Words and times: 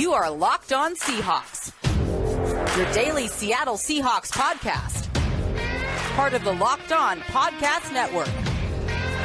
You 0.00 0.14
are 0.14 0.30
Locked 0.30 0.72
On 0.72 0.96
Seahawks, 0.96 1.74
your 2.74 2.90
daily 2.94 3.26
Seattle 3.26 3.74
Seahawks 3.74 4.32
podcast. 4.32 5.12
Part 6.14 6.32
of 6.32 6.42
the 6.42 6.54
Locked 6.54 6.90
On 6.90 7.20
Podcast 7.20 7.92
Network. 7.92 8.30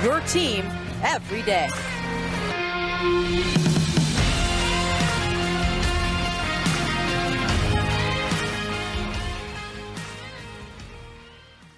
Your 0.03 0.19
team 0.27 0.65
every 1.01 1.43
day. 1.43 1.69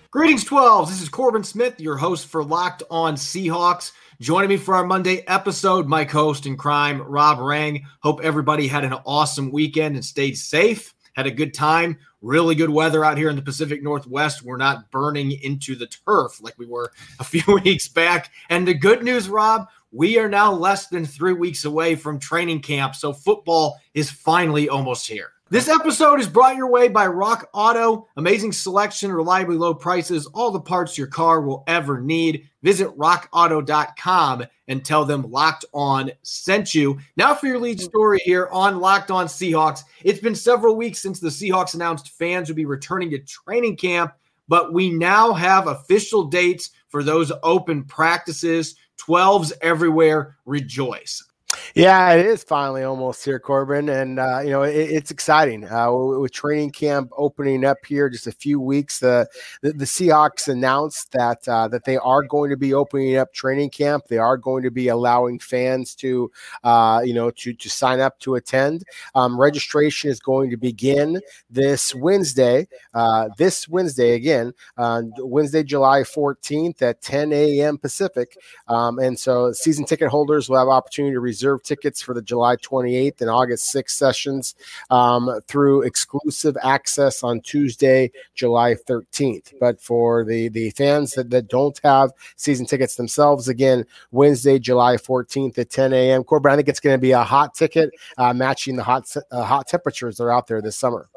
Greetings, 0.09 0.43
12s. 0.43 0.88
This 0.88 1.04
is 1.04 1.09
Corbin 1.09 1.43
Smith, 1.43 1.79
your 1.79 1.98
host 1.98 2.25
for 2.25 2.43
Locked 2.43 2.82
On 2.89 3.14
Seahawks. 3.14 3.91
Joining 4.20 4.49
me 4.49 4.57
for 4.57 4.73
our 4.73 4.84
Monday 4.84 5.23
episode, 5.27 5.86
my 5.86 6.04
co 6.04 6.23
host 6.23 6.47
in 6.47 6.57
crime, 6.57 7.04
Rob 7.04 7.38
Rang. 7.38 7.86
Hope 8.02 8.20
everybody 8.23 8.67
had 8.67 8.84
an 8.84 8.93
awesome 9.05 9.52
weekend 9.52 9.93
and 9.93 10.03
stayed 10.03 10.35
safe, 10.35 10.95
had 11.13 11.27
a 11.27 11.31
good 11.31 11.53
time. 11.53 11.99
Really 12.23 12.55
good 12.55 12.71
weather 12.71 13.05
out 13.05 13.20
here 13.20 13.30
in 13.30 13.35
the 13.35 13.43
Pacific 13.43 13.84
Northwest. 13.84 14.41
We're 14.41 14.57
not 14.57 14.90
burning 14.90 15.34
into 15.43 15.76
the 15.76 15.85
turf 15.85 16.41
like 16.41 16.57
we 16.57 16.66
were 16.66 16.91
a 17.20 17.23
few 17.23 17.59
weeks 17.63 17.88
back. 17.88 18.31
And 18.49 18.67
the 18.67 18.73
good 18.73 19.03
news, 19.03 19.30
Rob, 19.30 19.67
we 19.91 20.18
are 20.18 20.27
now 20.27 20.52
less 20.52 20.88
than 20.88 21.05
three 21.05 21.34
weeks 21.34 21.65
away 21.65 21.93
from 21.95 22.18
training 22.18 22.62
camp. 22.62 22.95
So 22.95 23.13
football 23.13 23.79
is 23.93 24.09
finally 24.09 24.68
almost 24.68 25.07
here. 25.07 25.34
This 25.49 25.69
episode 25.69 26.19
is 26.19 26.27
brought 26.27 26.57
your 26.57 26.69
way 26.69 26.89
by 26.89 27.07
Rock 27.07 27.49
Auto. 27.53 28.09
Amazing 28.17 28.51
selection, 28.51 29.13
reliably 29.13 29.55
low 29.55 29.73
prices, 29.73 30.25
all 30.33 30.51
the 30.51 30.59
parts 30.59 30.97
your 30.97 31.07
car 31.07 31.39
will 31.39 31.63
ever 31.67 32.01
need. 32.01 32.49
Visit 32.63 32.89
rockauto.com 32.97 34.43
and 34.67 34.83
tell 34.83 35.05
them 35.05 35.31
Locked 35.31 35.63
On 35.73 36.11
sent 36.21 36.75
you. 36.75 36.99
Now 37.15 37.33
for 37.33 37.47
your 37.47 37.59
lead 37.59 37.79
story 37.79 38.20
here 38.25 38.49
on 38.51 38.81
Locked 38.81 39.09
On 39.09 39.25
Seahawks. 39.25 39.83
It's 40.03 40.20
been 40.20 40.35
several 40.35 40.76
weeks 40.76 40.99
since 40.99 41.21
the 41.21 41.29
Seahawks 41.29 41.76
announced 41.76 42.09
fans 42.09 42.49
would 42.49 42.57
be 42.57 42.65
returning 42.65 43.09
to 43.11 43.20
training 43.20 43.77
camp, 43.77 44.15
but 44.49 44.73
we 44.73 44.89
now 44.89 45.32
have 45.32 45.67
official 45.67 46.26
dates 46.26 46.71
for 46.89 47.04
those 47.04 47.32
open 47.43 47.85
practices. 47.85 48.76
12s 48.98 49.54
everywhere. 49.61 50.35
Rejoice. 50.45 51.23
Yeah, 51.76 52.13
it 52.13 52.26
is 52.26 52.43
finally 52.43 52.84
almost 52.84 53.23
here, 53.23 53.40
Corbin, 53.40 53.90
and 53.90 54.20
uh, 54.20 54.40
you 54.43 54.49
know 54.49 54.63
it, 54.63 54.76
it's 54.76 55.12
exciting 55.12 55.63
uh, 55.70 55.91
with 55.91 56.32
training 56.32 56.71
camp 56.71 57.12
opening 57.18 57.65
up 57.65 57.77
here 57.85 58.10
just 58.10 58.27
a 58.27 58.32
few 58.32 58.60
weeks. 58.60 58.99
The 58.99 59.27
the, 59.62 59.73
the 59.73 59.85
Seahawks 59.85 60.48
announced 60.48 61.12
that 61.12 61.48
uh, 61.48 61.68
that 61.70 61.84
they 61.85 61.98
are 61.98 62.23
going 62.23 62.49
to 62.49 62.57
be 62.57 62.73
opening 62.73 63.18
up 63.18 63.34
training 63.34 63.70
camp. 63.70 64.06
They 64.07 64.18
are 64.18 64.38
going 64.38 64.63
to 64.63 64.72
be 64.72 64.88
allowing 64.88 65.40
fans 65.40 65.94
to 65.95 66.31
uh, 66.63 67.01
you 67.03 67.13
know 67.13 67.31
to 67.31 67.53
to 67.53 67.69
sign 67.69 68.00
up 68.00 68.19
to 68.19 68.35
attend. 68.35 68.84
Um, 69.16 69.40
registration 69.40 70.09
is 70.09 70.19
going 70.19 70.50
to 70.51 70.57
begin 70.57 71.22
this 71.50 71.94
Wednesday. 71.94 72.68
Uh, 72.94 73.29
this 73.38 73.68
Wednesday 73.68 74.13
again, 74.13 74.53
Wednesday, 75.19 75.63
July 75.63 76.03
fourteenth 76.03 76.81
at 76.81 77.01
ten 77.01 77.31
a.m. 77.34 77.78
Pacific, 77.78 78.38
um, 78.68 79.00
and 79.00 79.18
so 79.19 79.51
season 79.51 79.85
ticket 79.85 80.09
holders 80.09 80.50
will 80.50 80.57
have 80.57 80.68
opportunity 80.68 81.13
to 81.13 81.19
reserve 81.19 81.56
tickets 81.58 82.02
for 82.02 82.13
the 82.13 82.22
July 82.22 82.56
28th 82.58 83.22
and 83.22 83.30
August 83.30 83.74
6th 83.74 83.91
sessions 83.91 84.56
um, 84.90 85.40
through 85.47 85.81
exclusive 85.84 86.58
access 86.63 87.24
on 87.24 87.41
Tuesday, 87.41 88.12
July 88.36 88.75
13th. 88.75 89.53
But 89.59 89.81
for 89.81 90.24
the, 90.25 90.50
the 90.50 90.72
fans 90.72 91.13
that, 91.13 91.30
that 91.30 91.47
don't 91.47 91.80
have 91.84 92.12
season 92.35 92.66
tickets 92.66 92.96
themselves, 92.96 93.47
again, 93.47 93.85
Wednesday, 94.12 94.59
July 94.59 94.96
14th 94.97 95.58
at 95.58 95.69
10 95.69 95.94
a.m. 95.94 96.24
Corbin, 96.24 96.52
I 96.52 96.56
think 96.56 96.69
it's 96.69 96.80
going 96.80 96.96
to 96.96 97.02
be 97.02 97.12
a 97.12 97.24
hot 97.24 97.56
ticket 97.56 97.91
uh, 98.18 98.34
matching 98.34 98.75
the 98.75 98.84
hot, 98.84 99.13
uh, 99.31 99.44
hot 99.44 99.68
temperatures 99.68 100.18
that 100.18 100.24
are 100.24 100.31
out 100.31 100.47
there 100.47 100.62
this 100.62 100.75
summer. 100.75 101.09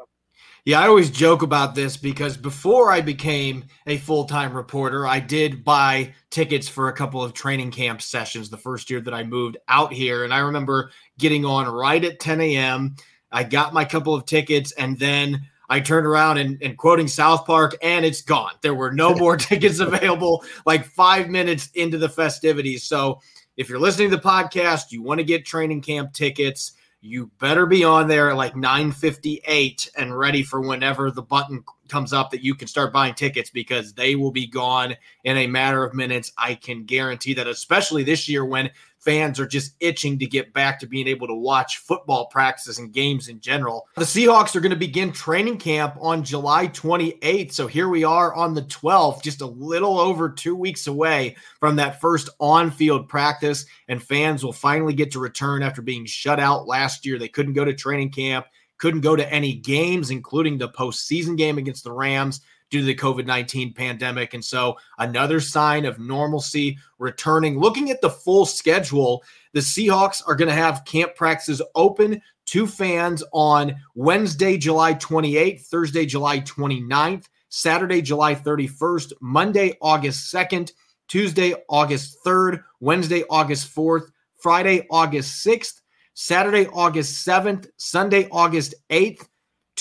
Yeah, 0.63 0.79
I 0.79 0.87
always 0.87 1.09
joke 1.09 1.41
about 1.41 1.73
this 1.73 1.97
because 1.97 2.37
before 2.37 2.91
I 2.91 3.01
became 3.01 3.65
a 3.87 3.97
full 3.97 4.25
time 4.25 4.53
reporter, 4.53 5.07
I 5.07 5.19
did 5.19 5.63
buy 5.63 6.13
tickets 6.29 6.69
for 6.69 6.87
a 6.87 6.93
couple 6.93 7.23
of 7.23 7.33
training 7.33 7.71
camp 7.71 7.99
sessions 7.99 8.49
the 8.49 8.57
first 8.57 8.91
year 8.91 9.01
that 9.01 9.13
I 9.13 9.23
moved 9.23 9.57
out 9.67 9.91
here. 9.91 10.23
And 10.23 10.31
I 10.31 10.39
remember 10.39 10.91
getting 11.17 11.45
on 11.45 11.67
right 11.67 12.03
at 12.05 12.19
10 12.19 12.41
a.m. 12.41 12.95
I 13.31 13.43
got 13.43 13.73
my 13.73 13.85
couple 13.85 14.13
of 14.13 14.25
tickets 14.25 14.71
and 14.73 14.99
then 14.99 15.47
I 15.67 15.79
turned 15.79 16.05
around 16.05 16.37
and, 16.37 16.61
and 16.61 16.77
quoting 16.77 17.07
South 17.07 17.45
Park, 17.45 17.77
and 17.81 18.03
it's 18.03 18.21
gone. 18.21 18.51
There 18.61 18.75
were 18.75 18.91
no 18.91 19.15
more 19.15 19.37
tickets 19.37 19.79
available 19.79 20.43
like 20.65 20.85
five 20.85 21.29
minutes 21.29 21.69
into 21.73 21.97
the 21.97 22.09
festivities. 22.09 22.83
So 22.83 23.21
if 23.57 23.67
you're 23.67 23.79
listening 23.79 24.11
to 24.11 24.17
the 24.17 24.21
podcast, 24.21 24.91
you 24.91 25.01
want 25.01 25.21
to 25.21 25.23
get 25.23 25.45
training 25.45 25.81
camp 25.81 26.13
tickets 26.13 26.73
you 27.01 27.31
better 27.39 27.65
be 27.65 27.83
on 27.83 28.07
there 28.07 28.29
at 28.29 28.37
like 28.37 28.55
958 28.55 29.91
and 29.97 30.17
ready 30.17 30.43
for 30.43 30.61
whenever 30.61 31.09
the 31.09 31.23
button 31.23 31.63
comes 31.87 32.13
up 32.13 32.29
that 32.29 32.43
you 32.43 32.53
can 32.53 32.67
start 32.67 32.93
buying 32.93 33.15
tickets 33.15 33.49
because 33.49 33.93
they 33.93 34.15
will 34.15 34.31
be 34.31 34.45
gone 34.45 34.95
in 35.23 35.37
a 35.37 35.47
matter 35.47 35.83
of 35.83 35.95
minutes. 35.95 36.31
I 36.37 36.53
can 36.53 36.85
guarantee 36.85 37.33
that, 37.33 37.47
especially 37.47 38.03
this 38.03 38.29
year 38.29 38.45
when 38.45 38.69
fans 39.01 39.39
are 39.39 39.47
just 39.47 39.73
itching 39.79 40.19
to 40.19 40.25
get 40.25 40.53
back 40.53 40.79
to 40.79 40.87
being 40.87 41.07
able 41.07 41.27
to 41.27 41.33
watch 41.33 41.77
football 41.77 42.27
practices 42.27 42.77
and 42.77 42.93
games 42.93 43.27
in 43.27 43.39
general. 43.39 43.87
The 43.95 44.03
Seahawks 44.03 44.55
are 44.55 44.61
going 44.61 44.71
to 44.71 44.75
begin 44.75 45.11
training 45.11 45.57
camp 45.57 45.95
on 45.99 46.23
July 46.23 46.67
28th. 46.67 47.51
So 47.51 47.67
here 47.67 47.89
we 47.89 48.03
are 48.03 48.33
on 48.33 48.53
the 48.53 48.61
12th, 48.63 49.23
just 49.23 49.41
a 49.41 49.45
little 49.45 49.99
over 49.99 50.29
two 50.29 50.55
weeks 50.55 50.87
away 50.87 51.35
from 51.59 51.75
that 51.77 51.99
first 51.99 52.29
on 52.39 52.69
field 52.69 53.09
practice. 53.09 53.65
And 53.87 54.01
fans 54.01 54.43
will 54.43 54.53
finally 54.53 54.93
get 54.93 55.11
to 55.11 55.19
return 55.19 55.63
after 55.63 55.81
being 55.81 56.05
shut 56.05 56.39
out 56.39 56.67
last 56.67 57.05
year. 57.05 57.17
They 57.17 57.27
couldn't 57.27 57.53
go 57.53 57.65
to 57.65 57.73
training 57.73 58.11
camp, 58.11 58.45
couldn't 58.77 59.01
go 59.01 59.15
to 59.15 59.33
any 59.33 59.53
games, 59.53 60.11
including 60.11 60.57
the 60.57 60.69
postseason 60.69 61.37
game 61.37 61.57
against 61.57 61.83
the 61.83 61.91
Rams 61.91 62.41
due 62.71 62.79
to 62.79 62.85
the 62.85 62.95
COVID 62.95 63.27
19 63.27 63.73
pandemic. 63.73 64.33
And 64.33 64.43
so, 64.43 64.77
another 64.97 65.39
sign 65.39 65.85
of 65.85 65.99
normalcy 65.99 66.79
returning. 66.97 67.59
Looking 67.59 67.91
at 67.91 68.01
the 68.01 68.09
full 68.09 68.45
schedule, 68.45 69.23
the 69.53 69.59
Seahawks 69.59 70.23
are 70.25 70.35
going 70.35 70.49
to 70.49 70.55
have 70.55 70.85
camp 70.85 71.15
practices 71.15 71.61
open 71.75 72.21
to 72.47 72.65
fans 72.65 73.23
on 73.33 73.75
Wednesday, 73.93 74.57
July 74.57 74.95
28th, 74.95 75.61
Thursday, 75.61 76.05
July 76.05 76.39
29th, 76.39 77.25
Saturday, 77.49 78.01
July 78.01 78.33
31st, 78.33 79.13
Monday, 79.21 79.77
August 79.81 80.33
2nd, 80.33 80.71
Tuesday, 81.07 81.53
August 81.69 82.17
3rd, 82.25 82.63
Wednesday, 82.79 83.23
August 83.29 83.75
4th, 83.75 84.09
Friday, 84.39 84.87
August 84.89 85.45
6th, 85.45 85.81
Saturday, 86.13 86.67
August 86.67 87.27
7th, 87.27 87.67
Sunday, 87.77 88.27
August 88.31 88.73
8th, 88.89 89.27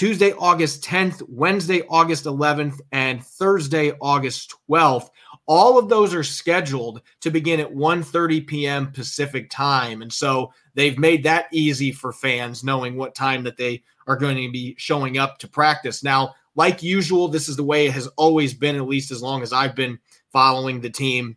Tuesday, 0.01 0.33
August 0.39 0.83
10th, 0.83 1.23
Wednesday, 1.29 1.83
August 1.91 2.25
11th, 2.25 2.81
and 2.91 3.23
Thursday, 3.23 3.93
August 4.01 4.55
12th. 4.71 5.11
All 5.45 5.79
of 5.79 5.91
those 5.91 6.15
are 6.15 6.25
scheduled 6.25 7.03
to 7.21 7.31
begin 7.31 7.61
at 7.61 7.71
1:30 7.71 8.47
p.m. 8.47 8.93
Pacific 8.93 9.51
time. 9.51 10.01
And 10.01 10.11
so 10.11 10.55
they've 10.75 10.99
made 10.99 11.23
that 11.25 11.49
easy 11.53 11.93
for 11.93 12.15
fans 12.15 12.65
knowing 12.65 12.97
what 12.97 13.15
time 13.15 13.43
that 13.43 13.59
they 13.59 13.83
are 14.07 14.17
going 14.17 14.39
to 14.39 14.51
be 14.51 14.75
showing 14.79 15.19
up 15.19 15.39
to 15.41 15.49
practice. 15.49 16.03
Now, 16.03 16.35
like 16.55 16.83
usual, 16.83 17.29
this 17.29 17.47
is 17.47 17.57
the 17.57 17.63
way 17.63 17.87
it 17.87 17.93
has 17.93 18.07
always 18.17 18.55
been 18.55 18.77
at 18.77 18.89
least 18.89 19.11
as 19.11 19.21
long 19.21 19.43
as 19.43 19.53
I've 19.53 19.75
been 19.75 19.99
following 20.33 20.81
the 20.81 20.89
team 20.89 21.37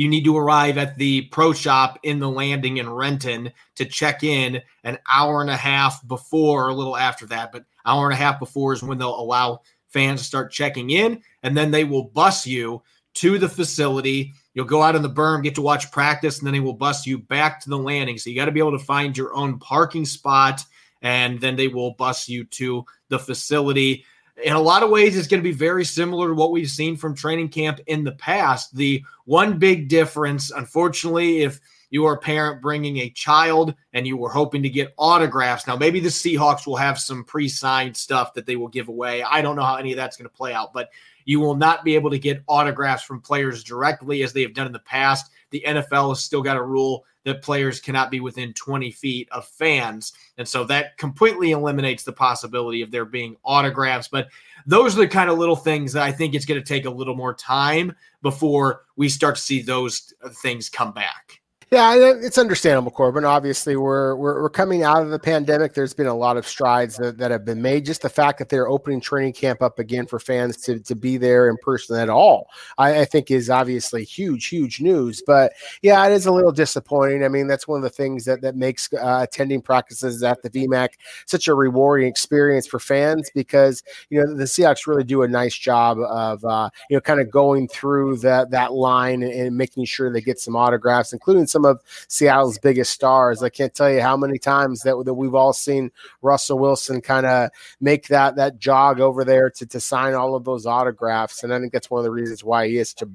you 0.00 0.08
need 0.08 0.24
to 0.24 0.34
arrive 0.34 0.78
at 0.78 0.96
the 0.96 1.20
pro 1.26 1.52
shop 1.52 1.98
in 2.02 2.20
the 2.20 2.30
landing 2.30 2.78
in 2.78 2.88
Renton 2.88 3.52
to 3.74 3.84
check 3.84 4.24
in 4.24 4.62
an 4.82 4.96
hour 5.06 5.42
and 5.42 5.50
a 5.50 5.56
half 5.56 6.08
before 6.08 6.64
or 6.64 6.68
a 6.70 6.74
little 6.74 6.96
after 6.96 7.26
that, 7.26 7.52
but 7.52 7.66
hour 7.84 8.06
and 8.06 8.14
a 8.14 8.16
half 8.16 8.38
before 8.38 8.72
is 8.72 8.82
when 8.82 8.96
they'll 8.96 9.20
allow 9.20 9.60
fans 9.88 10.22
to 10.22 10.26
start 10.26 10.52
checking 10.52 10.88
in, 10.88 11.20
and 11.42 11.54
then 11.54 11.70
they 11.70 11.84
will 11.84 12.04
bus 12.04 12.46
you 12.46 12.80
to 13.12 13.36
the 13.36 13.46
facility. 13.46 14.32
You'll 14.54 14.64
go 14.64 14.80
out 14.80 14.96
on 14.96 15.02
the 15.02 15.10
berm, 15.10 15.42
get 15.42 15.56
to 15.56 15.62
watch 15.62 15.92
practice, 15.92 16.38
and 16.38 16.46
then 16.46 16.54
they 16.54 16.60
will 16.60 16.72
bus 16.72 17.06
you 17.06 17.18
back 17.18 17.60
to 17.60 17.68
the 17.68 17.76
landing. 17.76 18.16
So 18.16 18.30
you 18.30 18.36
got 18.36 18.46
to 18.46 18.52
be 18.52 18.60
able 18.60 18.78
to 18.78 18.82
find 18.82 19.14
your 19.14 19.34
own 19.34 19.58
parking 19.58 20.06
spot, 20.06 20.64
and 21.02 21.38
then 21.42 21.56
they 21.56 21.68
will 21.68 21.90
bus 21.90 22.26
you 22.26 22.44
to 22.44 22.86
the 23.10 23.18
facility 23.18 24.06
in 24.42 24.54
a 24.54 24.60
lot 24.60 24.82
of 24.82 24.90
ways, 24.90 25.16
it's 25.16 25.28
going 25.28 25.42
to 25.42 25.48
be 25.48 25.54
very 25.54 25.84
similar 25.84 26.28
to 26.28 26.34
what 26.34 26.52
we've 26.52 26.70
seen 26.70 26.96
from 26.96 27.14
training 27.14 27.48
camp 27.48 27.80
in 27.86 28.04
the 28.04 28.12
past. 28.12 28.74
The 28.74 29.04
one 29.24 29.58
big 29.58 29.88
difference, 29.88 30.50
unfortunately, 30.50 31.42
if 31.42 31.60
you 31.90 32.06
are 32.06 32.14
a 32.14 32.20
parent 32.20 32.62
bringing 32.62 32.98
a 32.98 33.10
child 33.10 33.74
and 33.92 34.06
you 34.06 34.16
were 34.16 34.30
hoping 34.30 34.62
to 34.62 34.68
get 34.68 34.94
autographs, 34.96 35.66
now 35.66 35.76
maybe 35.76 36.00
the 36.00 36.08
Seahawks 36.08 36.66
will 36.66 36.76
have 36.76 36.98
some 36.98 37.24
pre 37.24 37.48
signed 37.48 37.96
stuff 37.96 38.34
that 38.34 38.46
they 38.46 38.56
will 38.56 38.68
give 38.68 38.88
away. 38.88 39.22
I 39.22 39.42
don't 39.42 39.56
know 39.56 39.62
how 39.62 39.76
any 39.76 39.92
of 39.92 39.96
that's 39.96 40.16
going 40.16 40.28
to 40.28 40.36
play 40.36 40.52
out, 40.52 40.72
but 40.72 40.90
you 41.24 41.40
will 41.40 41.56
not 41.56 41.84
be 41.84 41.94
able 41.94 42.10
to 42.10 42.18
get 42.18 42.42
autographs 42.48 43.02
from 43.02 43.20
players 43.20 43.62
directly 43.62 44.22
as 44.22 44.32
they 44.32 44.42
have 44.42 44.54
done 44.54 44.66
in 44.66 44.72
the 44.72 44.78
past. 44.80 45.30
The 45.50 45.64
NFL 45.66 46.10
has 46.10 46.20
still 46.20 46.42
got 46.42 46.56
a 46.56 46.62
rule 46.62 47.04
that 47.24 47.42
players 47.42 47.80
cannot 47.80 48.10
be 48.10 48.20
within 48.20 48.52
20 48.54 48.90
feet 48.92 49.28
of 49.30 49.46
fans. 49.46 50.12
And 50.38 50.48
so 50.48 50.64
that 50.64 50.96
completely 50.96 51.50
eliminates 51.50 52.02
the 52.02 52.12
possibility 52.12 52.82
of 52.82 52.90
there 52.90 53.04
being 53.04 53.36
autographs. 53.44 54.08
But 54.08 54.28
those 54.66 54.96
are 54.96 55.00
the 55.00 55.08
kind 55.08 55.28
of 55.28 55.38
little 55.38 55.56
things 55.56 55.92
that 55.92 56.02
I 56.02 56.12
think 56.12 56.34
it's 56.34 56.46
going 56.46 56.60
to 56.60 56.66
take 56.66 56.86
a 56.86 56.90
little 56.90 57.14
more 57.14 57.34
time 57.34 57.94
before 58.22 58.82
we 58.96 59.08
start 59.08 59.36
to 59.36 59.42
see 59.42 59.60
those 59.60 60.14
things 60.42 60.68
come 60.68 60.92
back. 60.92 61.39
Yeah, 61.72 61.94
it's 61.94 62.36
understandable, 62.36 62.90
Corbin. 62.90 63.24
Obviously, 63.24 63.76
we're, 63.76 64.16
we're, 64.16 64.42
we're 64.42 64.50
coming 64.50 64.82
out 64.82 65.02
of 65.02 65.10
the 65.10 65.20
pandemic. 65.20 65.72
There's 65.72 65.94
been 65.94 66.08
a 66.08 66.14
lot 66.14 66.36
of 66.36 66.44
strides 66.44 66.96
that, 66.96 67.16
that 67.18 67.30
have 67.30 67.44
been 67.44 67.62
made. 67.62 67.84
Just 67.84 68.02
the 68.02 68.08
fact 68.08 68.40
that 68.40 68.48
they're 68.48 68.66
opening 68.66 69.00
training 69.00 69.34
camp 69.34 69.62
up 69.62 69.78
again 69.78 70.06
for 70.06 70.18
fans 70.18 70.56
to, 70.62 70.80
to 70.80 70.96
be 70.96 71.16
there 71.16 71.48
in 71.48 71.56
person 71.62 71.94
at 71.96 72.08
all, 72.08 72.48
I, 72.76 73.02
I 73.02 73.04
think 73.04 73.30
is 73.30 73.48
obviously 73.50 74.02
huge, 74.02 74.46
huge 74.46 74.80
news. 74.80 75.22
But 75.24 75.52
yeah, 75.80 76.04
it 76.08 76.12
is 76.12 76.26
a 76.26 76.32
little 76.32 76.50
disappointing. 76.50 77.22
I 77.22 77.28
mean, 77.28 77.46
that's 77.46 77.68
one 77.68 77.76
of 77.76 77.84
the 77.84 77.90
things 77.90 78.24
that 78.24 78.40
that 78.40 78.56
makes 78.56 78.92
uh, 78.92 79.20
attending 79.22 79.62
practices 79.62 80.24
at 80.24 80.42
the 80.42 80.50
VMAC 80.50 80.94
such 81.26 81.46
a 81.46 81.54
rewarding 81.54 82.08
experience 82.08 82.66
for 82.66 82.80
fans 82.80 83.30
because 83.32 83.84
you 84.08 84.20
know 84.20 84.34
the 84.34 84.42
Seahawks 84.42 84.88
really 84.88 85.04
do 85.04 85.22
a 85.22 85.28
nice 85.28 85.56
job 85.56 85.98
of 86.00 86.44
uh, 86.44 86.68
you 86.88 86.96
know 86.96 87.00
kind 87.00 87.20
of 87.20 87.30
going 87.30 87.68
through 87.68 88.16
that 88.16 88.50
that 88.50 88.72
line 88.72 89.22
and, 89.22 89.32
and 89.32 89.56
making 89.56 89.84
sure 89.84 90.12
they 90.12 90.20
get 90.20 90.40
some 90.40 90.56
autographs, 90.56 91.12
including 91.12 91.46
some 91.46 91.59
of 91.64 91.80
Seattle's 92.08 92.58
biggest 92.58 92.92
stars. 92.92 93.42
I 93.42 93.48
can't 93.48 93.74
tell 93.74 93.90
you 93.90 94.00
how 94.00 94.16
many 94.16 94.38
times 94.38 94.82
that, 94.82 95.02
that 95.04 95.14
we've 95.14 95.34
all 95.34 95.52
seen 95.52 95.90
Russell 96.22 96.58
Wilson 96.58 97.00
kind 97.00 97.26
of 97.26 97.50
make 97.80 98.08
that 98.08 98.36
that 98.36 98.58
jog 98.58 99.00
over 99.00 99.24
there 99.24 99.50
to, 99.50 99.66
to 99.66 99.80
sign 99.80 100.14
all 100.14 100.34
of 100.34 100.44
those 100.44 100.66
autographs. 100.66 101.42
And 101.42 101.52
I 101.52 101.58
think 101.58 101.72
that's 101.72 101.90
one 101.90 102.00
of 102.00 102.04
the 102.04 102.10
reasons 102.10 102.44
why 102.44 102.68
he 102.68 102.78
is 102.78 102.94
to 102.94 103.08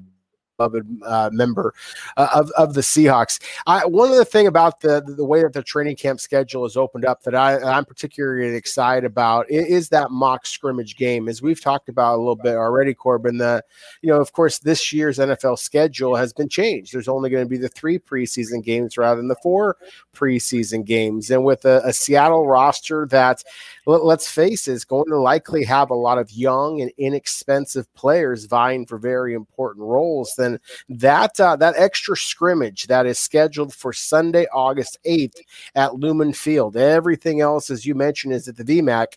beloved 0.56 0.86
uh, 1.02 1.30
member 1.32 1.74
uh, 2.16 2.28
of, 2.34 2.50
of 2.52 2.74
the 2.74 2.80
Seahawks. 2.80 3.40
I, 3.66 3.84
one 3.86 4.10
of 4.10 4.16
the 4.16 4.24
thing 4.24 4.46
about 4.46 4.80
the 4.80 5.02
the 5.06 5.24
way 5.24 5.42
that 5.42 5.52
the 5.52 5.62
training 5.62 5.96
camp 5.96 6.20
schedule 6.20 6.64
is 6.64 6.76
opened 6.76 7.04
up 7.04 7.22
that 7.22 7.34
I, 7.34 7.58
I'm 7.58 7.84
particularly 7.84 8.54
excited 8.54 9.04
about 9.04 9.50
is, 9.50 9.66
is, 9.66 9.88
that 9.90 10.10
mock 10.10 10.46
scrimmage 10.46 10.96
game. 10.96 11.28
As 11.28 11.42
we've 11.42 11.60
talked 11.60 11.88
about 11.88 12.16
a 12.16 12.18
little 12.18 12.36
bit 12.36 12.56
already, 12.56 12.94
Corbin. 12.94 13.38
The 13.38 13.62
you 14.02 14.10
know, 14.10 14.20
of 14.20 14.32
course, 14.32 14.58
this 14.58 14.92
year's 14.92 15.18
NFL 15.18 15.58
schedule 15.58 16.16
has 16.16 16.32
been 16.32 16.48
changed. 16.48 16.92
There's 16.92 17.08
only 17.08 17.30
going 17.30 17.44
to 17.44 17.48
be 17.48 17.58
the 17.58 17.68
three 17.68 17.98
preseason 17.98 18.62
games 18.62 18.98
rather 18.98 19.16
than 19.16 19.28
the 19.28 19.36
four 19.42 19.76
preseason 20.14 20.84
games, 20.84 21.30
and 21.30 21.44
with 21.44 21.64
a, 21.64 21.82
a 21.84 21.92
Seattle 21.92 22.46
roster 22.46 23.06
that 23.10 23.42
let's 23.86 24.28
face 24.28 24.68
it, 24.68 24.72
is 24.72 24.84
going 24.84 25.08
to 25.08 25.18
likely 25.18 25.64
have 25.64 25.90
a 25.90 25.94
lot 25.94 26.18
of 26.18 26.30
young 26.30 26.80
and 26.80 26.90
inexpensive 26.98 27.92
players 27.94 28.44
vying 28.44 28.86
for 28.86 28.98
very 28.98 29.34
important 29.34 29.84
roles. 29.84 30.34
Then 30.36 30.58
that 30.88 31.38
uh, 31.40 31.56
that 31.56 31.74
extra 31.76 32.16
scrimmage 32.16 32.86
that 32.88 33.06
is 33.06 33.18
scheduled 33.18 33.72
for 33.72 33.92
Sunday, 33.92 34.46
August 34.52 34.98
eighth 35.04 35.40
at 35.74 35.94
Lumen 35.94 36.32
Field. 36.32 36.76
Everything 36.76 37.40
else, 37.40 37.70
as 37.70 37.86
you 37.86 37.94
mentioned, 37.94 38.34
is 38.34 38.48
at 38.48 38.56
the 38.56 38.64
VMAC. 38.64 39.14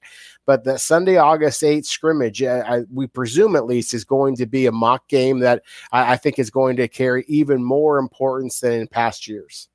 But 0.50 0.64
the 0.64 0.80
Sunday, 0.80 1.18
August 1.18 1.62
8th 1.62 1.86
scrimmage, 1.86 2.42
I, 2.42 2.62
I, 2.62 2.82
we 2.92 3.06
presume 3.06 3.56
at 3.56 3.68
least, 3.68 3.94
is 3.94 4.04
going 4.04 4.36
to 4.38 4.48
be 4.48 4.66
a 4.66 4.72
mock 4.72 5.08
game 5.08 5.38
that 5.42 5.62
I, 5.92 6.14
I 6.14 6.18
think 6.18 6.40
is 6.40 6.50
going 6.50 6.76
to 6.78 6.88
carry 6.88 7.24
even 7.28 7.64
more 7.64 8.00
importance 8.00 8.60
than 8.60 8.74
in 8.74 8.88
past 8.88 9.28
years. 9.28 9.69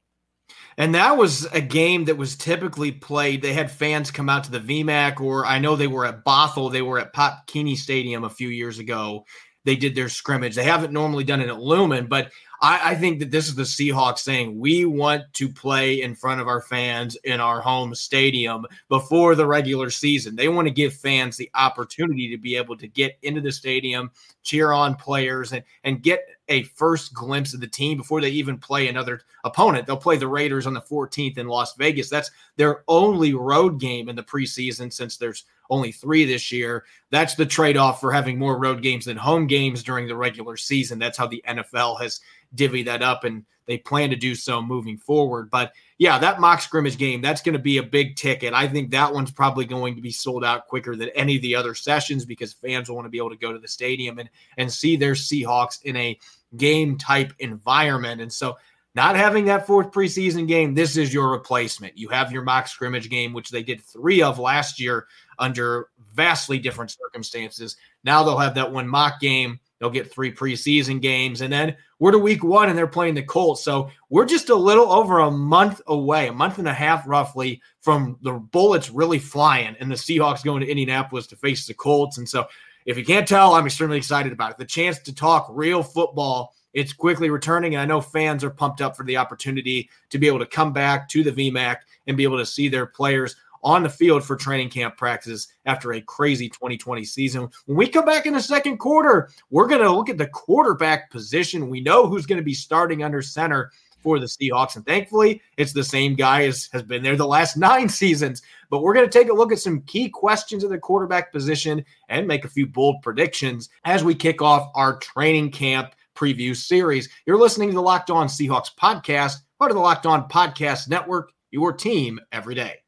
And 0.77 0.95
that 0.95 1.17
was 1.17 1.47
a 1.53 1.61
game 1.61 2.05
that 2.07 2.17
was 2.17 2.37
typically 2.37 2.93
played. 2.93 3.43
They 3.43 3.53
had 3.53 3.71
fans 3.71 4.11
come 4.11 4.29
out 4.29 4.45
to 4.45 4.51
the 4.51 4.61
VMAC, 4.61 5.21
or 5.21 5.47
I 5.47 5.59
know 5.59 5.77
they 5.77 5.87
were 5.87 6.05
at 6.05 6.25
Bothell. 6.25 6.73
They 6.73 6.83
were 6.83 6.99
at 6.99 7.13
Pop 7.13 7.47
Keeney 7.47 7.77
Stadium 7.77 8.25
a 8.25 8.31
few 8.31 8.49
years 8.49 8.79
ago. 8.79 9.25
They 9.65 9.77
did 9.77 9.95
their 9.95 10.09
scrimmage. 10.09 10.55
They 10.55 10.65
haven't 10.65 10.93
normally 10.93 11.25
done 11.25 11.41
it 11.41 11.49
at 11.49 11.61
Lumen, 11.61 12.07
but 12.07 12.31
I, 12.61 12.93
I, 12.93 12.95
think 12.95 13.19
that 13.19 13.31
this 13.31 13.49
is 13.49 13.55
the 13.55 13.63
Seahawks 13.63 14.19
saying 14.19 14.59
we 14.59 14.85
want 14.85 15.23
to 15.35 15.49
play 15.49 16.03
in 16.03 16.15
front 16.15 16.41
of 16.41 16.49
our 16.49 16.61
fans 16.61 17.17
in 17.25 17.41
our 17.41 17.61
home 17.61 17.95
stadium 17.95 18.67
before 18.89 19.35
the 19.35 19.47
regular 19.47 19.91
season. 19.91 20.37
They 20.37 20.49
want 20.49 20.69
to 20.69 20.73
give 20.73 20.95
fans 20.95 21.37
the 21.37 21.51
opportunity 21.55 22.31
to 22.31 22.39
be 22.39 22.57
able 22.57 22.77
to 22.77 22.87
get 22.87 23.19
into 23.23 23.41
the 23.41 23.53
stadium, 23.53 24.11
cheer 24.43 24.73
on 24.73 24.97
players, 24.97 25.53
and, 25.53 25.63
and 25.83 26.03
get 26.03 26.27
a 26.49 26.65
first 26.65 27.15
glimpse 27.15 27.55
of 27.55 27.61
the 27.61 27.67
team 27.67 27.97
before 27.97 28.21
they 28.21 28.31
even 28.31 28.59
play 28.59 28.89
another 28.89 29.23
opponent. 29.45 29.87
They'll 29.87 29.97
play 29.97 30.17
the 30.17 30.29
Raiders 30.29 30.67
on 30.67 30.75
the 30.75 30.81
14th 30.81 31.39
in 31.39 31.49
Las 31.49 31.75
Vegas. 31.77 32.11
That's 32.11 32.31
their 32.57 32.85
only 32.89 33.35
road 33.35 33.81
game 33.81 34.09
in 34.09 34.17
the 34.17 34.23
preseason 34.23 34.93
since 34.93 35.17
there's 35.17 35.45
only 35.71 35.93
three 35.93 36.25
this 36.25 36.53
year. 36.53 36.85
That's 37.11 37.35
the 37.35 37.47
trade 37.47 37.77
off 37.77 38.01
for 38.01 38.13
having 38.13 38.39
more 38.39 38.59
road 38.59 38.83
games 38.83 39.07
than 39.07 39.17
home 39.17 39.47
games 39.47 39.83
during 39.83 40.07
the 40.07 40.17
regular 40.17 40.57
season. 40.57 40.99
That's 40.99 41.19
how 41.19 41.27
the 41.27 41.43
NFL 41.49 42.01
has 42.01 42.21
divvy 42.55 42.83
that 42.85 43.03
up, 43.03 43.25
and 43.25 43.45
they 43.67 43.79
plan 43.79 44.11
to 44.11 44.17
do 44.17 44.35
so 44.35 44.61
moving 44.61 44.97
forward. 44.97 45.51
But 45.51 45.73
yeah, 45.99 46.19
that 46.19 46.41
mock 46.41 46.61
scrimmage 46.61 46.99
game, 46.99 47.21
that's 47.21 47.43
going 47.43 47.55
to 47.55 47.59
be 47.59 47.79
a 47.79 47.83
big 47.83 48.17
ticket. 48.17 48.53
I 48.53 48.69
think 48.69 48.91
that 48.91 49.13
one's 49.13 49.31
probably 49.31 49.65
going 49.65 49.95
to 49.97 50.03
be 50.03 50.11
sold 50.11 50.45
out 50.45 50.67
quicker 50.67 50.97
than 50.97 51.11
any 51.11 51.37
of 51.37 51.43
the 51.43 51.55
other 51.55 51.75
sessions 51.75 52.25
because 52.25 52.53
fans 52.53 52.89
will 52.89 52.97
want 52.97 53.07
to 53.07 53.11
be 53.11 53.19
able 53.19 53.31
to 53.31 53.37
go 53.37 53.53
to 53.53 53.59
the 53.59 53.69
stadium 53.69 54.19
and, 54.19 54.29
and 54.57 54.73
see 54.73 54.97
their 54.97 55.15
Seahawks 55.15 55.83
in 55.83 55.97
a 55.97 56.19
game 56.57 56.99
type 56.99 57.33
environment. 57.39 58.21
And 58.21 58.33
so 58.33 58.57
not 58.95 59.17
having 59.17 59.47
that 59.47 59.67
fourth 59.67 59.91
preseason 59.91 60.47
game, 60.47 60.75
this 60.75 60.97
is 60.97 61.13
your 61.13 61.31
replacement. 61.31 61.99
You 61.99 62.09
have 62.11 62.31
your 62.31 62.43
mock 62.43 62.69
scrimmage 62.69 63.11
game, 63.11 63.33
which 63.33 63.51
they 63.51 63.63
did 63.63 63.81
three 63.81 64.23
of 64.23 64.39
last 64.39 64.79
year 64.79 65.07
under 65.39 65.89
vastly 66.15 66.59
different 66.59 66.93
circumstances. 66.93 67.77
Now 68.05 68.23
they'll 68.23 68.39
have 68.39 68.55
that 68.55 68.71
one 68.71 68.89
mock 68.89 69.21
game 69.21 69.59
They'll 69.79 69.91
get 69.91 70.13
three 70.13 70.33
preseason 70.33 71.01
games. 71.01 71.41
And 71.41 71.53
then 71.53 71.77
we're 71.99 72.13
to 72.13 72.19
week 72.19 72.45
one 72.45 72.69
and 72.69 72.79
they're 72.79 72.87
playing 72.87 73.15
the 73.15 73.23
Colts. 73.23 73.63
So 73.65 73.91
we're 74.09 74.25
just 74.25 74.49
a 74.49 74.55
little 74.55 74.91
over 74.93 75.19
a 75.19 75.31
month 75.31 75.81
away, 75.87 76.29
a 76.29 76.33
month 76.33 76.59
and 76.59 76.69
a 76.69 76.73
half 76.73 77.07
roughly 77.07 77.61
from 77.81 78.17
the 78.23 78.33
bullets 78.33 78.91
really 78.91 79.19
flying 79.19 79.77
and 79.81 79.91
the 79.91 79.97
Seahawks 79.97 80.45
going 80.45 80.61
to 80.61 80.71
Indianapolis 80.71 81.27
to 81.29 81.37
face 81.37 81.67
the 81.67 81.75
Colts. 81.75 82.19
And 82.19 82.29
so 82.29 82.47
if 82.87 82.99
you 82.99 83.05
can't 83.05 83.27
tell, 83.27 83.55
I'm 83.55 83.67
extremely 83.67 83.97
excited 83.97 84.33
about 84.33 84.53
it. 84.53 84.59
The 84.59 84.65
chance 84.65 84.99
to 85.01 85.15
talk 85.15 85.49
real 85.51 85.83
football. 85.83 86.55
It's 86.75 86.93
quickly 86.93 87.31
returning, 87.31 87.77
and 87.77 87.81
I 87.81 87.85
know 87.85 88.01
fans 88.01 88.43
are 88.43 88.51
pumped 88.51 88.81
up 88.81 88.97
for 88.97 89.05
the 89.05 89.17
opportunity 89.17 89.89
to 90.11 90.19
be 90.19 90.27
able 90.27 90.41
to 90.41 90.47
come 90.47 90.73
back 90.73 91.09
to 91.11 91.23
the 91.23 91.31
VMAC 91.31 91.77
and 92.09 92.17
be 92.17 92.25
able 92.25 92.39
to 92.39 92.45
see 92.45 92.69
their 92.69 92.85
players 92.85 93.37
on 93.65 93.83
the 93.83 93.89
field 93.89 94.23
for 94.23 94.37
training 94.37 94.69
camp 94.69 94.97
practices 94.97 95.49
after 95.65 95.95
a 95.95 96.01
crazy 96.03 96.49
2020 96.49 97.05
season. 97.05 97.49
When 97.67 97.77
we 97.77 97.89
come 97.89 98.05
back 98.05 98.27
in 98.27 98.35
the 98.35 98.41
second 98.41 98.77
quarter, 98.77 99.31
we're 99.51 99.67
going 99.67 99.81
to 99.81 99.91
look 99.91 100.11
at 100.11 100.19
the 100.19 100.29
quarterback 100.29 101.11
position. 101.11 101.71
We 101.71 101.81
know 101.81 102.07
who's 102.07 102.27
going 102.27 102.39
to 102.39 102.45
be 102.45 102.55
starting 102.55 103.03
under 103.03 103.23
center 103.23 103.73
for 104.05 104.21
the 104.21 104.27
Seahawks. 104.27 104.77
And 104.77 104.87
thankfully, 104.87 105.41
it's 105.57 105.73
the 105.73 105.83
same 105.83 106.15
guy 106.15 106.45
as 106.45 106.69
has 106.73 106.83
been 106.83 107.03
there 107.03 107.17
the 107.17 107.27
last 107.27 107.57
nine 107.57 107.89
seasons. 107.89 108.43
But 108.71 108.83
we're 108.83 108.95
going 108.95 109.09
to 109.09 109.19
take 109.19 109.31
a 109.31 109.35
look 109.35 109.51
at 109.51 109.59
some 109.59 109.81
key 109.83 110.09
questions 110.11 110.63
of 110.63 110.71
the 110.71 110.79
quarterback 110.79 111.33
position 111.33 111.85
and 112.09 112.29
make 112.29 112.45
a 112.45 112.49
few 112.49 112.67
bold 112.67 112.97
predictions 113.03 113.71
as 113.85 114.05
we 114.05 114.15
kick 114.15 114.43
off 114.43 114.71
our 114.75 114.99
training 114.99 115.51
camp 115.51 115.95
preview 116.15 116.55
series. 116.55 117.09
You're 117.27 117.39
listening 117.41 117.71
to 117.71 117.75
the 117.75 117.83
Locked 117.83 118.11
On 118.11 118.29
Seahawks 118.29 118.71
podcast, 118.79 119.39
part 119.59 119.71
of 119.71 119.75
the 119.75 119.83
Locked 119.83 120.07
On 120.07 120.29
Podcast 120.29 120.89
Network, 120.89 121.33
your 121.51 121.73
team 121.73 122.21
every 122.31 122.55
day. 122.55 122.84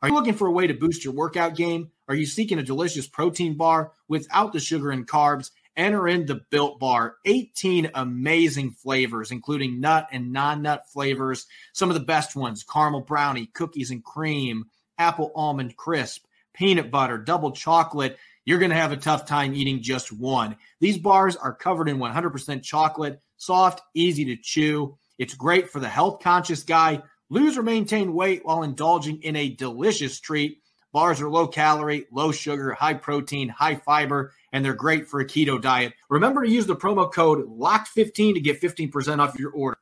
Are 0.00 0.08
you 0.08 0.14
looking 0.14 0.34
for 0.34 0.46
a 0.46 0.52
way 0.52 0.68
to 0.68 0.74
boost 0.74 1.04
your 1.04 1.12
workout 1.14 1.56
game? 1.56 1.90
Are 2.06 2.14
you 2.14 2.24
seeking 2.24 2.60
a 2.60 2.62
delicious 2.62 3.08
protein 3.08 3.56
bar 3.56 3.92
without 4.06 4.52
the 4.52 4.60
sugar 4.60 4.90
and 4.90 5.08
carbs? 5.08 5.50
Enter 5.76 6.06
in 6.06 6.26
the 6.26 6.40
Built 6.50 6.78
Bar. 6.78 7.16
18 7.24 7.90
amazing 7.94 8.70
flavors, 8.72 9.32
including 9.32 9.80
nut 9.80 10.06
and 10.12 10.32
non 10.32 10.62
nut 10.62 10.84
flavors. 10.92 11.46
Some 11.72 11.90
of 11.90 11.94
the 11.94 12.04
best 12.04 12.36
ones 12.36 12.62
caramel 12.62 13.00
brownie, 13.00 13.46
cookies 13.46 13.90
and 13.90 14.04
cream, 14.04 14.66
apple 14.98 15.32
almond 15.34 15.76
crisp, 15.76 16.24
peanut 16.54 16.92
butter, 16.92 17.18
double 17.18 17.50
chocolate. 17.50 18.18
You're 18.44 18.60
going 18.60 18.70
to 18.70 18.76
have 18.76 18.92
a 18.92 18.96
tough 18.96 19.26
time 19.26 19.52
eating 19.52 19.82
just 19.82 20.12
one. 20.12 20.56
These 20.80 20.98
bars 20.98 21.34
are 21.34 21.54
covered 21.54 21.88
in 21.88 21.98
100% 21.98 22.62
chocolate, 22.62 23.20
soft, 23.36 23.82
easy 23.94 24.24
to 24.26 24.36
chew. 24.36 24.96
It's 25.18 25.34
great 25.34 25.70
for 25.70 25.80
the 25.80 25.88
health 25.88 26.22
conscious 26.22 26.62
guy 26.62 27.02
Lose 27.30 27.58
or 27.58 27.62
maintain 27.62 28.14
weight 28.14 28.40
while 28.42 28.62
indulging 28.62 29.20
in 29.22 29.36
a 29.36 29.50
delicious 29.50 30.18
treat. 30.18 30.62
Bars 30.94 31.20
are 31.20 31.28
low 31.28 31.46
calorie, 31.46 32.06
low 32.10 32.32
sugar, 32.32 32.72
high 32.72 32.94
protein, 32.94 33.50
high 33.50 33.74
fiber, 33.74 34.32
and 34.54 34.64
they're 34.64 34.72
great 34.72 35.06
for 35.06 35.20
a 35.20 35.26
keto 35.26 35.60
diet. 35.60 35.92
Remember 36.08 36.42
to 36.42 36.50
use 36.50 36.64
the 36.64 36.74
promo 36.74 37.12
code 37.12 37.46
LOCKED15 37.46 38.34
to 38.34 38.40
get 38.40 38.62
15% 38.62 39.18
off 39.18 39.38
your 39.38 39.50
order. 39.50 39.76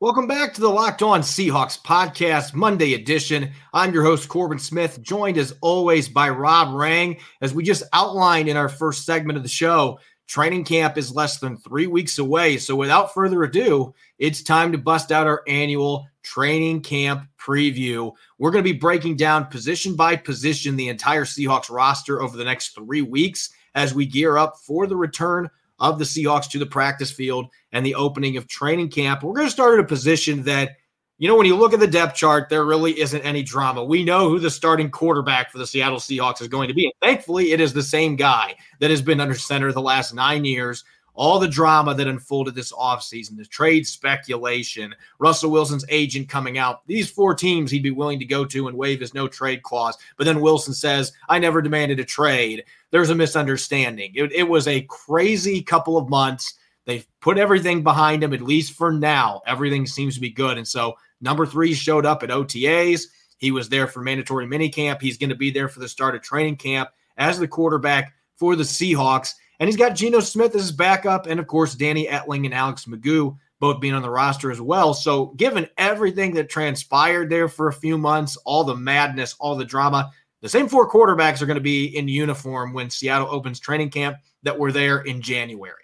Welcome 0.00 0.26
back 0.26 0.52
to 0.54 0.60
the 0.60 0.68
Locked 0.68 1.02
On 1.02 1.20
Seahawks 1.20 1.80
podcast, 1.80 2.52
Monday 2.52 2.94
edition. 2.94 3.52
I'm 3.72 3.94
your 3.94 4.02
host, 4.02 4.28
Corbin 4.28 4.58
Smith, 4.58 5.00
joined 5.00 5.38
as 5.38 5.54
always 5.60 6.08
by 6.08 6.30
Rob 6.30 6.74
Rang. 6.74 7.18
As 7.40 7.54
we 7.54 7.62
just 7.62 7.84
outlined 7.92 8.48
in 8.48 8.56
our 8.56 8.68
first 8.68 9.06
segment 9.06 9.36
of 9.36 9.44
the 9.44 9.48
show, 9.48 10.00
Training 10.26 10.64
camp 10.64 10.96
is 10.96 11.14
less 11.14 11.38
than 11.38 11.58
three 11.58 11.86
weeks 11.86 12.18
away. 12.18 12.56
So, 12.56 12.74
without 12.74 13.12
further 13.12 13.42
ado, 13.42 13.94
it's 14.18 14.42
time 14.42 14.72
to 14.72 14.78
bust 14.78 15.12
out 15.12 15.26
our 15.26 15.42
annual 15.46 16.06
training 16.22 16.80
camp 16.80 17.28
preview. 17.38 18.12
We're 18.38 18.50
going 18.50 18.64
to 18.64 18.72
be 18.72 18.78
breaking 18.78 19.16
down 19.16 19.46
position 19.46 19.96
by 19.96 20.16
position 20.16 20.76
the 20.76 20.88
entire 20.88 21.24
Seahawks 21.24 21.70
roster 21.70 22.22
over 22.22 22.36
the 22.36 22.44
next 22.44 22.74
three 22.74 23.02
weeks 23.02 23.50
as 23.74 23.94
we 23.94 24.06
gear 24.06 24.38
up 24.38 24.56
for 24.56 24.86
the 24.86 24.96
return 24.96 25.50
of 25.78 25.98
the 25.98 26.04
Seahawks 26.04 26.48
to 26.50 26.58
the 26.58 26.66
practice 26.66 27.10
field 27.10 27.50
and 27.72 27.84
the 27.84 27.94
opening 27.94 28.36
of 28.36 28.48
training 28.48 28.88
camp. 28.88 29.22
We're 29.22 29.34
going 29.34 29.46
to 29.46 29.52
start 29.52 29.74
at 29.74 29.84
a 29.84 29.88
position 29.88 30.42
that 30.44 30.76
you 31.18 31.28
know, 31.28 31.36
when 31.36 31.46
you 31.46 31.56
look 31.56 31.72
at 31.72 31.80
the 31.80 31.86
depth 31.86 32.16
chart, 32.16 32.48
there 32.48 32.64
really 32.64 32.98
isn't 33.00 33.22
any 33.22 33.42
drama. 33.42 33.84
We 33.84 34.02
know 34.02 34.28
who 34.28 34.40
the 34.40 34.50
starting 34.50 34.90
quarterback 34.90 35.50
for 35.50 35.58
the 35.58 35.66
Seattle 35.66 35.98
Seahawks 35.98 36.42
is 36.42 36.48
going 36.48 36.68
to 36.68 36.74
be. 36.74 36.86
And 36.86 36.92
thankfully, 37.00 37.52
it 37.52 37.60
is 37.60 37.72
the 37.72 37.82
same 37.82 38.16
guy 38.16 38.56
that 38.80 38.90
has 38.90 39.00
been 39.00 39.20
under 39.20 39.34
center 39.34 39.70
the 39.70 39.80
last 39.80 40.12
nine 40.12 40.44
years. 40.44 40.84
all 41.14 41.38
the 41.38 41.48
drama 41.48 41.94
that 41.94 42.08
unfolded 42.08 42.54
this 42.54 42.72
offseason, 42.72 43.36
the 43.36 43.44
trade 43.44 43.86
speculation, 43.86 44.94
Russell 45.18 45.50
Wilson's 45.50 45.84
agent 45.88 46.28
coming 46.28 46.58
out, 46.58 46.86
these 46.86 47.10
four 47.10 47.34
teams 47.34 47.70
he'd 47.70 47.82
be 47.82 47.90
willing 47.90 48.18
to 48.18 48.24
go 48.24 48.44
to 48.44 48.68
and 48.68 48.76
waive 48.76 49.00
his 49.00 49.14
no 49.14 49.28
trade 49.28 49.62
clause. 49.62 49.96
But 50.16 50.24
then 50.24 50.40
Wilson 50.40 50.74
says, 50.74 51.12
I 51.28 51.38
never 51.38 51.62
demanded 51.62 52.00
a 52.00 52.04
trade. 52.04 52.64
There's 52.90 53.10
a 53.10 53.14
misunderstanding. 53.14 54.12
It, 54.14 54.32
it 54.32 54.48
was 54.48 54.66
a 54.66 54.82
crazy 54.82 55.62
couple 55.62 55.96
of 55.96 56.08
months. 56.08 56.54
They've 56.84 57.06
put 57.20 57.38
everything 57.38 57.82
behind 57.82 58.22
him, 58.22 58.34
at 58.34 58.42
least 58.42 58.72
for 58.74 58.92
now. 58.92 59.40
Everything 59.46 59.86
seems 59.86 60.16
to 60.16 60.20
be 60.20 60.30
good. 60.30 60.58
And 60.58 60.68
so 60.68 60.96
number 61.20 61.46
three 61.46 61.74
showed 61.74 62.06
up 62.06 62.22
at 62.22 62.30
OTAs. 62.30 63.06
He 63.38 63.50
was 63.50 63.68
there 63.68 63.86
for 63.86 64.00
mandatory 64.00 64.46
minicamp. 64.46 65.00
He's 65.00 65.18
going 65.18 65.30
to 65.30 65.36
be 65.36 65.50
there 65.50 65.68
for 65.68 65.80
the 65.80 65.88
start 65.88 66.14
of 66.14 66.22
training 66.22 66.56
camp 66.56 66.90
as 67.16 67.38
the 67.38 67.48
quarterback 67.48 68.14
for 68.36 68.56
the 68.56 68.64
Seahawks. 68.64 69.32
And 69.60 69.68
he's 69.68 69.76
got 69.76 69.94
Geno 69.94 70.20
Smith 70.20 70.54
as 70.54 70.62
his 70.62 70.72
backup, 70.72 71.26
and 71.26 71.38
of 71.38 71.46
course, 71.46 71.74
Danny 71.74 72.06
Etling 72.06 72.44
and 72.44 72.54
Alex 72.54 72.86
McGough 72.86 73.36
both 73.60 73.80
being 73.80 73.94
on 73.94 74.02
the 74.02 74.10
roster 74.10 74.50
as 74.50 74.60
well. 74.60 74.92
So, 74.92 75.26
given 75.36 75.68
everything 75.78 76.34
that 76.34 76.50
transpired 76.50 77.30
there 77.30 77.48
for 77.48 77.68
a 77.68 77.72
few 77.72 77.96
months, 77.96 78.36
all 78.44 78.64
the 78.64 78.76
madness, 78.76 79.36
all 79.38 79.56
the 79.56 79.64
drama, 79.64 80.10
the 80.42 80.48
same 80.48 80.68
four 80.68 80.90
quarterbacks 80.90 81.40
are 81.40 81.46
going 81.46 81.54
to 81.54 81.62
be 81.62 81.96
in 81.96 82.08
uniform 82.08 82.74
when 82.74 82.90
Seattle 82.90 83.28
opens 83.30 83.60
training 83.60 83.90
camp 83.90 84.18
that 84.42 84.58
were 84.58 84.72
there 84.72 85.00
in 85.00 85.22
January. 85.22 85.83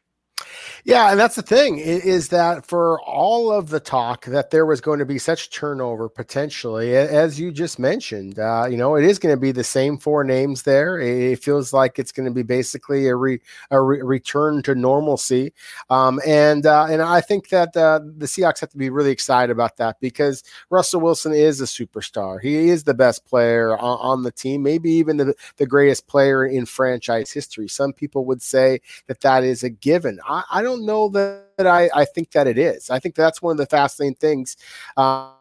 Yeah, 0.85 1.11
and 1.11 1.21
that's 1.21 1.35
the 1.37 1.43
thing 1.43 1.79
is 1.79 2.29
that 2.29 2.65
for 2.67 3.01
all 3.03 3.53
of 3.53 3.69
the 3.69 3.81
talk 3.81 4.25
that 4.27 4.51
there 4.51 4.65
was 4.65 4.81
going 4.81 4.99
to 4.99 5.05
be 5.05 5.19
such 5.19 5.51
turnover 5.51 6.09
potentially, 6.09 6.97
as 6.97 7.39
you 7.39 7.53
just 7.53 7.79
mentioned, 7.79 8.39
uh, 8.39 8.67
you 8.71 8.77
know, 8.77 8.95
it 8.97 9.05
is 9.05 9.19
going 9.19 9.35
to 9.35 9.41
be 9.41 9.53
the 9.53 9.65
same 9.65 9.99
four 9.99 10.25
names 10.25 10.63
there. 10.63 10.99
It 10.99 11.43
feels 11.43 11.73
like 11.73 11.99
it's 11.99 12.13
going 12.13 12.27
to 12.27 12.33
be 12.35 12.43
basically 12.43 13.09
a, 13.09 13.15
re, 13.15 13.41
a 13.71 13.81
re, 13.81 14.01
return 14.03 14.63
to 14.63 14.75
normalcy, 14.75 15.53
um, 15.91 16.21
and 16.27 16.65
uh, 16.67 16.87
and 16.87 17.03
I 17.03 17.21
think 17.21 17.49
that 17.51 17.77
uh, 17.77 18.01
the 18.03 18.27
Seahawks 18.27 18.61
have 18.61 18.71
to 18.71 18.79
be 18.79 18.91
really 18.91 19.11
excited 19.11 19.53
about 19.53 19.77
that 19.79 20.01
because 20.01 20.43
Russell 20.71 21.01
Wilson 21.01 21.33
is 21.33 21.61
a 21.61 21.65
superstar. 21.65 22.41
He 22.41 22.69
is 22.71 22.85
the 22.85 22.95
best 22.95 23.27
player 23.27 23.77
on, 23.77 23.99
on 24.01 24.23
the 24.23 24.33
team, 24.33 24.63
maybe 24.63 24.91
even 24.93 25.17
the, 25.19 25.35
the 25.57 25.67
greatest 25.67 26.07
player 26.07 26.47
in 26.47 26.65
franchise 26.67 27.31
history. 27.31 27.69
Some 27.69 27.93
people 27.93 28.25
would 28.27 28.43
say 28.43 28.81
that 29.09 29.21
that 29.21 29.45
is 29.45 29.63
a 29.63 29.71
given. 29.71 30.19
I, 30.27 30.43
I 30.51 30.63
don't 30.63 30.70
don't 30.71 30.87
know 30.87 31.09
that, 31.11 31.67
I, 31.67 31.91
I 31.95 32.05
think 32.05 32.33
that 32.33 32.47
it 32.47 32.59
is. 32.59 32.91
I 32.91 32.99
think 32.99 33.15
that's 33.15 33.43
one 33.43 33.53
of 33.53 33.59
the 33.59 33.67
fascinating 33.67 34.17
things. 34.17 34.57
Uh, 34.97 35.33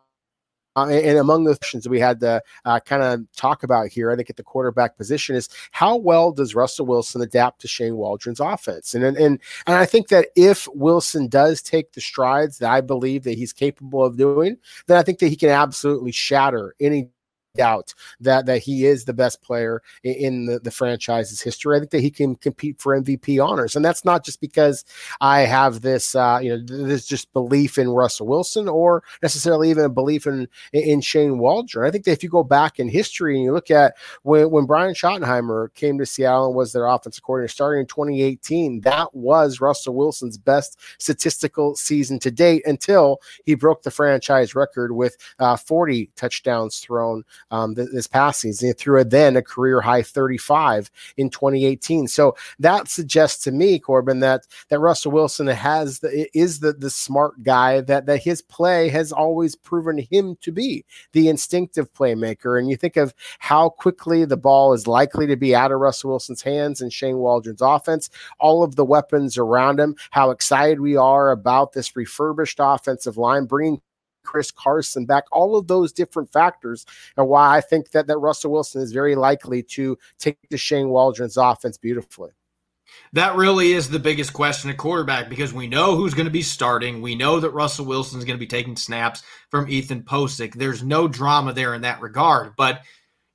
and 0.75 1.17
among 1.17 1.43
the 1.43 1.55
questions 1.57 1.83
that 1.83 1.89
we 1.89 1.99
had 1.99 2.19
to 2.21 2.41
uh, 2.63 2.79
kind 2.79 3.03
of 3.03 3.21
talk 3.35 3.63
about 3.63 3.89
here, 3.89 4.11
I 4.11 4.15
think 4.15 4.29
at 4.29 4.37
the 4.37 4.43
quarterback 4.43 4.95
position 4.95 5.35
is 5.35 5.49
how 5.71 5.97
well 5.97 6.31
does 6.31 6.55
Russell 6.55 6.85
Wilson 6.85 7.21
adapt 7.21 7.61
to 7.61 7.67
Shane 7.67 7.97
Waldron's 7.97 8.39
offense? 8.39 8.93
And 8.93 9.03
and 9.03 9.17
and 9.17 9.39
I 9.67 9.85
think 9.85 10.07
that 10.09 10.27
if 10.35 10.67
Wilson 10.73 11.27
does 11.27 11.61
take 11.61 11.91
the 11.93 12.01
strides 12.01 12.59
that 12.59 12.71
I 12.71 12.81
believe 12.81 13.23
that 13.23 13.37
he's 13.37 13.51
capable 13.51 14.05
of 14.05 14.15
doing, 14.15 14.57
then 14.87 14.97
I 14.97 15.03
think 15.03 15.19
that 15.19 15.27
he 15.27 15.35
can 15.35 15.49
absolutely 15.49 16.11
shatter 16.11 16.75
any 16.79 17.09
doubt 17.55 17.93
that 18.19 18.45
that 18.45 18.59
he 18.59 18.85
is 18.85 19.05
the 19.05 19.13
best 19.13 19.41
player 19.41 19.81
in, 20.03 20.45
the, 20.45 20.59
the 20.59 20.71
franchise's 20.71 21.41
history. 21.41 21.75
I 21.75 21.79
think 21.79 21.91
that 21.91 22.01
he 22.01 22.11
can 22.11 22.35
compete 22.35 22.79
for 22.79 22.99
MVP 22.99 23.43
honors, 23.43 23.75
and 23.75 23.83
that's 23.83 24.05
not 24.05 24.23
just 24.23 24.41
because 24.41 24.85
I 25.21 25.41
have 25.41 25.81
this 25.81 26.15
uh, 26.15 26.39
you 26.41 26.49
know 26.49 26.63
this 26.85 27.05
just 27.05 27.31
belief 27.33 27.77
in 27.77 27.89
Russell 27.89 28.27
Wilson 28.27 28.67
or 28.67 29.03
necessarily 29.21 29.69
even 29.69 29.85
a 29.85 29.89
belief 29.89 30.27
in 30.27 30.47
in 30.73 31.01
Shane 31.01 31.39
Waldron. 31.39 31.87
I 31.87 31.91
think 31.91 32.05
that 32.05 32.11
if 32.11 32.23
you 32.23 32.29
go 32.29 32.43
back 32.43 32.79
in 32.79 32.87
history 32.87 33.35
and 33.35 33.43
you 33.43 33.51
look 33.51 33.71
at 33.71 33.95
when 34.23 34.49
when 34.51 34.65
Brian 34.65 34.93
Schottenheimer 34.93 35.73
came 35.75 35.97
to 35.97 36.05
Seattle 36.05 36.47
and 36.47 36.55
was 36.55 36.73
their 36.73 36.87
offensive 36.87 37.23
coordinator 37.23 37.51
starting 37.51 37.81
in 37.81 37.87
2018, 37.87 38.81
that 38.81 39.13
was 39.13 39.61
Russell 39.61 39.95
Wilson's 39.95 40.37
best 40.37 40.79
statistical 40.97 41.75
season 41.75 42.19
to 42.19 42.31
date 42.31 42.63
until 42.65 43.19
he 43.45 43.55
broke 43.55 43.83
the 43.83 43.91
franchise 43.91 44.55
record 44.55 44.91
with 44.91 45.17
uh, 45.39 45.57
40 45.57 46.11
touchdowns 46.15 46.79
thrown 46.79 47.23
um, 47.51 47.75
th- 47.75 47.89
this 47.91 48.07
past 48.07 48.41
season. 48.41 48.69
He 48.69 48.73
threw 48.73 48.99
a 48.99 49.05
then 49.05 49.35
a 49.35 49.41
career 49.41 49.81
high 49.81 50.03
35 50.03 50.91
in 51.17 51.29
2018. 51.29 52.07
So 52.07 52.35
that 52.59 52.87
suggests 52.87 53.43
to 53.43 53.51
me, 53.51 53.79
Corbin, 53.79 54.19
that 54.19 54.47
that 54.69 54.79
Russell 54.79 55.11
Wilson 55.11 55.47
has 55.47 55.99
the, 55.99 56.29
is 56.37 56.59
the 56.59 56.73
the 56.73 56.89
smart 56.89 57.43
guy 57.43 57.81
that 57.81 58.05
that 58.05 58.23
his 58.23 58.41
play 58.41 58.89
has 58.89 59.11
always 59.11 59.55
proven 59.55 59.97
him 59.97 60.37
to 60.41 60.51
be 60.51 60.85
the 61.11 61.29
instinctive 61.29 61.93
playmaker. 61.93 62.59
And 62.59 62.69
you 62.69 62.77
think 62.77 62.97
of 62.97 63.13
how 63.39 63.69
quickly 63.69 64.25
the 64.25 64.37
ball 64.37 64.73
is 64.73 64.87
likely 64.87 65.27
to 65.27 65.35
be 65.35 65.55
out 65.55 65.71
of 65.71 65.79
Russell 65.79 66.11
Wilson's 66.11 66.41
hands 66.41 66.81
and 66.81 66.91
Shane 66.91 67.17
Waldron's 67.17 67.61
offense, 67.61 68.09
all 68.39 68.63
of 68.63 68.75
the 68.75 68.85
weapons 68.85 69.37
around 69.37 69.79
him, 69.79 69.95
how 70.11 70.31
excited 70.31 70.79
we 70.79 70.95
are 70.95 71.31
about 71.31 71.73
this 71.73 71.95
refurbished 71.95 72.59
offensive 72.59 73.17
line, 73.17 73.45
bringing 73.45 73.81
Chris 74.23 74.51
Carson 74.51 75.05
back. 75.05 75.25
All 75.31 75.55
of 75.55 75.67
those 75.67 75.91
different 75.91 76.31
factors 76.31 76.85
and 77.17 77.27
why 77.27 77.57
I 77.57 77.61
think 77.61 77.91
that, 77.91 78.07
that 78.07 78.17
Russell 78.17 78.51
Wilson 78.51 78.81
is 78.81 78.91
very 78.91 79.15
likely 79.15 79.63
to 79.63 79.97
take 80.17 80.37
the 80.49 80.57
Shane 80.57 80.89
Waldron's 80.89 81.37
offense 81.37 81.77
beautifully. 81.77 82.31
That 83.13 83.35
really 83.35 83.73
is 83.73 83.89
the 83.89 83.99
biggest 83.99 84.33
question 84.33 84.69
at 84.69 84.77
quarterback 84.77 85.29
because 85.29 85.53
we 85.53 85.67
know 85.67 85.95
who's 85.95 86.13
going 86.13 86.25
to 86.25 86.31
be 86.31 86.41
starting. 86.41 87.01
We 87.01 87.15
know 87.15 87.39
that 87.39 87.51
Russell 87.51 87.85
Wilson 87.85 88.19
is 88.19 88.25
going 88.25 88.37
to 88.37 88.39
be 88.39 88.47
taking 88.47 88.75
snaps 88.75 89.23
from 89.49 89.69
Ethan 89.69 90.03
Pocic. 90.03 90.55
There's 90.55 90.83
no 90.83 91.07
drama 91.07 91.53
there 91.53 91.73
in 91.73 91.81
that 91.81 92.01
regard. 92.01 92.55
But 92.55 92.81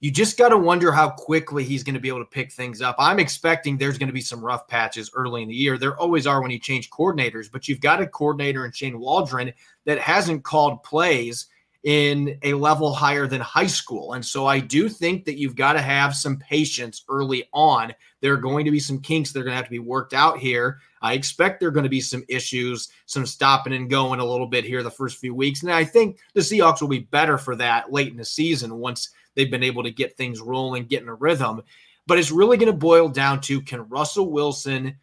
you 0.05 0.11
just 0.11 0.37
got 0.37 0.51
to 0.51 0.59
wonder 0.59 0.93
how 0.93 1.09
quickly 1.09 1.65
he's 1.65 1.83
going 1.83 1.95
to 1.95 2.01
be 2.01 2.09
able 2.09 2.19
to 2.19 2.27
pick 2.27 2.53
things 2.53 2.83
up. 2.83 2.95
I'm 2.99 3.19
expecting 3.19 3.79
there's 3.79 3.97
going 3.97 4.11
to 4.11 4.13
be 4.13 4.21
some 4.21 4.45
rough 4.45 4.69
patches 4.69 5.11
early 5.15 5.41
in 5.41 5.49
the 5.49 5.55
year. 5.55 5.79
There 5.79 5.97
always 5.97 6.27
are 6.27 6.43
when 6.43 6.51
you 6.51 6.59
change 6.59 6.91
coordinators, 6.91 7.51
but 7.51 7.69
you've 7.69 7.81
got 7.81 8.03
a 8.03 8.07
coordinator 8.07 8.67
in 8.67 8.73
Shane 8.73 9.01
Waldron 9.01 9.51
that 9.87 9.99
hasn't 9.99 10.45
called 10.45 10.83
plays 10.83 11.47
in 11.85 12.39
a 12.43 12.55
level 12.55 12.95
higher 12.95 13.27
than 13.27 13.43
high 13.43 13.67
school. 13.67 14.15
And 14.15 14.25
so 14.25 14.47
I 14.47 14.59
do 14.59 14.89
think 14.89 15.27
that 15.27 15.39
you've 15.39 15.55
got 15.55 15.75
to 15.75 15.83
have 15.83 16.17
some 16.17 16.39
patience 16.39 17.05
early 17.11 17.47
on. 17.53 17.93
There 18.23 18.33
are 18.33 18.39
going 18.39 18.65
to 18.65 18.71
be 18.71 18.81
some 18.81 19.01
kinks 19.01 19.33
that 19.33 19.41
are 19.41 19.45
going 19.45 19.53
to 19.53 19.57
have 19.57 19.67
to 19.67 19.71
be 19.71 19.79
worked 19.79 20.15
out 20.15 20.39
here. 20.39 20.81
I 21.03 21.13
expect 21.13 21.61
there 21.61 21.69
are 21.69 21.73
going 21.73 21.85
to 21.85 21.91
be 21.91 22.01
some 22.01 22.25
issues, 22.27 22.89
some 23.05 23.27
stopping 23.27 23.75
and 23.75 23.91
going 23.91 24.19
a 24.19 24.25
little 24.25 24.47
bit 24.47 24.65
here 24.65 24.83
the 24.83 24.91
first 24.91 25.19
few 25.19 25.35
weeks. 25.35 25.63
And 25.63 25.71
I 25.71 25.85
think 25.85 26.19
the 26.33 26.41
Seahawks 26.41 26.81
will 26.81 26.89
be 26.89 27.01
better 27.01 27.37
for 27.37 27.55
that 27.57 27.93
late 27.93 28.11
in 28.11 28.17
the 28.17 28.25
season 28.25 28.79
once 28.79 29.11
they've 29.35 29.51
been 29.51 29.63
able 29.63 29.83
to 29.83 29.91
get 29.91 30.17
things 30.17 30.41
rolling, 30.41 30.87
get 30.87 31.03
in 31.03 31.09
a 31.09 31.15
rhythm. 31.15 31.61
But 32.07 32.19
it's 32.19 32.31
really 32.31 32.57
going 32.57 32.73
to 32.73 32.79
boil 32.79 33.09
down 33.09 33.43
to 33.43 33.61
can 33.61 33.89
Russell 33.91 34.33
Wilson 34.33 34.97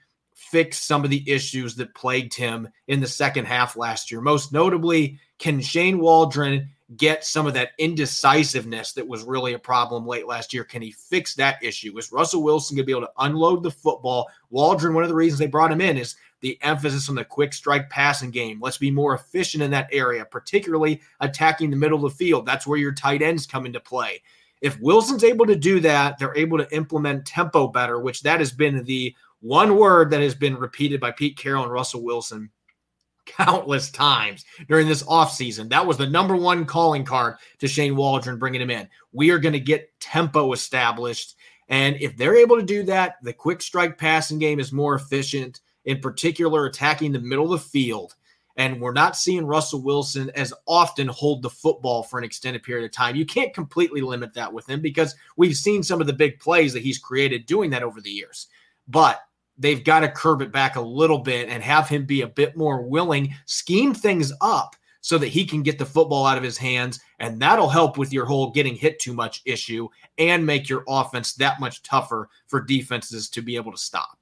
fix 0.50 0.80
some 0.80 1.04
of 1.04 1.10
the 1.10 1.30
issues 1.30 1.76
that 1.76 1.94
plagued 1.94 2.34
him 2.34 2.68
in 2.88 3.00
the 3.00 3.08
second 3.08 3.46
half 3.46 3.78
last 3.78 4.12
year? 4.12 4.22
Most 4.22 4.52
notably, 4.52 5.20
can 5.38 5.62
Shane 5.62 6.00
Waldron 6.00 6.70
get 6.98 7.24
some 7.24 7.48
of 7.48 7.54
that 7.54 7.72
indecisiveness 7.78 8.94
that 8.94 9.08
was 9.08 9.24
really 9.24 9.54
a 9.54 9.60
problem 9.60 10.06
late 10.06 10.28
last 10.28 10.54
year? 10.54 10.64
Can 10.64 10.82
he 10.82 10.92
fix 10.92 11.36
that 11.36 11.64
issue? 11.64 11.98
Is 11.98 12.12
Russell 12.12 12.44
Wilson 12.44 12.76
going 12.76 12.84
to 12.84 12.88
be 12.88 12.92
able 12.92 13.08
to 13.08 13.14
unload 13.20 13.64
the 13.64 13.72
football? 13.72 14.30
Waldron, 14.50 14.94
one 14.94 15.04
of 15.04 15.10
the 15.10 15.16
reasons 15.16 15.40
they 15.40 15.48
brought 15.48 15.72
him 15.72 15.82
in 15.82 15.98
is 15.98 16.16
the 16.42 16.58
emphasis 16.62 17.08
on 17.08 17.16
the 17.16 17.24
quick 17.24 17.54
strike 17.54 17.90
passing 17.90 18.32
game. 18.32 18.60
Let's 18.60 18.78
be 18.78 18.92
more 18.92 19.14
efficient 19.14 19.64
in 19.64 19.72
that 19.72 19.90
area, 19.92 20.26
particularly 20.26 21.02
attacking 21.20 21.70
the 21.70 21.78
middle 21.78 22.04
of 22.06 22.12
the 22.12 22.18
field. 22.18 22.46
That's 22.46 22.68
where 22.68 22.80
your 22.80 22.94
tight 22.94 23.22
ends 23.22 23.46
come 23.46 23.66
into 23.66 23.80
play. 23.80 24.22
If 24.60 24.80
Wilson's 24.80 25.24
able 25.24 25.48
to 25.48 25.56
do 25.56 25.80
that, 25.80 26.20
they're 26.20 26.38
able 26.38 26.60
to 26.60 26.76
implement 26.76 27.26
tempo 27.26 27.68
better, 27.68 28.00
which 28.00 28.22
that 28.24 28.40
has 28.40 28.52
been 28.52 28.84
the 28.84 29.16
one 29.42 29.76
word 29.76 30.12
that 30.12 30.22
has 30.22 30.36
been 30.36 30.56
repeated 30.56 31.00
by 31.00 31.12
Pete 31.12 31.38
Carroll 31.38 31.64
and 31.64 31.72
Russell 31.72 32.04
Wilson 32.04 32.50
countless 33.26 33.92
times 33.92 34.46
during 34.68 34.88
this 34.88 35.04
offseason. 35.04 35.70
That 35.70 35.86
was 35.86 35.98
the 35.98 36.08
number 36.08 36.36
one 36.36 36.66
calling 36.66 37.04
card 37.04 37.36
to 37.60 37.68
Shane 37.68 37.96
Waldron 37.96 38.40
bringing 38.40 38.62
him 38.62 38.70
in. 38.70 38.88
We 39.12 39.32
are 39.32 39.40
going 39.40 39.54
to 39.54 39.60
get 39.60 39.92
tempo 40.00 40.54
established. 40.54 41.36
And 41.70 41.96
if 42.02 42.18
they're 42.18 42.36
able 42.36 42.58
to 42.58 42.66
do 42.66 42.84
that, 42.84 43.16
the 43.22 43.34
quick 43.34 43.62
strike 43.62 43.98
passing 43.98 44.40
game 44.40 44.60
is 44.60 44.72
more 44.72 44.96
efficient 44.96 45.62
in 45.86 46.00
particular 46.00 46.66
attacking 46.66 47.12
the 47.12 47.20
middle 47.20 47.54
of 47.54 47.62
the 47.62 47.70
field. 47.70 48.16
And 48.58 48.82
we're 48.82 48.92
not 48.92 49.16
seeing 49.16 49.46
Russell 49.46 49.82
Wilson 49.82 50.30
as 50.36 50.54
often 50.68 51.08
hold 51.08 51.42
the 51.42 51.50
football 51.50 52.04
for 52.04 52.20
an 52.20 52.26
extended 52.26 52.64
period 52.64 52.86
of 52.86 52.92
time. 52.92 53.16
You 53.16 53.26
can't 53.26 53.54
completely 53.54 54.02
limit 54.02 54.34
that 54.34 54.52
with 54.52 54.70
him 54.70 54.82
because 54.82 55.16
we've 55.38 55.56
seen 55.56 55.82
some 55.82 56.02
of 56.02 56.08
the 56.08 56.14
big 56.14 56.40
plays 56.40 56.74
that 56.74 56.84
he's 56.84 57.00
created 57.00 57.46
doing 57.46 57.70
that 57.70 57.82
over 57.82 58.02
the 58.02 58.12
years. 58.12 58.48
But 58.88 59.22
they've 59.62 59.84
got 59.84 60.02
to 60.02 60.12
curb 60.12 60.42
it 60.42 60.52
back 60.52 60.76
a 60.76 60.82
little 60.82 61.20
bit 61.20 61.48
and 61.48 61.64
have 61.64 61.88
him 61.88 62.06
be 62.06 62.22
a 62.22 62.28
bit 62.28 62.58
more 62.58 62.82
willing, 62.82 63.34
scheme 63.46 63.94
things 63.94 64.34
up 64.42 64.76
so 65.02 65.18
that 65.18 65.28
he 65.28 65.46
can 65.46 65.64
get 65.64 65.80
the 65.80 65.86
football 65.86 66.26
out 66.26 66.38
of 66.38 66.44
his 66.44 66.58
hands. 66.58 67.00
And 67.20 67.40
that'll 67.40 67.70
help 67.70 67.98
with 67.98 68.12
your 68.14 68.26
whole 68.26 68.52
getting 68.52 68.76
hit 68.76 69.00
too 69.00 69.14
much 69.14 69.42
issue 69.46 69.88
and 70.18 70.46
make 70.46 70.68
your 70.68 70.84
offense 70.88 71.34
that 71.36 71.60
much 71.60 71.84
tougher 71.84 72.30
for 72.48 72.62
defenses 72.62 73.30
to 73.30 73.42
be 73.42 73.56
able 73.56 73.72
to 73.72 73.78
stop. 73.78 74.21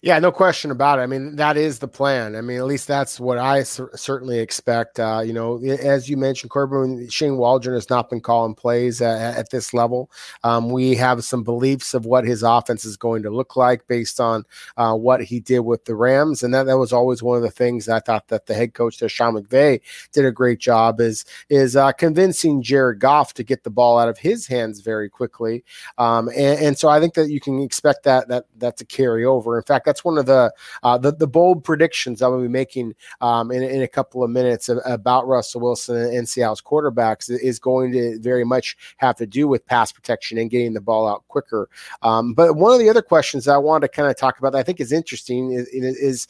Yeah, 0.00 0.18
no 0.18 0.32
question 0.32 0.70
about 0.70 0.98
it. 0.98 1.02
I 1.02 1.06
mean, 1.06 1.36
that 1.36 1.58
is 1.58 1.80
the 1.80 1.88
plan. 1.88 2.34
I 2.34 2.40
mean, 2.40 2.56
at 2.56 2.64
least 2.64 2.88
that's 2.88 3.20
what 3.20 3.36
I 3.36 3.62
cer- 3.62 3.90
certainly 3.94 4.38
expect. 4.38 4.98
Uh, 4.98 5.22
you 5.24 5.34
know, 5.34 5.62
as 5.62 6.08
you 6.08 6.16
mentioned, 6.16 6.50
Corbin, 6.50 7.08
Shane 7.10 7.36
Waldron 7.36 7.74
has 7.74 7.90
not 7.90 8.08
been 8.08 8.22
calling 8.22 8.54
plays 8.54 9.02
at, 9.02 9.36
at 9.36 9.50
this 9.50 9.74
level. 9.74 10.10
Um, 10.44 10.70
we 10.70 10.94
have 10.94 11.24
some 11.24 11.44
beliefs 11.44 11.92
of 11.92 12.06
what 12.06 12.24
his 12.24 12.42
offense 12.42 12.86
is 12.86 12.96
going 12.96 13.22
to 13.24 13.30
look 13.30 13.54
like 13.54 13.86
based 13.86 14.18
on 14.18 14.44
uh, 14.78 14.94
what 14.94 15.22
he 15.22 15.40
did 15.40 15.60
with 15.60 15.84
the 15.84 15.94
Rams, 15.94 16.42
and 16.42 16.54
that, 16.54 16.64
that 16.64 16.78
was 16.78 16.92
always 16.92 17.22
one 17.22 17.36
of 17.36 17.42
the 17.42 17.50
things 17.50 17.88
I 17.88 18.00
thought 18.00 18.28
that 18.28 18.46
the 18.46 18.54
head 18.54 18.72
coach 18.72 18.98
there, 18.98 19.10
Sean 19.10 19.34
McVay, 19.34 19.80
did 20.12 20.24
a 20.24 20.32
great 20.32 20.58
job 20.58 21.00
is 21.00 21.26
is 21.50 21.76
uh, 21.76 21.92
convincing 21.92 22.62
Jared 22.62 23.00
Goff 23.00 23.34
to 23.34 23.44
get 23.44 23.62
the 23.62 23.70
ball 23.70 23.98
out 23.98 24.08
of 24.08 24.18
his 24.18 24.46
hands 24.46 24.80
very 24.80 25.10
quickly. 25.10 25.64
Um, 25.98 26.28
and, 26.28 26.60
and 26.60 26.78
so 26.78 26.88
I 26.88 26.98
think 26.98 27.12
that 27.14 27.28
you 27.28 27.40
can 27.40 27.60
expect 27.60 28.04
that 28.04 28.28
that 28.28 28.46
that 28.56 28.78
to 28.78 28.86
carry 28.86 29.24
over. 29.24 29.65
Fact, 29.66 29.84
that's 29.84 30.04
one 30.04 30.18
of 30.18 30.26
the 30.26 30.52
uh, 30.82 30.98
the, 30.98 31.12
the 31.12 31.26
bold 31.26 31.64
predictions 31.64 32.22
I 32.22 32.28
will 32.28 32.42
be 32.42 32.48
making 32.48 32.94
um, 33.20 33.50
in, 33.50 33.62
in 33.62 33.82
a 33.82 33.88
couple 33.88 34.22
of 34.22 34.30
minutes 34.30 34.68
about 34.68 35.26
Russell 35.26 35.60
Wilson 35.60 35.96
and 35.96 36.28
Seattle's 36.28 36.62
quarterbacks 36.62 37.30
is 37.30 37.58
going 37.58 37.92
to 37.92 38.18
very 38.20 38.44
much 38.44 38.76
have 38.98 39.16
to 39.16 39.26
do 39.26 39.48
with 39.48 39.66
pass 39.66 39.92
protection 39.92 40.38
and 40.38 40.50
getting 40.50 40.72
the 40.72 40.80
ball 40.80 41.08
out 41.08 41.24
quicker. 41.28 41.68
Um, 42.02 42.34
but 42.34 42.54
one 42.54 42.72
of 42.72 42.78
the 42.78 42.88
other 42.88 43.02
questions 43.02 43.48
I 43.48 43.56
wanted 43.56 43.88
to 43.88 43.92
kind 43.92 44.08
of 44.08 44.16
talk 44.16 44.38
about 44.38 44.52
that 44.52 44.58
I 44.58 44.62
think 44.62 44.80
is 44.80 44.92
interesting 44.92 45.52
is, 45.52 45.66
is 45.68 46.28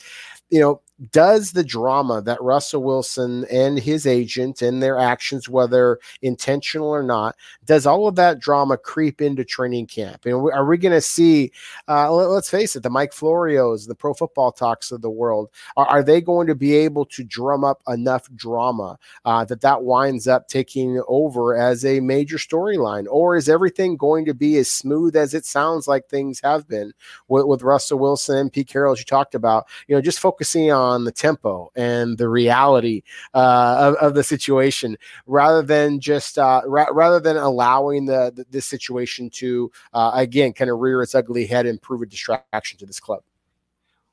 you 0.50 0.60
know 0.60 0.80
does 1.12 1.52
the 1.52 1.64
drama 1.64 2.22
that 2.22 2.40
Russell 2.40 2.82
Wilson 2.82 3.44
and 3.50 3.78
his 3.78 4.06
agent 4.06 4.62
and 4.62 4.82
their 4.82 4.98
actions, 4.98 5.48
whether 5.48 5.98
intentional 6.22 6.88
or 6.88 7.02
not, 7.02 7.36
does 7.64 7.86
all 7.86 8.08
of 8.08 8.16
that 8.16 8.38
drama 8.38 8.78
creep 8.78 9.20
into 9.20 9.44
training 9.44 9.86
camp? 9.86 10.24
And 10.24 10.34
are 10.34 10.64
we 10.64 10.78
going 10.78 10.92
to 10.92 11.00
see, 11.00 11.52
uh, 11.88 12.12
let's 12.12 12.48
face 12.50 12.76
it, 12.76 12.82
the 12.82 12.90
Mike 12.90 13.12
Florios, 13.12 13.86
the 13.86 13.94
pro 13.94 14.14
football 14.14 14.52
talks 14.52 14.90
of 14.90 15.02
the 15.02 15.10
world, 15.10 15.50
are, 15.76 15.86
are 15.86 16.02
they 16.02 16.20
going 16.20 16.46
to 16.46 16.54
be 16.54 16.74
able 16.74 17.04
to 17.06 17.24
drum 17.24 17.62
up 17.62 17.82
enough 17.88 18.28
drama 18.34 18.98
uh, 19.24 19.44
that 19.44 19.60
that 19.60 19.82
winds 19.82 20.26
up 20.26 20.48
taking 20.48 21.02
over 21.08 21.54
as 21.54 21.84
a 21.84 22.00
major 22.00 22.38
storyline? 22.38 23.06
Or 23.10 23.36
is 23.36 23.48
everything 23.48 23.96
going 23.96 24.24
to 24.24 24.34
be 24.34 24.56
as 24.56 24.70
smooth 24.70 25.14
as 25.14 25.34
it 25.34 25.44
sounds 25.44 25.86
like 25.86 26.08
things 26.08 26.40
have 26.42 26.66
been 26.66 26.92
with, 27.28 27.46
with 27.46 27.62
Russell 27.62 27.98
Wilson 27.98 28.38
and 28.38 28.52
Pete 28.52 28.68
Carroll, 28.68 28.92
as 28.92 28.98
you 28.98 29.04
talked 29.04 29.34
about, 29.34 29.66
you 29.88 29.94
know, 29.94 30.00
just 30.00 30.20
focusing 30.36 30.70
on 30.70 31.04
the 31.04 31.12
tempo 31.12 31.70
and 31.76 32.18
the 32.18 32.28
reality 32.28 33.02
uh, 33.32 33.76
of, 33.78 33.94
of, 33.94 34.14
the 34.14 34.22
situation 34.22 34.94
rather 35.26 35.62
than 35.62 35.98
just 35.98 36.36
uh, 36.36 36.60
ra- 36.66 36.90
rather 36.92 37.18
than 37.18 37.38
allowing 37.38 38.04
the, 38.04 38.30
the 38.36 38.44
this 38.50 38.66
situation 38.66 39.30
to 39.30 39.72
uh, 39.94 40.10
again 40.14 40.52
kind 40.52 40.70
of 40.70 40.78
rear 40.78 41.00
its 41.00 41.14
ugly 41.14 41.46
head 41.46 41.64
and 41.64 41.80
prove 41.80 42.02
a 42.02 42.06
distraction 42.06 42.76
to 42.76 42.84
this 42.84 43.00
club 43.00 43.22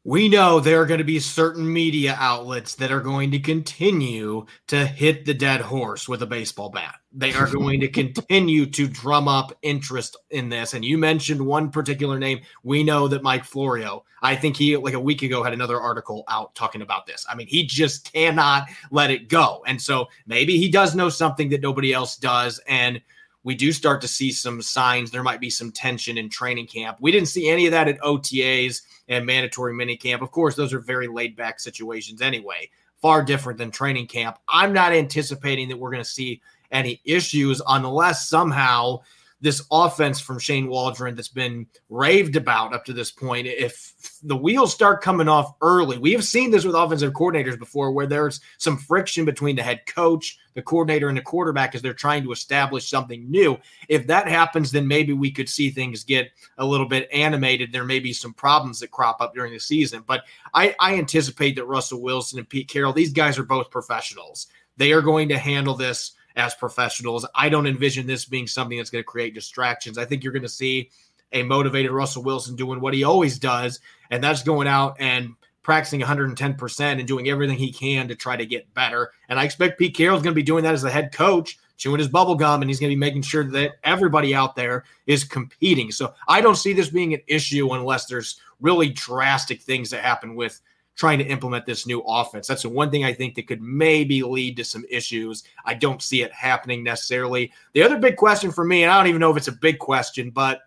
we 0.05 0.27
know 0.27 0.60
there 0.60 0.81
are 0.81 0.86
going 0.86 0.98
to 0.98 1.05
be 1.05 1.19
certain 1.19 1.72
media 1.72 2.15
outlets 2.19 2.75
that 2.75 2.91
are 2.91 3.00
going 3.00 3.31
to 3.31 3.39
continue 3.39 4.45
to 4.67 4.86
hit 4.86 5.25
the 5.25 5.33
dead 5.33 5.62
horse 5.62 6.10
with 6.10 6.22
a 6.22 6.25
baseball 6.25 6.69
bat. 6.69 6.95
They 7.13 7.33
are 7.33 7.48
going 7.48 7.79
to 7.79 7.88
continue 7.88 8.65
to 8.65 8.88
drum 8.88 9.29
up 9.29 9.57
interest 9.62 10.17
in 10.31 10.50
this. 10.50 10.74
And 10.74 10.83
you 10.83 10.98
mentioned 10.98 11.45
one 11.45 11.69
particular 11.69 12.19
name. 12.19 12.41
We 12.63 12.83
know 12.83 13.07
that 13.07 13.24
Mike 13.24 13.45
Florio, 13.45 14.03
I 14.22 14.36
think 14.36 14.57
he, 14.57 14.75
like 14.75 14.93
a 14.93 15.00
week 15.00 15.22
ago, 15.22 15.41
had 15.41 15.53
another 15.53 15.79
article 15.79 16.25
out 16.27 16.53
talking 16.53 16.81
about 16.81 17.05
this. 17.05 17.25
I 17.29 17.36
mean, 17.36 17.48
he 17.48 17.65
just 17.65 18.12
cannot 18.12 18.67
let 18.91 19.10
it 19.10 19.29
go. 19.29 19.63
And 19.67 19.81
so 19.81 20.10
maybe 20.25 20.57
he 20.57 20.69
does 20.69 20.95
know 20.95 21.07
something 21.07 21.48
that 21.50 21.62
nobody 21.62 21.93
else 21.93 22.17
does. 22.17 22.60
And 22.67 23.01
we 23.44 23.56
do 23.56 23.72
start 23.72 24.02
to 24.02 24.08
see 24.08 24.32
some 24.32 24.62
signs 24.62 25.12
there 25.12 25.24
might 25.24 25.42
be 25.42 25.50
some 25.50 25.72
tension 25.72 26.18
in 26.18 26.30
training 26.30 26.68
camp. 26.68 26.98
We 27.02 27.12
didn't 27.12 27.28
see 27.28 27.50
any 27.50 27.66
of 27.66 27.72
that 27.72 27.88
at 27.88 28.00
OTAs 28.02 28.82
and 29.10 29.26
mandatory 29.26 29.74
mini 29.74 29.98
camp. 29.98 30.22
Of 30.22 30.32
course, 30.32 30.56
those 30.56 30.74
are 30.74 30.80
very 30.80 31.08
laid 31.08 31.36
back 31.36 31.60
situations 31.60 32.22
anyway, 32.22 32.70
far 33.02 33.24
different 33.24 33.58
than 33.60 33.72
training 33.72 34.08
camp. 34.08 34.38
I'm 34.48 34.74
not 34.74 34.94
anticipating 34.94 35.68
that 35.70 35.78
we're 35.78 35.92
going 35.92 36.04
to 36.04 36.10
see 36.10 36.42
any 36.72 37.02
issues 37.06 37.62
unless 37.68 38.30
somehow 38.30 39.02
this 39.44 39.62
offense 39.70 40.22
from 40.22 40.40
Shane 40.40 40.70
Waldron 40.70 41.16
that's 41.16 41.28
been 41.28 41.68
raved 41.90 42.38
about 42.38 42.74
up 42.74 42.86
to 42.86 42.94
this 42.94 43.12
point, 43.12 43.46
if 43.46 43.94
the 44.24 44.38
wheels 44.38 44.74
start 44.74 45.02
coming 45.02 45.28
off 45.28 45.54
early, 45.62 45.98
we 45.98 46.14
have 46.14 46.24
seen 46.24 46.50
this 46.50 46.64
with 46.64 46.76
offensive 46.76 47.12
coordinators 47.12 47.60
before 47.60 47.92
where 47.92 48.08
there's 48.08 48.40
some 48.58 48.78
friction 48.78 49.26
between 49.26 49.58
the 49.58 49.62
head 49.62 49.86
coach, 49.86 50.40
the 50.54 50.62
coordinator, 50.62 51.10
and 51.10 51.18
the 51.18 51.22
quarterback 51.22 51.76
as 51.76 51.82
they're 51.82 51.94
trying 51.94 52.24
to 52.24 52.32
establish 52.32 52.90
something 52.90 53.30
new. 53.30 53.58
If 53.90 54.08
that 54.08 54.30
happens, 54.30 54.72
then 54.72 54.88
maybe 54.88 55.12
we 55.12 55.29
could 55.29 55.50
see 55.50 55.70
things 55.70 56.06
get 56.06 56.32
a 56.58 56.66
little 56.66 56.88
bit 56.88 57.10
animated. 57.12 57.74
There 57.74 57.84
may 57.84 58.00
be 58.00 58.14
some 58.14 58.34
problems 58.34 58.79
that 58.79 58.92
crop 58.92 59.20
up 59.20 59.36
during 59.36 59.51
the 59.51 59.60
season. 59.60 60.06
But 60.08 60.24
I, 60.53 60.74
I 60.79 60.96
anticipate 60.96 61.58
that 61.58 61.66
Russell 61.66 62.01
Wilson 62.01 62.40
and 62.40 62.48
Pete 62.48 62.70
Carroll, 62.70 62.94
these 62.94 63.12
guys 63.12 63.38
are 63.38 63.44
both 63.44 63.70
professionals. 63.70 64.48
They 64.77 64.94
are 64.94 65.01
going 65.01 65.27
to 65.29 65.38
handle 65.38 65.75
this 65.75 66.14
as 66.35 66.55
professionals. 66.55 67.25
I 67.35 67.50
don't 67.50 67.67
envision 67.67 68.07
this 68.07 68.25
being 68.25 68.48
something 68.48 68.77
that's 68.77 68.89
going 68.89 69.03
to 69.03 69.07
create 69.07 69.33
distractions. 69.33 69.98
I 69.98 70.05
think 70.05 70.24
you're 70.24 70.33
going 70.33 70.43
to 70.43 70.50
see 70.50 70.89
a 71.31 71.43
motivated 71.43 71.91
Russell 71.91 72.24
Wilson 72.24 72.55
doing 72.55 72.79
what 72.79 72.93
he 72.93 73.03
always 73.03 73.39
does, 73.39 73.79
and 74.11 74.24
that's 74.24 74.43
going 74.43 74.67
out 74.67 74.98
and 75.00 75.35
practicing 75.63 76.01
110% 76.01 76.81
and 76.81 77.07
doing 77.07 77.29
everything 77.29 77.57
he 77.57 77.72
can 77.72 78.07
to 78.07 78.15
try 78.15 78.35
to 78.35 78.46
get 78.46 78.72
better. 78.74 79.11
And 79.29 79.39
I 79.39 79.46
expect 79.46 79.79
Pete 79.79 79.96
Carroll's 79.96 80.22
going 80.22 80.33
to 80.33 80.39
be 80.39 80.43
doing 80.43 80.63
that 80.63 80.74
as 80.74 80.81
the 80.81 80.91
head 80.91 81.11
coach, 81.13 81.57
chewing 81.77 82.00
his 82.00 82.09
bubble 82.09 82.35
gum, 82.35 82.61
and 82.61 82.69
he's 82.69 82.79
going 82.79 82.89
to 82.89 82.96
be 82.96 83.00
making 83.00 83.22
sure 83.22 83.43
that 83.46 83.75
everybody 83.83 84.35
out 84.35 84.55
there 84.55 84.83
is 85.07 85.24
competing. 85.24 85.91
So 85.91 86.13
I 86.27 86.41
don't 86.41 86.55
see 86.55 86.74
this 86.74 86.89
being 86.89 87.13
an 87.13 87.22
issue 87.27 87.72
unless 87.72 88.05
there's 88.05 88.39
really 88.59 88.89
drastic 88.89 89.61
things 89.61 89.89
that 89.89 90.03
happen 90.03 90.35
with– 90.35 90.59
trying 90.96 91.18
to 91.18 91.25
implement 91.25 91.66
this 91.66 91.88
new 91.88 92.01
offense. 92.01 92.48
That's 92.48 92.62
the 92.62 92.70
one 92.70 92.92
thing 92.92 93.03
I 93.03 93.14
think 93.14 93.36
that 93.36 93.48
could 93.48 93.62
maybe 93.62 94.22
lead 94.22 94.58
to 94.58 94.64
some 94.64 94.86
issues. 94.90 95.44
I 95.66 95.74
don't 95.74 96.01
see 96.01 96.22
it 96.22 96.32
happening 96.32 96.84
necessarily. 96.84 97.51
The 97.74 97.84
other 97.84 97.98
big 97.98 98.16
question 98.16 98.51
for 98.51 98.64
me, 98.64 98.84
and 98.84 98.92
I 98.92 98.98
don't 98.98 99.08
even 99.08 99.20
know 99.20 99.32
if 99.32 99.38
it's 99.38 99.48
a 99.48 99.53
big 99.53 99.79
question, 99.79 100.29
but 100.29 100.62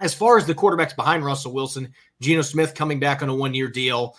as 0.00 0.14
far 0.14 0.38
as 0.38 0.46
the 0.46 0.54
quarterbacks 0.54 0.96
behind 0.96 1.24
Russell 1.24 1.52
Wilson, 1.52 1.92
Geno 2.20 2.42
Smith 2.42 2.74
coming 2.74 2.98
back 2.98 3.22
on 3.22 3.28
a 3.28 3.34
one 3.34 3.54
year 3.54 3.68
deal, 3.68 4.16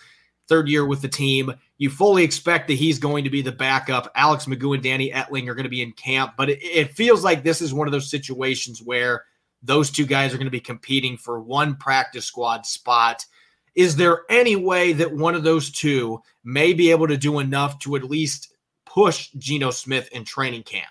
third 0.48 0.68
year 0.68 0.86
with 0.86 1.02
the 1.02 1.08
team, 1.08 1.52
you 1.78 1.90
fully 1.90 2.22
expect 2.22 2.68
that 2.68 2.74
he's 2.74 2.98
going 2.98 3.24
to 3.24 3.30
be 3.30 3.42
the 3.42 3.52
backup. 3.52 4.10
Alex 4.14 4.46
McGough 4.46 4.74
and 4.74 4.82
Danny 4.82 5.10
Etling 5.10 5.48
are 5.48 5.54
going 5.54 5.64
to 5.64 5.70
be 5.70 5.82
in 5.82 5.92
camp, 5.92 6.34
but 6.36 6.48
it, 6.48 6.62
it 6.62 6.92
feels 6.92 7.24
like 7.24 7.42
this 7.42 7.60
is 7.60 7.74
one 7.74 7.88
of 7.88 7.92
those 7.92 8.10
situations 8.10 8.82
where 8.82 9.24
those 9.62 9.90
two 9.90 10.06
guys 10.06 10.32
are 10.32 10.36
going 10.36 10.46
to 10.46 10.50
be 10.50 10.60
competing 10.60 11.16
for 11.16 11.40
one 11.40 11.74
practice 11.74 12.26
squad 12.26 12.66
spot 12.66 13.24
is 13.74 13.96
there 13.96 14.22
any 14.28 14.56
way 14.56 14.92
that 14.92 15.14
one 15.14 15.34
of 15.34 15.42
those 15.42 15.70
two 15.70 16.20
may 16.44 16.72
be 16.72 16.90
able 16.90 17.08
to 17.08 17.16
do 17.16 17.38
enough 17.38 17.78
to 17.80 17.96
at 17.96 18.04
least 18.04 18.54
push 18.86 19.30
Geno 19.38 19.70
Smith 19.70 20.08
in 20.12 20.24
training 20.24 20.62
camp? 20.62 20.86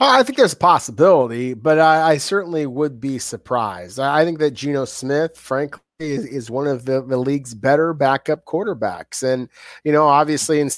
I 0.00 0.22
think 0.22 0.38
there's 0.38 0.54
a 0.54 0.56
possibility, 0.56 1.54
but 1.54 1.78
I, 1.78 2.12
I 2.12 2.16
certainly 2.16 2.66
would 2.66 3.00
be 3.00 3.18
surprised. 3.18 4.00
I 4.00 4.24
think 4.24 4.38
that 4.40 4.52
Geno 4.52 4.84
Smith, 4.84 5.36
frankly, 5.36 5.80
is, 6.00 6.24
is 6.26 6.50
one 6.50 6.66
of 6.66 6.84
the, 6.84 7.02
the 7.02 7.16
league's 7.16 7.54
better 7.54 7.94
backup 7.94 8.44
quarterbacks. 8.44 9.22
And, 9.22 9.48
you 9.84 9.92
know, 9.92 10.06
obviously 10.06 10.60
in 10.60 10.70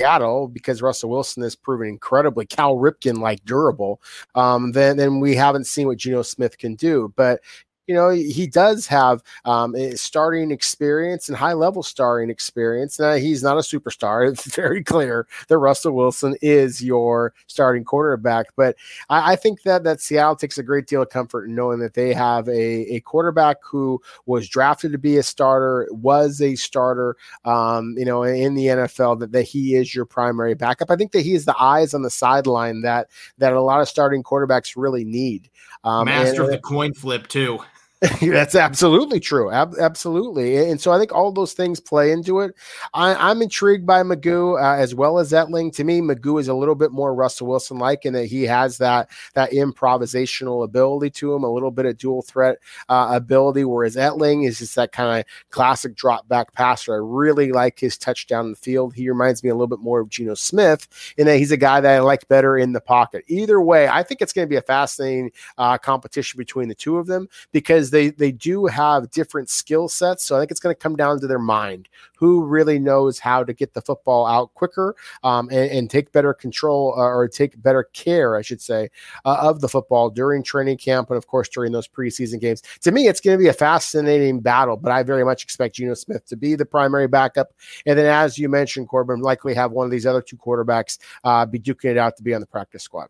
Seattle, 0.00 0.48
because 0.48 0.80
Russell 0.80 1.10
Wilson 1.10 1.42
has 1.42 1.54
proven 1.54 1.88
incredibly 1.88 2.46
Cal 2.46 2.76
Ripken 2.76 3.18
like 3.18 3.44
durable, 3.44 4.00
um, 4.34 4.72
then, 4.72 4.96
then 4.96 5.20
we 5.20 5.34
haven't 5.34 5.66
seen 5.66 5.86
what 5.86 5.98
Geno 5.98 6.22
Smith 6.22 6.56
can 6.56 6.74
do. 6.74 7.12
But 7.16 7.40
you 7.86 7.94
know, 7.94 8.10
he 8.10 8.46
does 8.46 8.86
have 8.86 9.22
um, 9.44 9.74
starting 9.96 10.50
experience 10.50 11.28
and 11.28 11.36
high 11.36 11.52
level 11.52 11.82
starting 11.82 12.30
experience. 12.30 12.98
Now, 12.98 13.14
he's 13.14 13.42
not 13.42 13.56
a 13.56 13.60
superstar. 13.60 14.12
It's 14.32 14.54
very 14.54 14.82
clear 14.82 15.26
that 15.48 15.58
Russell 15.58 15.92
Wilson 15.92 16.36
is 16.40 16.82
your 16.82 17.34
starting 17.46 17.84
quarterback. 17.84 18.46
But 18.56 18.76
I, 19.08 19.32
I, 19.32 19.36
think 19.36 19.62
that, 19.62 19.84
that 19.84 20.00
Seattle 20.00 20.36
takes 20.36 20.58
a 20.58 20.62
great 20.62 20.86
deal 20.86 21.02
of 21.02 21.10
comfort 21.10 21.46
in 21.46 21.54
knowing 21.54 21.80
that 21.80 21.94
they 21.94 22.14
have 22.14 22.48
a, 22.48 22.94
a 22.94 23.00
quarterback 23.00 23.58
who 23.62 24.00
was 24.26 24.48
drafted 24.48 24.92
to 24.92 24.98
be 24.98 25.16
a 25.16 25.22
starter, 25.22 25.88
was 25.90 26.40
a 26.40 26.54
starter, 26.54 27.16
um, 27.44 27.94
you 27.98 28.04
know, 28.04 28.22
in 28.22 28.54
the 28.54 28.66
NFL, 28.66 29.18
that, 29.20 29.32
that 29.32 29.42
he 29.42 29.74
is 29.74 29.94
your 29.94 30.06
primary 30.06 30.54
backup. 30.54 30.90
I 30.90 30.96
think 30.96 31.12
that 31.12 31.22
he 31.22 31.34
is 31.34 31.44
the 31.44 31.60
eyes 31.60 31.94
on 31.94 32.02
the 32.02 32.10
sideline 32.10 32.82
that, 32.82 33.08
that 33.38 33.52
a 33.52 33.60
lot 33.60 33.80
of 33.80 33.88
starting 33.88 34.22
quarterbacks 34.22 34.74
really 34.76 35.04
need. 35.04 35.50
Um, 35.84 36.04
Master 36.06 36.42
and, 36.42 36.44
of 36.44 36.50
the 36.50 36.58
coin 36.58 36.94
flip, 36.94 37.28
too. 37.28 37.60
That's 38.20 38.56
absolutely 38.56 39.20
true. 39.20 39.52
Ab- 39.52 39.76
absolutely. 39.78 40.56
And 40.56 40.80
so 40.80 40.90
I 40.90 40.98
think 40.98 41.12
all 41.12 41.30
those 41.30 41.52
things 41.52 41.78
play 41.78 42.10
into 42.10 42.40
it. 42.40 42.52
I, 42.92 43.30
am 43.30 43.40
intrigued 43.40 43.86
by 43.86 44.02
McGough 44.02 44.60
uh, 44.60 44.76
as 44.76 44.92
well 44.92 45.20
as 45.20 45.30
Etling. 45.30 45.72
To 45.76 45.84
me, 45.84 46.00
McGough 46.00 46.40
is 46.40 46.48
a 46.48 46.54
little 46.54 46.74
bit 46.74 46.90
more 46.90 47.14
Russell 47.14 47.46
Wilson 47.46 47.78
like 47.78 48.04
in 48.04 48.12
that 48.14 48.26
he 48.26 48.42
has 48.42 48.78
that 48.78 49.08
that 49.34 49.52
improvisational 49.52 50.64
ability 50.64 51.10
to 51.10 51.32
him, 51.32 51.44
a 51.44 51.52
little 51.52 51.70
bit 51.70 51.86
of 51.86 51.96
dual 51.96 52.22
threat 52.22 52.58
uh, 52.88 53.10
ability, 53.12 53.64
whereas 53.64 53.94
Etling 53.94 54.48
is 54.48 54.58
just 54.58 54.74
that 54.74 54.90
kind 54.90 55.20
of 55.20 55.50
classic 55.50 55.94
drop 55.94 56.26
back 56.26 56.52
passer. 56.54 56.94
I 56.94 56.98
really 57.00 57.52
like 57.52 57.78
his 57.78 57.96
touchdown 57.96 58.46
in 58.46 58.50
the 58.50 58.56
field. 58.56 58.94
He 58.94 59.08
reminds 59.08 59.44
me 59.44 59.50
a 59.50 59.54
little 59.54 59.68
bit 59.68 59.78
more 59.78 60.00
of 60.00 60.08
Geno 60.08 60.34
Smith 60.34 61.14
in 61.16 61.26
that 61.26 61.38
he's 61.38 61.52
a 61.52 61.56
guy 61.56 61.80
that 61.80 61.94
I 61.94 62.00
like 62.00 62.26
better 62.26 62.58
in 62.58 62.72
the 62.72 62.80
pocket. 62.80 63.24
Either 63.28 63.60
way, 63.60 63.86
I 63.86 64.02
think 64.02 64.22
it's 64.22 64.32
going 64.32 64.46
to 64.46 64.50
be 64.50 64.56
a 64.56 64.62
fascinating 64.62 65.30
uh, 65.56 65.78
competition 65.78 66.36
between 66.36 66.66
the 66.68 66.74
two 66.74 66.98
of 66.98 67.06
them 67.06 67.28
because 67.52 67.91
they 67.92 68.10
they 68.10 68.32
do 68.32 68.66
have 68.66 69.10
different 69.12 69.48
skill 69.48 69.88
sets. 69.88 70.24
So 70.24 70.34
I 70.34 70.40
think 70.40 70.50
it's 70.50 70.58
going 70.58 70.74
to 70.74 70.80
come 70.80 70.96
down 70.96 71.20
to 71.20 71.28
their 71.28 71.38
mind. 71.38 71.88
Who 72.16 72.44
really 72.44 72.78
knows 72.78 73.18
how 73.18 73.44
to 73.44 73.52
get 73.52 73.74
the 73.74 73.82
football 73.82 74.26
out 74.26 74.54
quicker 74.54 74.94
um, 75.22 75.48
and, 75.50 75.70
and, 75.70 75.90
take 75.90 76.12
better 76.12 76.32
control 76.32 76.94
uh, 76.96 77.02
or 77.02 77.26
take 77.26 77.60
better 77.60 77.82
care, 77.92 78.36
I 78.36 78.42
should 78.42 78.60
say, 78.60 78.90
uh, 79.24 79.38
of 79.40 79.60
the 79.60 79.68
football 79.68 80.08
during 80.08 80.44
training 80.44 80.78
camp 80.78 81.10
and 81.10 81.16
of 81.16 81.26
course 81.26 81.48
during 81.48 81.72
those 81.72 81.88
preseason 81.88 82.40
games. 82.40 82.62
To 82.82 82.92
me, 82.92 83.08
it's 83.08 83.20
going 83.20 83.36
to 83.36 83.42
be 83.42 83.48
a 83.48 83.52
fascinating 83.52 84.40
battle, 84.40 84.76
but 84.76 84.92
I 84.92 85.02
very 85.02 85.24
much 85.24 85.42
expect 85.42 85.74
Geno 85.74 85.94
Smith 85.94 86.24
to 86.26 86.36
be 86.36 86.54
the 86.54 86.64
primary 86.64 87.08
backup, 87.08 87.52
and 87.86 87.98
then 87.98 88.06
as 88.06 88.38
you 88.38 88.48
mentioned, 88.48 88.88
Corbin 88.88 89.20
likely 89.20 89.54
have 89.54 89.72
one 89.72 89.84
of 89.84 89.90
these 89.90 90.06
other 90.06 90.22
two 90.22 90.36
quarterbacks 90.36 90.98
uh, 91.24 91.44
be 91.44 91.58
duking 91.58 91.90
it 91.90 91.98
out 91.98 92.16
to 92.16 92.22
be 92.22 92.34
on 92.34 92.40
the 92.40 92.46
practice 92.46 92.84
squad. 92.84 93.08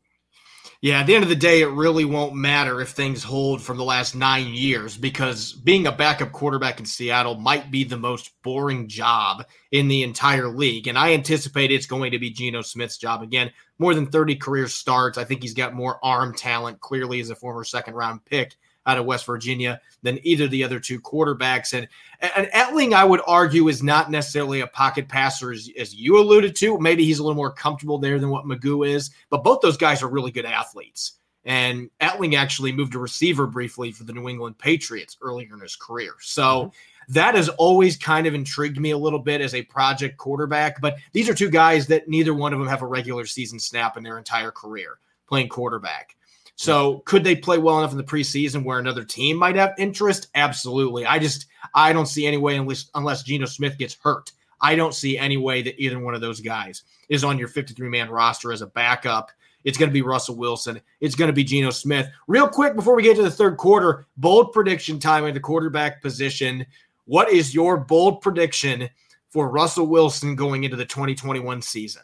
Yeah, 0.83 0.99
at 0.99 1.07
the 1.07 1.15
end 1.15 1.23
of 1.23 1.29
the 1.29 1.37
day, 1.37 1.63
it 1.63 1.69
really 1.69 2.05
won't 2.05 2.35
matter 2.35 2.81
if 2.81 2.89
things 2.89 3.23
hold 3.23 3.63
from 3.63 3.77
the 3.77 3.85
last 3.85 4.17
nine 4.17 4.49
years 4.49 4.97
because 4.97 5.53
being 5.53 5.87
a 5.87 5.93
backup 5.93 6.33
quarterback 6.33 6.81
in 6.81 6.87
Seattle 6.87 7.37
might 7.37 7.71
be 7.71 7.85
the 7.85 7.97
most 7.97 8.33
boring 8.43 8.89
job 8.89 9.47
in 9.71 9.87
the 9.87 10.03
entire 10.03 10.49
league. 10.49 10.89
And 10.89 10.99
I 10.99 11.13
anticipate 11.13 11.71
it's 11.71 11.87
going 11.87 12.11
to 12.11 12.19
be 12.19 12.33
Geno 12.33 12.63
Smith's 12.63 12.99
job 12.99 13.23
again. 13.23 13.53
More 13.79 13.95
than 13.95 14.07
30 14.07 14.35
career 14.35 14.67
starts. 14.67 15.19
I 15.19 15.25
think 15.25 15.43
he's 15.43 15.55
got 15.55 15.73
more 15.73 16.05
arm 16.05 16.35
talent, 16.35 16.81
clearly, 16.81 17.21
as 17.21 17.31
a 17.31 17.37
former 17.37 17.63
second 17.63 17.95
round 17.95 18.25
pick 18.25 18.57
out 18.87 18.99
of 18.99 19.05
West 19.05 19.27
Virginia 19.27 19.81
than 20.03 20.19
either 20.23 20.45
of 20.45 20.51
the 20.51 20.65
other 20.65 20.81
two 20.81 21.01
quarterbacks. 21.01 21.73
And, 21.73 21.89
and 22.21 22.49
Etling, 22.49 22.93
I 22.93 23.05
would 23.05 23.21
argue, 23.27 23.69
is 23.69 23.83
not 23.83 24.11
necessarily 24.11 24.61
a 24.61 24.67
pocket 24.67 25.09
passer, 25.09 25.53
as, 25.53 25.71
as 25.79 25.95
you 25.95 26.19
alluded 26.19 26.57
to. 26.57 26.79
Maybe 26.79 27.05
he's 27.05 27.19
a 27.19 27.23
little 27.23 27.37
more 27.37 27.53
comfortable 27.53 27.99
there 27.99 28.19
than 28.19 28.31
what 28.31 28.45
McGough 28.45 28.89
is, 28.89 29.11
but 29.31 29.45
both 29.45 29.61
those 29.61 29.77
guys 29.77 30.03
are 30.03 30.09
really 30.09 30.31
good 30.31 30.47
athletes. 30.47 31.15
And 31.45 31.91
Etling 32.01 32.37
actually 32.37 32.73
moved 32.73 32.93
to 32.93 32.99
receiver 32.99 33.47
briefly 33.47 33.91
for 33.91 34.05
the 34.05 34.13
New 34.13 34.29
England 34.29 34.59
Patriots 34.59 35.17
earlier 35.23 35.55
in 35.55 35.61
his 35.61 35.75
career. 35.75 36.15
So 36.21 36.43
mm-hmm. 36.43 37.13
that 37.15 37.35
has 37.35 37.49
always 37.49 37.97
kind 37.97 38.27
of 38.27 38.35
intrigued 38.35 38.79
me 38.79 38.93
a 38.93 38.99
little 38.99 39.19
bit 39.19 39.41
as 39.41 39.55
a 39.55 39.63
project 39.63 40.19
quarterback. 40.19 40.81
But 40.81 40.97
these 41.13 41.29
are 41.29 41.35
two 41.35 41.51
guys 41.51 41.89
that 41.89 42.09
neither 42.09 42.33
one 42.33 42.53
of 42.53 42.61
them 42.61 42.69
have 42.69 42.83
a 42.83 42.87
regular 42.87 43.27
season 43.27 43.59
snap 43.59 43.97
in 43.97 44.05
their 44.05 44.19
entire 44.19 44.53
career 44.53 44.99
playing 45.27 45.49
quarterback. 45.49 46.17
So 46.57 46.99
could 47.07 47.25
they 47.25 47.35
play 47.35 47.59
well 47.59 47.79
enough 47.79 47.93
in 47.93 47.99
the 47.99 48.05
preseason 48.05 48.65
where 48.65 48.79
another 48.79 49.05
team 49.05 49.37
might 49.37 49.57
have 49.57 49.75
interest? 49.79 50.29
Absolutely. 50.35 51.07
I 51.07 51.19
just 51.19 51.47
I 51.75 51.93
don't 51.93 52.07
see 52.07 52.27
any 52.27 52.37
way 52.37 52.57
unless 52.57 52.91
unless 52.95 53.23
Geno 53.23 53.47
Smith 53.47 53.79
gets 53.79 53.97
hurt. 54.03 54.33
I 54.61 54.77
don't 54.77 54.95
see 54.95 55.19
any 55.19 55.37
way 55.37 55.63
that 55.63 55.81
either 55.81 55.99
one 55.99 56.15
of 56.15 56.21
those 56.21 56.41
guys 56.41 56.85
is 57.09 57.25
on 57.25 57.39
your 57.39 57.49
53 57.49 57.89
man 57.89 58.11
roster 58.11 58.53
as 58.53 58.63
a 58.63 58.67
backup. 58.67 59.33
It's 59.65 59.79
going 59.79 59.89
to 59.89 59.95
be 59.95 60.03
Russell 60.03 60.37
Wilson. 60.37 60.81
It's 61.01 61.15
going 61.15 61.29
to 61.29 61.33
be 61.33 61.45
Geno 61.45 61.71
Smith. 61.71 62.09
Real 62.27 62.49
quick 62.49 62.75
before 62.75 62.97
we 62.97 63.03
get 63.03 63.17
to 63.17 63.23
the 63.23 63.31
third 63.31 63.57
quarter, 63.57 64.07
bold 64.17 64.53
prediction 64.53 64.99
time 64.99 65.25
at 65.27 65.35
the 65.35 65.41
quarterback 65.41 66.03
position. 66.03 66.67
What 67.07 67.31
is 67.31 67.55
your 67.55 67.77
bold 67.77 68.21
prediction 68.21 68.89
for 69.31 69.49
Russell 69.49 69.87
Wilson 69.87 70.35
going 70.35 70.65
into 70.65 70.77
the 70.77 70.85
2021 70.85 71.63
season? 71.63 72.03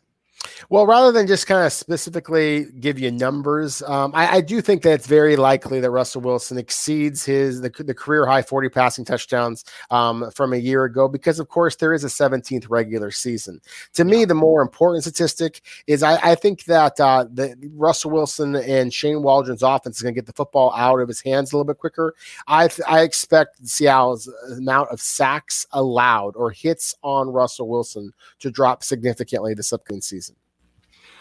Well, 0.71 0.87
rather 0.87 1.13
than 1.13 1.27
just 1.27 1.47
kind 1.47 1.65
of 1.65 1.73
specifically 1.73 2.67
give 2.79 2.99
you 2.99 3.11
numbers, 3.11 3.83
um, 3.83 4.13
I, 4.15 4.37
I, 4.37 4.41
do 4.41 4.61
think 4.61 4.83
that 4.83 4.93
it's 4.93 5.07
very 5.07 5.37
likely 5.37 5.81
that 5.81 5.91
Russell 5.91 6.21
Wilson 6.21 6.59
exceeds 6.59 7.25
his 7.25 7.61
the, 7.61 7.71
the 7.71 7.95
career 7.95 8.27
high 8.27 8.43
40 8.43 8.69
passing 8.69 9.05
touchdowns 9.05 9.65
um, 9.91 10.31
from 10.33 10.53
a 10.53 10.57
year 10.57 10.85
ago 10.85 11.09
because, 11.09 11.41
of 11.41 11.49
course, 11.49 11.77
there 11.77 11.93
is 11.93 12.05
a 12.05 12.09
17th 12.09 12.67
regular 12.69 13.11
season. 13.11 13.61
To 13.95 14.05
me, 14.05 14.25
the 14.25 14.35
more 14.35 14.63
important 14.63 15.05
statistic 15.05 15.63
is 15.87 16.03
I, 16.03 16.19
I 16.23 16.35
think 16.35 16.65
that 16.65 17.01
uh, 17.01 17.25
the 17.33 17.57
Russell 17.75 18.11
Wilson 18.11 18.57
and 18.57 18.93
Shane 18.93 19.23
Waldron's 19.23 19.63
offense 19.63 19.97
is 19.97 20.03
going 20.03 20.15
to 20.15 20.19
get 20.21 20.27
the 20.27 20.33
football 20.33 20.73
out 20.77 21.01
of 21.01 21.09
his 21.09 21.21
hands 21.21 21.53
a 21.53 21.57
little 21.57 21.73
bit 21.73 21.79
quicker. 21.79 22.15
I 22.47 22.69
I 22.87 23.03
expect 23.03 23.67
Seattle's 23.67 24.31
amount 24.57 24.91
of 24.91 25.01
sacks 25.01 25.67
allowed 25.73 26.37
or 26.37 26.51
hits 26.51 26.95
on 27.03 27.29
Russell 27.29 27.69
Wilson 27.69 28.13
to 28.41 28.51
drop 28.51 28.85
significantly 28.85 29.55
this 29.55 29.73
upcoming 29.73 30.03
season. 30.03 30.28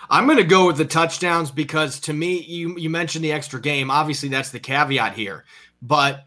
I'm 0.09 0.25
going 0.25 0.37
to 0.37 0.43
go 0.43 0.67
with 0.67 0.77
the 0.77 0.85
touchdowns 0.85 1.51
because 1.51 1.99
to 2.01 2.13
me, 2.13 2.39
you 2.41 2.77
you 2.77 2.89
mentioned 2.89 3.23
the 3.23 3.31
extra 3.31 3.61
game. 3.61 3.91
Obviously, 3.91 4.29
that's 4.29 4.51
the 4.51 4.59
caveat 4.59 5.13
here, 5.13 5.45
but 5.81 6.25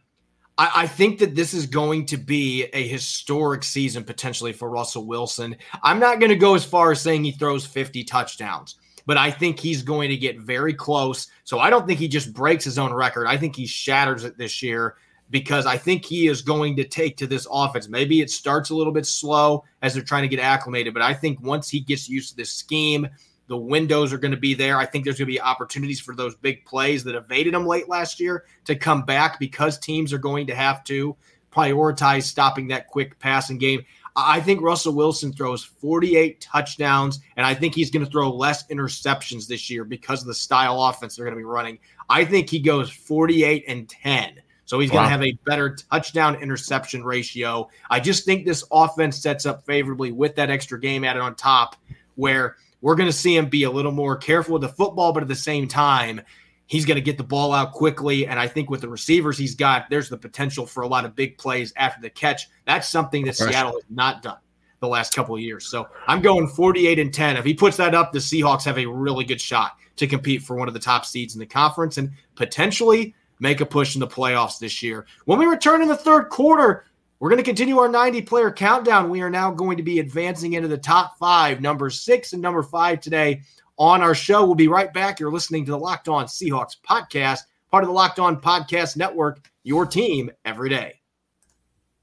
I, 0.58 0.70
I, 0.76 0.86
think 0.86 1.18
that 1.20 1.34
this 1.34 1.54
is 1.54 1.66
going 1.66 2.06
to 2.06 2.18
be 2.18 2.64
a 2.74 2.86
historic 2.86 3.64
season 3.64 4.04
potentially 4.04 4.52
for 4.52 4.68
Russell 4.68 5.06
Wilson. 5.06 5.56
I'm 5.82 5.98
not 5.98 6.20
going 6.20 6.30
to 6.30 6.36
go 6.36 6.54
as 6.54 6.64
far 6.64 6.92
as 6.92 7.00
saying 7.00 7.24
he 7.24 7.32
throws 7.32 7.64
50 7.64 8.04
touchdowns, 8.04 8.76
but 9.06 9.16
I 9.16 9.30
think 9.30 9.58
he's 9.58 9.82
going 9.82 10.10
to 10.10 10.16
get 10.16 10.38
very 10.38 10.74
close. 10.74 11.28
So 11.44 11.58
I 11.58 11.70
don't 11.70 11.86
think 11.86 11.98
he 11.98 12.08
just 12.08 12.34
breaks 12.34 12.64
his 12.64 12.78
own 12.78 12.92
record. 12.92 13.26
I 13.26 13.38
think 13.38 13.56
he 13.56 13.66
shatters 13.66 14.24
it 14.24 14.36
this 14.36 14.62
year 14.62 14.96
because 15.30 15.64
I 15.64 15.78
think 15.78 16.04
he 16.04 16.26
is 16.26 16.42
going 16.42 16.76
to 16.76 16.84
take 16.84 17.16
to 17.18 17.26
this 17.26 17.46
offense. 17.50 17.88
Maybe 17.88 18.20
it 18.20 18.30
starts 18.30 18.70
a 18.70 18.74
little 18.74 18.92
bit 18.92 19.06
slow 19.06 19.64
as 19.80 19.94
they're 19.94 20.02
trying 20.02 20.22
to 20.22 20.28
get 20.28 20.40
acclimated, 20.40 20.92
but 20.92 21.02
I 21.02 21.14
think 21.14 21.40
once 21.40 21.70
he 21.70 21.80
gets 21.80 22.08
used 22.08 22.30
to 22.30 22.36
this 22.36 22.50
scheme 22.50 23.08
the 23.50 23.56
windows 23.56 24.12
are 24.12 24.18
going 24.18 24.30
to 24.30 24.36
be 24.36 24.54
there. 24.54 24.78
I 24.78 24.86
think 24.86 25.02
there's 25.02 25.18
going 25.18 25.26
to 25.26 25.32
be 25.32 25.40
opportunities 25.40 25.98
for 25.98 26.14
those 26.14 26.36
big 26.36 26.64
plays 26.64 27.02
that 27.02 27.16
evaded 27.16 27.52
them 27.52 27.66
late 27.66 27.88
last 27.88 28.20
year 28.20 28.44
to 28.66 28.76
come 28.76 29.02
back 29.02 29.40
because 29.40 29.76
teams 29.76 30.12
are 30.12 30.18
going 30.18 30.46
to 30.46 30.54
have 30.54 30.84
to 30.84 31.16
prioritize 31.50 32.22
stopping 32.22 32.68
that 32.68 32.86
quick 32.86 33.18
passing 33.18 33.58
game. 33.58 33.84
I 34.14 34.40
think 34.40 34.62
Russell 34.62 34.94
Wilson 34.94 35.32
throws 35.32 35.64
48 35.64 36.40
touchdowns, 36.40 37.18
and 37.36 37.44
I 37.44 37.54
think 37.54 37.74
he's 37.74 37.90
going 37.90 38.04
to 38.04 38.10
throw 38.10 38.30
less 38.30 38.68
interceptions 38.68 39.48
this 39.48 39.68
year 39.68 39.82
because 39.82 40.20
of 40.20 40.28
the 40.28 40.34
style 40.34 40.80
offense 40.84 41.16
they're 41.16 41.24
going 41.24 41.34
to 41.34 41.40
be 41.40 41.44
running. 41.44 41.80
I 42.08 42.24
think 42.24 42.48
he 42.48 42.60
goes 42.60 42.88
48 42.88 43.64
and 43.66 43.88
10. 43.88 44.42
So 44.64 44.78
he's 44.78 44.92
going 44.92 45.02
to 45.02 45.10
have 45.10 45.24
a 45.24 45.36
better 45.44 45.74
touchdown 45.74 46.36
interception 46.36 47.02
ratio. 47.02 47.68
I 47.90 47.98
just 47.98 48.24
think 48.24 48.44
this 48.44 48.62
offense 48.70 49.20
sets 49.20 49.44
up 49.44 49.66
favorably 49.66 50.12
with 50.12 50.36
that 50.36 50.50
extra 50.50 50.78
game 50.78 51.02
added 51.02 51.20
on 51.20 51.34
top, 51.34 51.74
where 52.14 52.54
we're 52.80 52.94
going 52.94 53.08
to 53.08 53.16
see 53.16 53.36
him 53.36 53.48
be 53.48 53.64
a 53.64 53.70
little 53.70 53.92
more 53.92 54.16
careful 54.16 54.54
with 54.54 54.62
the 54.62 54.68
football, 54.68 55.12
but 55.12 55.22
at 55.22 55.28
the 55.28 55.34
same 55.34 55.68
time, 55.68 56.20
he's 56.66 56.84
going 56.84 56.96
to 56.96 57.02
get 57.02 57.18
the 57.18 57.24
ball 57.24 57.52
out 57.52 57.72
quickly. 57.72 58.26
And 58.26 58.38
I 58.38 58.46
think 58.46 58.70
with 58.70 58.80
the 58.80 58.88
receivers 58.88 59.36
he's 59.36 59.54
got, 59.54 59.90
there's 59.90 60.08
the 60.08 60.16
potential 60.16 60.66
for 60.66 60.82
a 60.82 60.86
lot 60.86 61.04
of 61.04 61.14
big 61.14 61.36
plays 61.36 61.72
after 61.76 62.00
the 62.00 62.10
catch. 62.10 62.48
That's 62.64 62.88
something 62.88 63.24
that 63.24 63.36
Seattle 63.36 63.72
has 63.72 63.84
not 63.90 64.22
done 64.22 64.38
the 64.80 64.88
last 64.88 65.14
couple 65.14 65.34
of 65.34 65.40
years. 65.40 65.66
So 65.66 65.88
I'm 66.06 66.22
going 66.22 66.48
48 66.48 66.98
and 66.98 67.12
10. 67.12 67.36
If 67.36 67.44
he 67.44 67.54
puts 67.54 67.76
that 67.76 67.94
up, 67.94 68.12
the 68.12 68.18
Seahawks 68.18 68.64
have 68.64 68.78
a 68.78 68.86
really 68.86 69.24
good 69.24 69.40
shot 69.40 69.76
to 69.96 70.06
compete 70.06 70.42
for 70.42 70.56
one 70.56 70.68
of 70.68 70.74
the 70.74 70.80
top 70.80 71.04
seeds 71.04 71.34
in 71.34 71.40
the 71.40 71.46
conference 71.46 71.98
and 71.98 72.10
potentially 72.34 73.14
make 73.40 73.60
a 73.60 73.66
push 73.66 73.94
in 73.94 74.00
the 74.00 74.06
playoffs 74.06 74.58
this 74.58 74.82
year. 74.82 75.06
When 75.24 75.38
we 75.38 75.46
return 75.46 75.82
in 75.82 75.88
the 75.88 75.96
third 75.96 76.28
quarter, 76.28 76.86
we're 77.20 77.28
going 77.28 77.36
to 77.36 77.44
continue 77.44 77.78
our 77.78 77.88
90 77.88 78.22
player 78.22 78.50
countdown. 78.50 79.10
We 79.10 79.20
are 79.20 79.28
now 79.28 79.50
going 79.50 79.76
to 79.76 79.82
be 79.82 80.00
advancing 80.00 80.54
into 80.54 80.68
the 80.68 80.78
top 80.78 81.18
five, 81.18 81.60
number 81.60 81.90
six 81.90 82.32
and 82.32 82.40
number 82.40 82.62
five 82.62 83.00
today 83.00 83.42
on 83.76 84.00
our 84.00 84.14
show. 84.14 84.46
We'll 84.46 84.54
be 84.54 84.68
right 84.68 84.90
back. 84.90 85.20
You're 85.20 85.30
listening 85.30 85.66
to 85.66 85.72
the 85.72 85.78
Locked 85.78 86.08
On 86.08 86.24
Seahawks 86.24 86.76
podcast, 86.82 87.40
part 87.70 87.84
of 87.84 87.88
the 87.88 87.94
Locked 87.94 88.20
On 88.20 88.40
Podcast 88.40 88.96
Network, 88.96 89.50
your 89.64 89.84
team 89.84 90.30
every 90.46 90.70
day. 90.70 90.94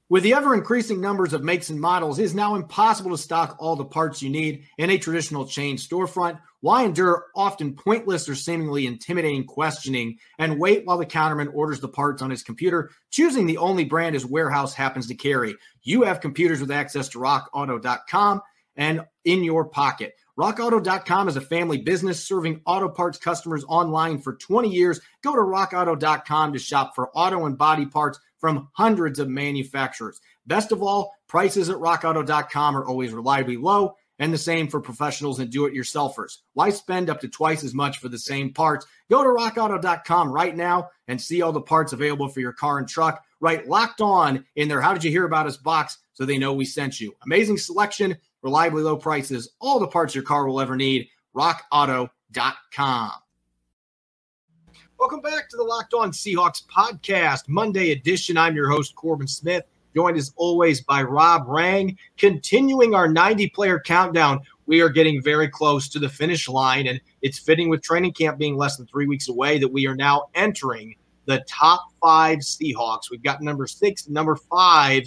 With 0.08 0.22
the 0.22 0.34
ever 0.34 0.54
increasing 0.54 1.00
numbers 1.00 1.32
of 1.32 1.42
makes 1.42 1.68
and 1.68 1.80
models, 1.80 2.20
it 2.20 2.22
is 2.22 2.34
now 2.34 2.54
impossible 2.54 3.10
to 3.10 3.18
stock 3.18 3.56
all 3.58 3.74
the 3.74 3.84
parts 3.84 4.22
you 4.22 4.30
need 4.30 4.66
in 4.78 4.88
a 4.88 4.98
traditional 4.98 5.46
chain 5.46 5.76
storefront. 5.76 6.40
Why 6.60 6.84
endure 6.84 7.26
often 7.36 7.74
pointless 7.74 8.28
or 8.28 8.34
seemingly 8.34 8.86
intimidating 8.86 9.44
questioning 9.44 10.18
and 10.38 10.58
wait 10.58 10.84
while 10.84 10.98
the 10.98 11.06
counterman 11.06 11.54
orders 11.54 11.80
the 11.80 11.88
parts 11.88 12.20
on 12.20 12.30
his 12.30 12.42
computer, 12.42 12.90
choosing 13.10 13.46
the 13.46 13.58
only 13.58 13.84
brand 13.84 14.14
his 14.14 14.26
warehouse 14.26 14.74
happens 14.74 15.06
to 15.06 15.14
carry? 15.14 15.54
You 15.82 16.02
have 16.02 16.20
computers 16.20 16.60
with 16.60 16.72
access 16.72 17.08
to 17.10 17.18
rockauto.com 17.18 18.42
and 18.76 19.02
in 19.24 19.44
your 19.44 19.66
pocket. 19.66 20.14
RockAuto.com 20.38 21.28
is 21.28 21.36
a 21.36 21.40
family 21.40 21.78
business 21.78 22.24
serving 22.24 22.60
auto 22.64 22.88
parts 22.88 23.18
customers 23.18 23.64
online 23.66 24.18
for 24.18 24.34
20 24.34 24.68
years. 24.68 25.00
Go 25.22 25.34
to 25.34 25.42
RockAuto.com 25.42 26.52
to 26.52 26.58
shop 26.60 26.94
for 26.94 27.10
auto 27.12 27.44
and 27.46 27.58
body 27.58 27.86
parts 27.86 28.20
from 28.38 28.68
hundreds 28.72 29.18
of 29.18 29.28
manufacturers. 29.28 30.20
Best 30.46 30.70
of 30.70 30.80
all, 30.80 31.12
prices 31.26 31.68
at 31.70 31.76
rockauto.com 31.78 32.76
are 32.76 32.86
always 32.86 33.12
reliably 33.12 33.56
low, 33.56 33.96
and 34.18 34.32
the 34.32 34.38
same 34.38 34.68
for 34.68 34.80
professionals 34.80 35.38
and 35.38 35.50
do 35.50 35.66
it 35.66 35.74
yourselfers. 35.74 36.38
Why 36.54 36.70
spend 36.70 37.08
up 37.08 37.20
to 37.20 37.28
twice 37.28 37.64
as 37.64 37.74
much 37.74 37.98
for 37.98 38.08
the 38.08 38.18
same 38.18 38.52
parts? 38.52 38.86
Go 39.10 39.22
to 39.22 39.28
rockauto.com 39.28 40.32
right 40.32 40.56
now 40.56 40.90
and 41.06 41.20
see 41.20 41.42
all 41.42 41.52
the 41.52 41.60
parts 41.60 41.92
available 41.92 42.28
for 42.28 42.40
your 42.40 42.52
car 42.52 42.78
and 42.78 42.88
truck. 42.88 43.24
Write 43.40 43.68
locked 43.68 44.00
on 44.00 44.44
in 44.56 44.68
their. 44.68 44.80
How 44.80 44.92
did 44.92 45.04
you 45.04 45.10
hear 45.10 45.24
about 45.24 45.46
us 45.46 45.56
box 45.56 45.98
so 46.12 46.24
they 46.24 46.38
know 46.38 46.52
we 46.52 46.64
sent 46.64 47.00
you? 47.00 47.14
Amazing 47.24 47.58
selection, 47.58 48.16
reliably 48.42 48.82
low 48.82 48.96
prices, 48.96 49.50
all 49.60 49.78
the 49.78 49.86
parts 49.86 50.14
your 50.14 50.24
car 50.24 50.46
will 50.46 50.60
ever 50.60 50.76
need. 50.76 51.08
RockAuto.com. 51.36 53.10
Welcome 54.98 55.20
back 55.20 55.48
to 55.50 55.56
the 55.56 55.62
Locked 55.62 55.94
On 55.94 56.10
Seahawks 56.10 56.66
podcast, 56.66 57.44
Monday 57.46 57.92
edition. 57.92 58.36
I'm 58.36 58.56
your 58.56 58.68
host, 58.68 58.96
Corbin 58.96 59.28
Smith, 59.28 59.62
joined 59.98 60.16
as 60.16 60.32
always 60.36 60.80
by 60.80 61.02
Rob 61.02 61.42
Rang. 61.48 61.98
Continuing 62.18 62.94
our 62.94 63.08
90 63.08 63.50
player 63.50 63.80
countdown, 63.80 64.40
we 64.66 64.80
are 64.80 64.88
getting 64.88 65.20
very 65.20 65.48
close 65.48 65.88
to 65.88 65.98
the 65.98 66.08
finish 66.08 66.48
line, 66.48 66.86
and 66.86 67.00
it's 67.20 67.36
fitting 67.36 67.68
with 67.68 67.82
training 67.82 68.12
camp 68.12 68.38
being 68.38 68.56
less 68.56 68.76
than 68.76 68.86
three 68.86 69.08
weeks 69.08 69.28
away 69.28 69.58
that 69.58 69.66
we 69.66 69.88
are 69.88 69.96
now 69.96 70.26
entering 70.36 70.94
the 71.24 71.44
top 71.48 71.82
five 72.00 72.38
Seahawks. 72.38 73.10
We've 73.10 73.24
got 73.24 73.42
number 73.42 73.66
six 73.66 74.08
number 74.08 74.36
five. 74.36 75.02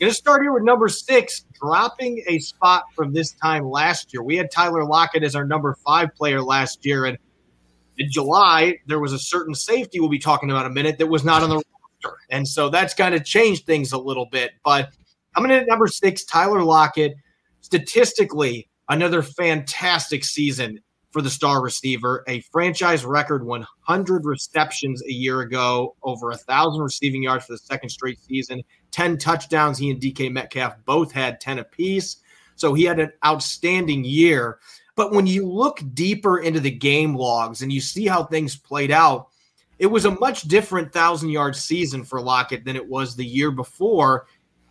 Going 0.00 0.10
to 0.10 0.16
start 0.16 0.40
here 0.40 0.54
with 0.54 0.62
number 0.62 0.88
six, 0.88 1.44
dropping 1.60 2.24
a 2.26 2.38
spot 2.38 2.84
from 2.96 3.12
this 3.12 3.32
time 3.32 3.68
last 3.68 4.14
year. 4.14 4.22
We 4.22 4.38
had 4.38 4.50
Tyler 4.50 4.86
Lockett 4.86 5.22
as 5.22 5.36
our 5.36 5.44
number 5.44 5.76
five 5.84 6.14
player 6.14 6.40
last 6.40 6.86
year, 6.86 7.04
and 7.04 7.18
in 7.98 8.10
July 8.10 8.78
there 8.86 9.00
was 9.00 9.12
a 9.12 9.18
certain 9.18 9.54
safety 9.54 10.00
we'll 10.00 10.08
be 10.08 10.18
talking 10.18 10.50
about 10.50 10.64
a 10.64 10.70
minute 10.70 10.96
that 10.96 11.08
was 11.08 11.24
not 11.24 11.42
on 11.42 11.50
the 11.50 11.62
roster, 12.04 12.18
and 12.30 12.46
so 12.46 12.68
that's 12.68 12.94
kind 12.94 13.14
of 13.14 13.24
changed 13.24 13.66
things 13.66 13.92
a 13.92 13.98
little 13.98 14.26
bit. 14.26 14.52
But 14.64 14.90
coming 15.34 15.50
in 15.50 15.58
at 15.58 15.66
number 15.66 15.86
six, 15.86 16.24
Tyler 16.24 16.62
Lockett, 16.62 17.14
statistically 17.60 18.68
another 18.88 19.22
fantastic 19.22 20.24
season 20.24 20.80
for 21.10 21.22
the 21.22 21.30
star 21.30 21.60
receiver, 21.60 22.24
a 22.28 22.40
franchise 22.52 23.04
record 23.04 23.44
100 23.44 24.24
receptions 24.24 25.02
a 25.02 25.12
year 25.12 25.40
ago, 25.40 25.96
over 26.02 26.30
a 26.30 26.36
thousand 26.36 26.82
receiving 26.82 27.22
yards 27.22 27.46
for 27.46 27.52
the 27.52 27.58
second 27.58 27.88
straight 27.88 28.18
season, 28.20 28.62
10 28.92 29.18
touchdowns. 29.18 29.76
He 29.76 29.90
and 29.90 30.00
DK 30.00 30.30
Metcalf 30.30 30.74
both 30.84 31.10
had 31.10 31.40
10 31.40 31.58
apiece. 31.58 32.16
So 32.54 32.74
he 32.74 32.84
had 32.84 33.00
an 33.00 33.12
outstanding 33.24 34.04
year. 34.04 34.58
But 34.94 35.12
when 35.12 35.26
you 35.26 35.48
look 35.48 35.80
deeper 35.94 36.38
into 36.38 36.60
the 36.60 36.70
game 36.70 37.16
logs 37.16 37.62
and 37.62 37.72
you 37.72 37.80
see 37.80 38.06
how 38.06 38.24
things 38.24 38.56
played 38.56 38.90
out, 38.92 39.30
it 39.80 39.86
was 39.86 40.04
a 40.04 40.12
much 40.12 40.42
different 40.42 40.92
thousand 40.92 41.30
yard 41.30 41.56
season 41.56 42.04
for 42.04 42.20
Lockett 42.20 42.64
than 42.64 42.76
it 42.76 42.86
was 42.86 43.16
the 43.16 43.26
year 43.26 43.50
before 43.50 44.26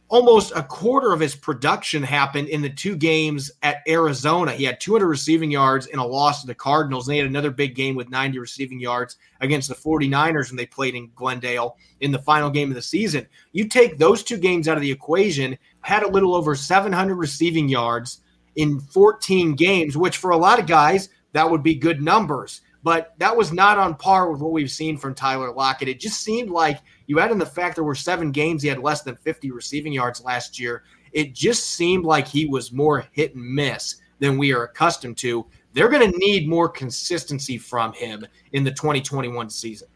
almost 0.10 0.52
a 0.56 0.64
quarter 0.64 1.14
of 1.14 1.20
his 1.20 1.36
production 1.36 2.02
happened 2.02 2.48
in 2.50 2.62
the 2.62 2.70
two 2.70 2.96
games 2.96 3.52
at 3.62 3.84
Arizona. 3.88 4.52
He 4.52 4.64
had 4.64 4.82
200 4.82 5.06
receiving 5.06 5.52
yards 5.52 5.86
in 5.86 6.00
a 6.00 6.06
loss 6.06 6.42
to 6.42 6.48
the 6.48 6.56
Cardinals. 6.56 7.08
And 7.08 7.14
they 7.14 7.20
had 7.20 7.28
another 7.28 7.52
big 7.52 7.76
game 7.76 7.96
with 7.96 8.10
90 8.10 8.40
receiving 8.40 8.80
yards 8.80 9.18
against 9.40 9.70
the 9.70 9.76
49ers 9.76 10.50
when 10.50 10.58
they 10.58 10.66
played 10.66 10.96
in 10.96 11.12
Glendale 11.16 11.78
in 12.02 12.12
the 12.12 12.20
final 12.20 12.50
game 12.50 12.70
of 12.70 12.76
the 12.76 12.82
season. 12.82 13.28
You 13.52 13.68
take 13.68 13.98
those 13.98 14.24
two 14.24 14.38
games 14.38 14.68
out 14.68 14.78
of 14.78 14.82
the 14.82 14.92
equation, 14.92 15.58
had 15.82 16.04
a 16.04 16.10
little 16.10 16.34
over 16.34 16.56
700 16.56 17.16
receiving 17.16 17.70
yards 17.70 18.22
in 18.56 18.80
14 18.80 19.56
games, 19.56 19.96
which 19.96 20.18
for 20.18 20.32
a 20.32 20.38
lot 20.38 20.60
of 20.60 20.66
guys, 20.66 21.10
that 21.34 21.50
would 21.50 21.62
be 21.62 21.76
good 21.76 22.02
numbers. 22.02 22.62
But 22.84 23.14
that 23.18 23.36
was 23.36 23.52
not 23.52 23.78
on 23.78 23.96
par 23.96 24.32
with 24.32 24.42
what 24.42 24.52
we've 24.52 24.72
seen 24.72 24.98
from 24.98 25.14
Tyler 25.14 25.52
Lockett. 25.52 25.90
It 25.90 26.00
just 26.00 26.22
seemed 26.22 26.50
like 26.50 26.80
you 27.08 27.20
add 27.20 27.32
in 27.32 27.38
the 27.38 27.46
fact 27.46 27.76
there 27.76 27.84
were 27.84 27.96
seven 27.96 28.32
games 28.32 28.62
he 28.62 28.70
had 28.70 28.80
less 28.80 29.02
than 29.02 29.16
50 29.18 29.52
receiving 29.52 29.92
yards 29.92 30.24
last 30.24 30.60
year. 30.60 30.84
It 31.12 31.34
just 31.34 31.72
seemed 31.72 32.06
like 32.06 32.28
he 32.28 32.46
was 32.46 32.72
more 32.72 33.06
hit 33.12 33.36
and 33.36 33.44
miss 33.44 33.98
than 34.20 34.38
we 34.38 34.54
are 34.54 34.64
accustomed 34.64 35.18
to. 35.18 35.46
They're 35.74 35.90
going 35.90 36.12
to 36.12 36.18
need 36.18 36.48
more 36.48 36.70
consistency 36.70 37.58
from 37.58 37.94
him 37.94 38.26
in 38.54 38.64
the 38.64 38.72
2021 38.72 39.50
season. 39.50 39.88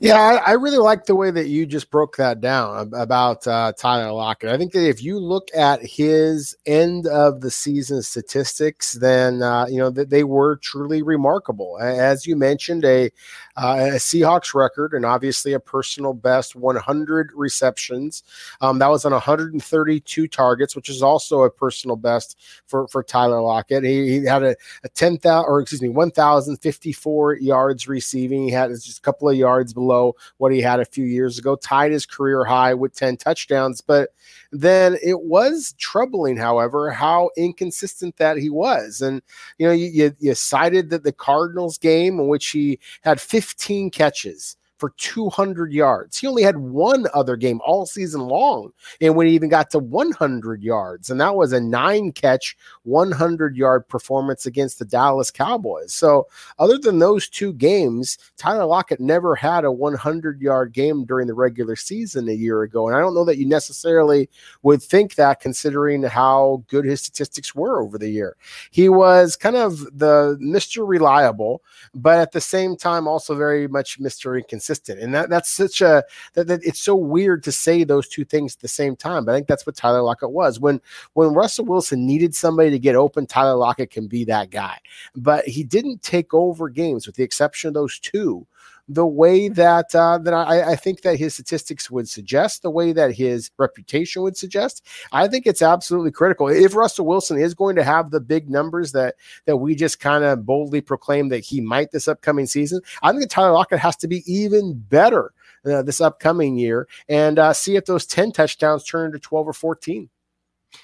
Yeah, 0.00 0.16
I, 0.16 0.50
I, 0.50 0.52
really 0.52 0.78
like 0.78 1.04
the 1.04 1.14
way 1.14 1.30
that 1.30 1.48
you 1.48 1.66
just 1.66 1.90
broke 1.90 2.16
that 2.16 2.40
down 2.40 2.92
about 2.94 3.46
uh, 3.46 3.72
Tyler 3.78 4.12
Lockett. 4.12 4.50
I 4.50 4.58
think 4.58 4.72
that 4.72 4.88
if 4.88 5.02
you 5.02 5.18
look 5.18 5.48
at 5.54 5.80
his 5.82 6.56
end 6.66 7.06
of 7.06 7.40
the 7.40 7.50
season 7.50 8.02
statistics, 8.02 8.94
then 8.94 9.42
uh, 9.42 9.66
you 9.68 9.78
know 9.78 9.90
that 9.90 10.10
they 10.10 10.24
were 10.24 10.56
truly 10.56 11.02
remarkable. 11.02 11.78
As 11.78 12.26
you 12.26 12.36
mentioned, 12.36 12.84
a 12.84 13.10
uh, 13.56 13.90
a 13.92 13.96
Seahawks 13.96 14.54
record, 14.54 14.92
and 14.92 15.04
obviously 15.04 15.54
a 15.54 15.60
personal 15.60 16.12
best 16.12 16.54
100 16.54 17.30
receptions. 17.34 18.22
Um, 18.60 18.78
that 18.78 18.88
was 18.88 19.04
on 19.04 19.12
132 19.12 20.28
targets, 20.28 20.76
which 20.76 20.90
is 20.90 21.02
also 21.02 21.42
a 21.42 21.50
personal 21.50 21.96
best 21.96 22.38
for, 22.66 22.86
for 22.88 23.02
Tyler 23.02 23.40
Lockett. 23.40 23.84
He, 23.84 24.20
he 24.20 24.24
had 24.24 24.42
a, 24.42 24.56
a 24.84 24.88
10,000 24.90 25.46
or 25.48 25.60
excuse 25.60 25.80
me, 25.80 25.88
1,054 25.88 27.36
yards 27.36 27.88
receiving. 27.88 28.44
He 28.44 28.50
had 28.50 28.70
just 28.70 28.98
a 28.98 29.02
couple 29.02 29.28
of 29.28 29.36
yards 29.36 29.74
below 29.76 30.16
what 30.38 30.52
he 30.52 30.60
had 30.60 30.80
a 30.80 30.84
few 30.84 31.04
years 31.04 31.38
ago, 31.38 31.54
tied 31.54 31.92
his 31.92 32.04
career 32.04 32.44
high 32.44 32.74
with 32.74 32.96
10 32.96 33.18
touchdowns. 33.18 33.80
But 33.80 34.10
then 34.50 34.96
it 35.00 35.20
was 35.20 35.76
troubling, 35.78 36.36
however, 36.36 36.90
how 36.90 37.30
inconsistent 37.36 38.16
that 38.16 38.38
he 38.38 38.50
was. 38.50 39.00
And, 39.00 39.22
you 39.58 39.68
know, 39.68 39.72
you, 39.72 39.86
you, 39.86 40.16
you 40.18 40.34
cited 40.34 40.90
that 40.90 41.04
the 41.04 41.12
Cardinals 41.12 41.78
game 41.78 42.18
in 42.18 42.26
which 42.26 42.48
he 42.48 42.80
had 43.02 43.20
15 43.20 43.90
catches 43.90 44.56
for 44.78 44.90
200 44.98 45.72
yards. 45.72 46.18
He 46.18 46.26
only 46.26 46.42
had 46.42 46.56
one 46.56 47.06
other 47.14 47.36
game 47.36 47.60
all 47.64 47.86
season 47.86 48.20
long, 48.20 48.72
and 49.00 49.16
when 49.16 49.26
he 49.26 49.34
even 49.34 49.48
got 49.48 49.70
to 49.70 49.78
100 49.78 50.62
yards, 50.62 51.10
and 51.10 51.20
that 51.20 51.34
was 51.34 51.52
a 51.52 51.60
nine 51.60 52.12
catch, 52.12 52.56
100 52.84 53.56
yard 53.56 53.88
performance 53.88 54.46
against 54.46 54.78
the 54.78 54.84
Dallas 54.84 55.30
Cowboys. 55.30 55.92
So, 55.92 56.28
other 56.58 56.78
than 56.78 56.98
those 56.98 57.28
two 57.28 57.52
games, 57.54 58.18
Tyler 58.36 58.66
Lockett 58.66 59.00
never 59.00 59.34
had 59.34 59.64
a 59.64 59.72
100 59.72 60.40
yard 60.40 60.72
game 60.72 61.04
during 61.04 61.26
the 61.26 61.34
regular 61.34 61.76
season 61.76 62.28
a 62.28 62.32
year 62.32 62.62
ago. 62.62 62.86
And 62.86 62.96
I 62.96 63.00
don't 63.00 63.14
know 63.14 63.24
that 63.24 63.38
you 63.38 63.46
necessarily 63.46 64.28
would 64.62 64.82
think 64.82 65.14
that 65.14 65.40
considering 65.40 66.02
how 66.02 66.64
good 66.68 66.84
his 66.84 67.00
statistics 67.00 67.54
were 67.54 67.82
over 67.82 67.98
the 67.98 68.10
year. 68.10 68.36
He 68.70 68.88
was 68.88 69.36
kind 69.36 69.56
of 69.56 69.78
the 69.98 70.38
Mr. 70.40 70.86
Reliable, 70.86 71.62
but 71.94 72.18
at 72.18 72.32
the 72.32 72.40
same 72.40 72.76
time, 72.76 73.08
also 73.08 73.34
very 73.34 73.68
much 73.68 74.00
Mr. 74.00 74.36
Inconsistent 74.36 74.65
consistent. 74.66 75.00
And 75.00 75.14
that 75.14 75.30
that's 75.30 75.50
such 75.50 75.80
a 75.80 76.04
that, 76.34 76.46
that 76.48 76.64
it's 76.64 76.80
so 76.80 76.94
weird 76.94 77.42
to 77.44 77.52
say 77.52 77.84
those 77.84 78.08
two 78.08 78.24
things 78.24 78.54
at 78.54 78.60
the 78.60 78.68
same 78.68 78.96
time. 78.96 79.24
But 79.24 79.32
I 79.32 79.36
think 79.36 79.46
that's 79.46 79.66
what 79.66 79.76
Tyler 79.76 80.02
Lockett 80.02 80.30
was. 80.30 80.60
When 80.60 80.80
when 81.14 81.34
Russell 81.34 81.66
Wilson 81.66 82.06
needed 82.06 82.34
somebody 82.34 82.70
to 82.70 82.78
get 82.78 82.96
open, 82.96 83.26
Tyler 83.26 83.56
Lockett 83.56 83.90
can 83.90 84.06
be 84.06 84.24
that 84.24 84.50
guy. 84.50 84.78
But 85.14 85.46
he 85.46 85.62
didn't 85.62 86.02
take 86.02 86.34
over 86.34 86.68
games 86.68 87.06
with 87.06 87.16
the 87.16 87.22
exception 87.22 87.68
of 87.68 87.74
those 87.74 87.98
two 87.98 88.46
the 88.88 89.06
way 89.06 89.48
that 89.48 89.94
uh, 89.94 90.18
that 90.18 90.32
I, 90.32 90.72
I, 90.72 90.76
think 90.76 91.02
that 91.02 91.18
his 91.18 91.34
statistics 91.34 91.90
would 91.90 92.08
suggest, 92.08 92.62
the 92.62 92.70
way 92.70 92.92
that 92.92 93.12
his 93.12 93.50
reputation 93.58 94.22
would 94.22 94.36
suggest. 94.36 94.86
I 95.10 95.26
think 95.26 95.46
it's 95.46 95.62
absolutely 95.62 96.12
critical. 96.12 96.48
If 96.48 96.74
Russell 96.74 97.06
Wilson 97.06 97.38
is 97.38 97.54
going 97.54 97.76
to 97.76 97.84
have 97.84 98.10
the 98.10 98.20
big 98.20 98.48
numbers 98.48 98.92
that 98.92 99.16
that 99.46 99.56
we 99.56 99.74
just 99.74 99.98
kind 99.98 100.22
of 100.22 100.46
boldly 100.46 100.80
proclaim 100.80 101.28
that 101.30 101.44
he 101.44 101.60
might 101.60 101.90
this 101.90 102.08
upcoming 102.08 102.46
season, 102.46 102.80
I 103.02 103.12
think 103.12 103.28
Tyler 103.28 103.52
Lockett 103.52 103.80
has 103.80 103.96
to 103.96 104.08
be 104.08 104.22
even 104.32 104.74
better 104.74 105.32
uh, 105.64 105.82
this 105.82 106.00
upcoming 106.00 106.56
year 106.56 106.86
and 107.08 107.38
uh, 107.38 107.52
see 107.52 107.76
if 107.76 107.86
those 107.86 108.06
ten 108.06 108.30
touchdowns 108.30 108.84
turn 108.84 109.06
into 109.06 109.18
twelve 109.18 109.48
or 109.48 109.52
fourteen 109.52 110.08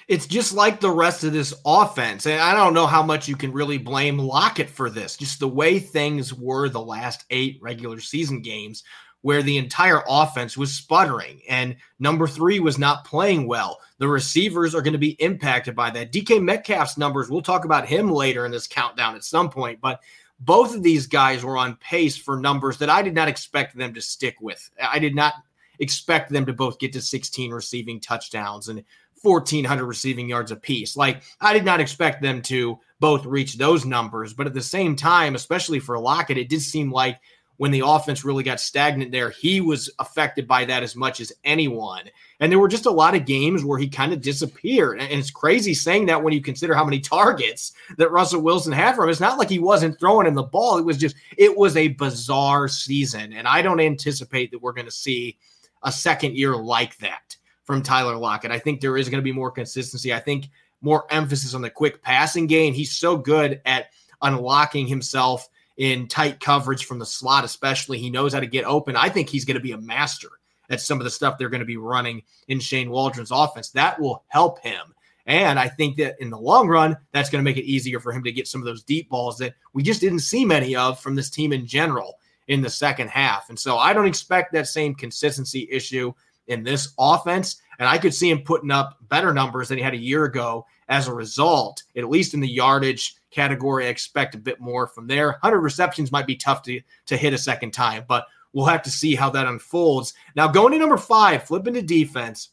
it's 0.07 0.27
just 0.27 0.53
like 0.53 0.79
the 0.79 0.91
rest 0.91 1.23
of 1.23 1.33
this 1.33 1.53
offense. 1.65 2.25
And 2.25 2.41
I 2.41 2.53
don't 2.53 2.73
know 2.73 2.87
how 2.87 3.03
much 3.03 3.27
you 3.27 3.35
can 3.35 3.51
really 3.51 3.77
blame 3.77 4.17
Lockett 4.17 4.69
for 4.69 4.89
this. 4.89 5.17
Just 5.17 5.39
the 5.39 5.47
way 5.47 5.79
things 5.79 6.33
were 6.33 6.69
the 6.69 6.81
last 6.81 7.25
eight 7.29 7.59
regular 7.61 7.99
season 7.99 8.41
games, 8.41 8.83
where 9.23 9.41
the 9.41 9.57
entire 9.57 10.03
offense 10.07 10.57
was 10.57 10.73
sputtering 10.73 11.41
and 11.47 11.77
number 11.97 12.27
three 12.27 12.59
was 12.59 12.77
not 12.77 13.05
playing 13.05 13.47
well. 13.47 13.79
The 13.97 14.07
receivers 14.07 14.75
are 14.75 14.81
going 14.81 14.93
to 14.93 14.99
be 14.99 15.21
impacted 15.21 15.75
by 15.75 15.89
that. 15.91 16.11
DK 16.11 16.43
Metcalf's 16.43 16.97
numbers, 16.97 17.29
we'll 17.29 17.41
talk 17.41 17.63
about 17.63 17.87
him 17.87 18.11
later 18.11 18.45
in 18.45 18.51
this 18.51 18.67
countdown 18.67 19.15
at 19.15 19.23
some 19.23 19.49
point, 19.49 19.79
but 19.79 20.01
both 20.41 20.75
of 20.75 20.83
these 20.83 21.07
guys 21.07 21.43
were 21.43 21.57
on 21.57 21.77
pace 21.77 22.17
for 22.17 22.37
numbers 22.37 22.77
that 22.77 22.89
I 22.89 23.01
did 23.01 23.15
not 23.15 23.29
expect 23.29 23.77
them 23.77 23.93
to 23.93 24.01
stick 24.01 24.35
with. 24.41 24.69
I 24.81 24.99
did 24.99 25.15
not 25.15 25.35
expect 25.79 26.29
them 26.29 26.45
to 26.45 26.53
both 26.53 26.77
get 26.77 26.91
to 26.93 27.01
16 27.01 27.51
receiving 27.51 28.01
touchdowns 28.01 28.67
and 28.67 28.83
1,400 29.23 29.85
receiving 29.85 30.29
yards 30.29 30.51
apiece. 30.51 30.95
Like, 30.95 31.23
I 31.41 31.53
did 31.53 31.65
not 31.65 31.79
expect 31.79 32.21
them 32.21 32.41
to 32.43 32.79
both 32.99 33.25
reach 33.25 33.57
those 33.57 33.85
numbers. 33.85 34.33
But 34.33 34.47
at 34.47 34.53
the 34.53 34.61
same 34.61 34.95
time, 34.95 35.35
especially 35.35 35.79
for 35.79 35.97
Lockett, 35.99 36.37
it 36.37 36.49
did 36.49 36.61
seem 36.61 36.91
like 36.91 37.19
when 37.57 37.71
the 37.71 37.83
offense 37.85 38.25
really 38.25 38.43
got 38.43 38.59
stagnant 38.59 39.11
there, 39.11 39.29
he 39.29 39.61
was 39.61 39.89
affected 39.99 40.47
by 40.47 40.65
that 40.65 40.83
as 40.83 40.95
much 40.95 41.21
as 41.21 41.31
anyone. 41.43 42.03
And 42.39 42.51
there 42.51 42.59
were 42.59 42.67
just 42.67 42.85
a 42.87 42.91
lot 42.91 43.15
of 43.15 43.25
games 43.25 43.63
where 43.63 43.77
he 43.77 43.87
kind 43.87 44.11
of 44.11 44.21
disappeared. 44.21 44.99
And 44.99 45.11
it's 45.19 45.31
crazy 45.31 45.73
saying 45.73 46.07
that 46.07 46.21
when 46.21 46.33
you 46.33 46.41
consider 46.41 46.73
how 46.73 46.83
many 46.83 46.99
targets 46.99 47.73
that 47.97 48.11
Russell 48.11 48.41
Wilson 48.41 48.73
had 48.73 48.95
for 48.95 49.03
him. 49.03 49.09
It's 49.09 49.19
not 49.19 49.37
like 49.37 49.49
he 49.49 49.59
wasn't 49.59 49.99
throwing 49.99 50.27
in 50.27 50.33
the 50.33 50.43
ball. 50.43 50.77
It 50.77 50.85
was 50.85 50.97
just, 50.97 51.15
it 51.37 51.55
was 51.55 51.77
a 51.77 51.89
bizarre 51.89 52.67
season. 52.67 53.33
And 53.33 53.47
I 53.47 53.61
don't 53.61 53.79
anticipate 53.79 54.51
that 54.51 54.61
we're 54.61 54.73
going 54.73 54.85
to 54.85 54.91
see 54.91 55.37
a 55.83 55.91
second 55.91 56.35
year 56.35 56.55
like 56.55 56.97
that 56.97 57.37
from 57.63 57.81
Tyler 57.81 58.15
Lockett. 58.15 58.51
I 58.51 58.59
think 58.59 58.81
there 58.81 58.97
is 58.97 59.09
going 59.09 59.19
to 59.19 59.23
be 59.23 59.31
more 59.31 59.51
consistency. 59.51 60.13
I 60.13 60.19
think 60.19 60.49
more 60.81 61.05
emphasis 61.09 61.53
on 61.53 61.61
the 61.61 61.69
quick 61.69 62.01
passing 62.01 62.47
game. 62.47 62.73
He's 62.73 62.95
so 62.95 63.15
good 63.17 63.61
at 63.65 63.87
unlocking 64.21 64.87
himself 64.87 65.47
in 65.77 66.07
tight 66.07 66.39
coverage 66.39 66.85
from 66.85 66.99
the 66.99 67.05
slot, 67.05 67.43
especially. 67.43 67.97
He 67.97 68.09
knows 68.09 68.33
how 68.33 68.39
to 68.39 68.47
get 68.47 68.65
open. 68.65 68.95
I 68.95 69.09
think 69.09 69.29
he's 69.29 69.45
going 69.45 69.55
to 69.55 69.61
be 69.61 69.71
a 69.71 69.77
master 69.77 70.29
at 70.69 70.81
some 70.81 70.99
of 70.99 71.03
the 71.03 71.09
stuff 71.09 71.37
they're 71.37 71.49
going 71.49 71.59
to 71.59 71.65
be 71.65 71.77
running 71.77 72.23
in 72.47 72.59
Shane 72.59 72.89
Waldron's 72.89 73.31
offense. 73.31 73.69
That 73.69 73.99
will 73.99 74.23
help 74.27 74.59
him. 74.59 74.93
And 75.25 75.57
I 75.57 75.69
think 75.69 75.97
that 75.97 76.15
in 76.19 76.29
the 76.29 76.37
long 76.37 76.67
run, 76.67 76.97
that's 77.13 77.29
going 77.29 77.43
to 77.43 77.49
make 77.49 77.57
it 77.57 77.65
easier 77.65 77.99
for 77.99 78.11
him 78.11 78.23
to 78.23 78.31
get 78.31 78.47
some 78.47 78.61
of 78.61 78.65
those 78.65 78.83
deep 78.83 79.09
balls 79.09 79.37
that 79.37 79.55
we 79.71 79.81
just 79.81 80.01
didn't 80.01 80.19
see 80.19 80.43
many 80.43 80.75
of 80.75 80.99
from 80.99 81.15
this 81.15 81.29
team 81.29 81.53
in 81.53 81.65
general 81.65 82.19
in 82.49 82.61
the 82.61 82.69
second 82.69 83.09
half. 83.09 83.49
And 83.49 83.57
so 83.57 83.77
I 83.77 83.93
don't 83.93 84.07
expect 84.07 84.51
that 84.51 84.67
same 84.67 84.93
consistency 84.93 85.67
issue 85.71 86.13
in 86.47 86.63
this 86.63 86.93
offense. 86.99 87.61
And 87.79 87.87
I 87.87 87.97
could 87.97 88.13
see 88.13 88.29
him 88.29 88.41
putting 88.41 88.71
up 88.71 88.97
better 89.09 89.33
numbers 89.33 89.69
than 89.69 89.77
he 89.77 89.83
had 89.83 89.93
a 89.93 89.97
year 89.97 90.25
ago 90.25 90.65
as 90.89 91.07
a 91.07 91.13
result, 91.13 91.83
at 91.95 92.09
least 92.09 92.33
in 92.33 92.39
the 92.39 92.47
yardage 92.47 93.15
category. 93.31 93.85
I 93.85 93.89
expect 93.89 94.35
a 94.35 94.39
bit 94.39 94.59
more 94.59 94.87
from 94.87 95.07
there. 95.07 95.27
100 95.27 95.59
receptions 95.59 96.11
might 96.11 96.27
be 96.27 96.35
tough 96.35 96.61
to, 96.63 96.81
to 97.07 97.17
hit 97.17 97.33
a 97.33 97.37
second 97.37 97.71
time, 97.71 98.05
but 98.07 98.27
we'll 98.53 98.65
have 98.65 98.83
to 98.83 98.91
see 98.91 99.15
how 99.15 99.29
that 99.31 99.47
unfolds. 99.47 100.13
Now, 100.35 100.47
going 100.47 100.73
to 100.73 100.79
number 100.79 100.97
five, 100.97 101.43
flipping 101.43 101.73
to 101.73 101.81
defense. 101.81 102.49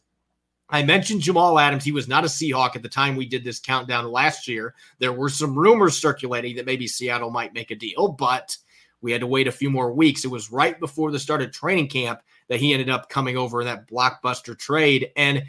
I 0.73 0.85
mentioned 0.85 1.21
Jamal 1.21 1.59
Adams. 1.59 1.85
He 1.85 1.93
was 1.93 2.09
not 2.09 2.25
a 2.25 2.29
Seahawk 2.29 2.77
at 2.77 2.83
the 2.83 2.89
time 2.89 3.17
we 3.17 3.27
did 3.27 3.43
this 3.43 3.59
countdown 3.59 4.11
last 4.11 4.47
year. 4.47 4.75
There 5.01 5.13
were 5.13 5.29
some 5.29 5.59
rumors 5.59 5.99
circulating 5.99 6.57
that 6.57 6.67
maybe 6.67 6.87
Seattle 6.87 7.31
might 7.31 7.55
make 7.55 7.73
a 7.73 7.77
deal, 7.77 8.09
but 8.09 8.57
we 9.03 9.11
had 9.11 9.21
to 9.21 9.27
wait 9.27 9.49
a 9.49 9.53
few 9.53 9.69
more 9.69 9.93
weeks. 9.93 10.25
It 10.25 10.31
was 10.31 10.53
right 10.53 10.79
before 10.79 11.11
the 11.11 11.19
start 11.19 11.43
of 11.43 11.51
training 11.51 11.89
camp 11.89 12.21
that 12.51 12.61
he 12.61 12.75
ended 12.75 12.91
up 12.91 13.09
coming 13.09 13.39
over 13.39 13.61
in 13.61 13.67
that 13.69 13.89
blockbuster 13.89 14.59
trade. 14.59 15.11
And 15.17 15.45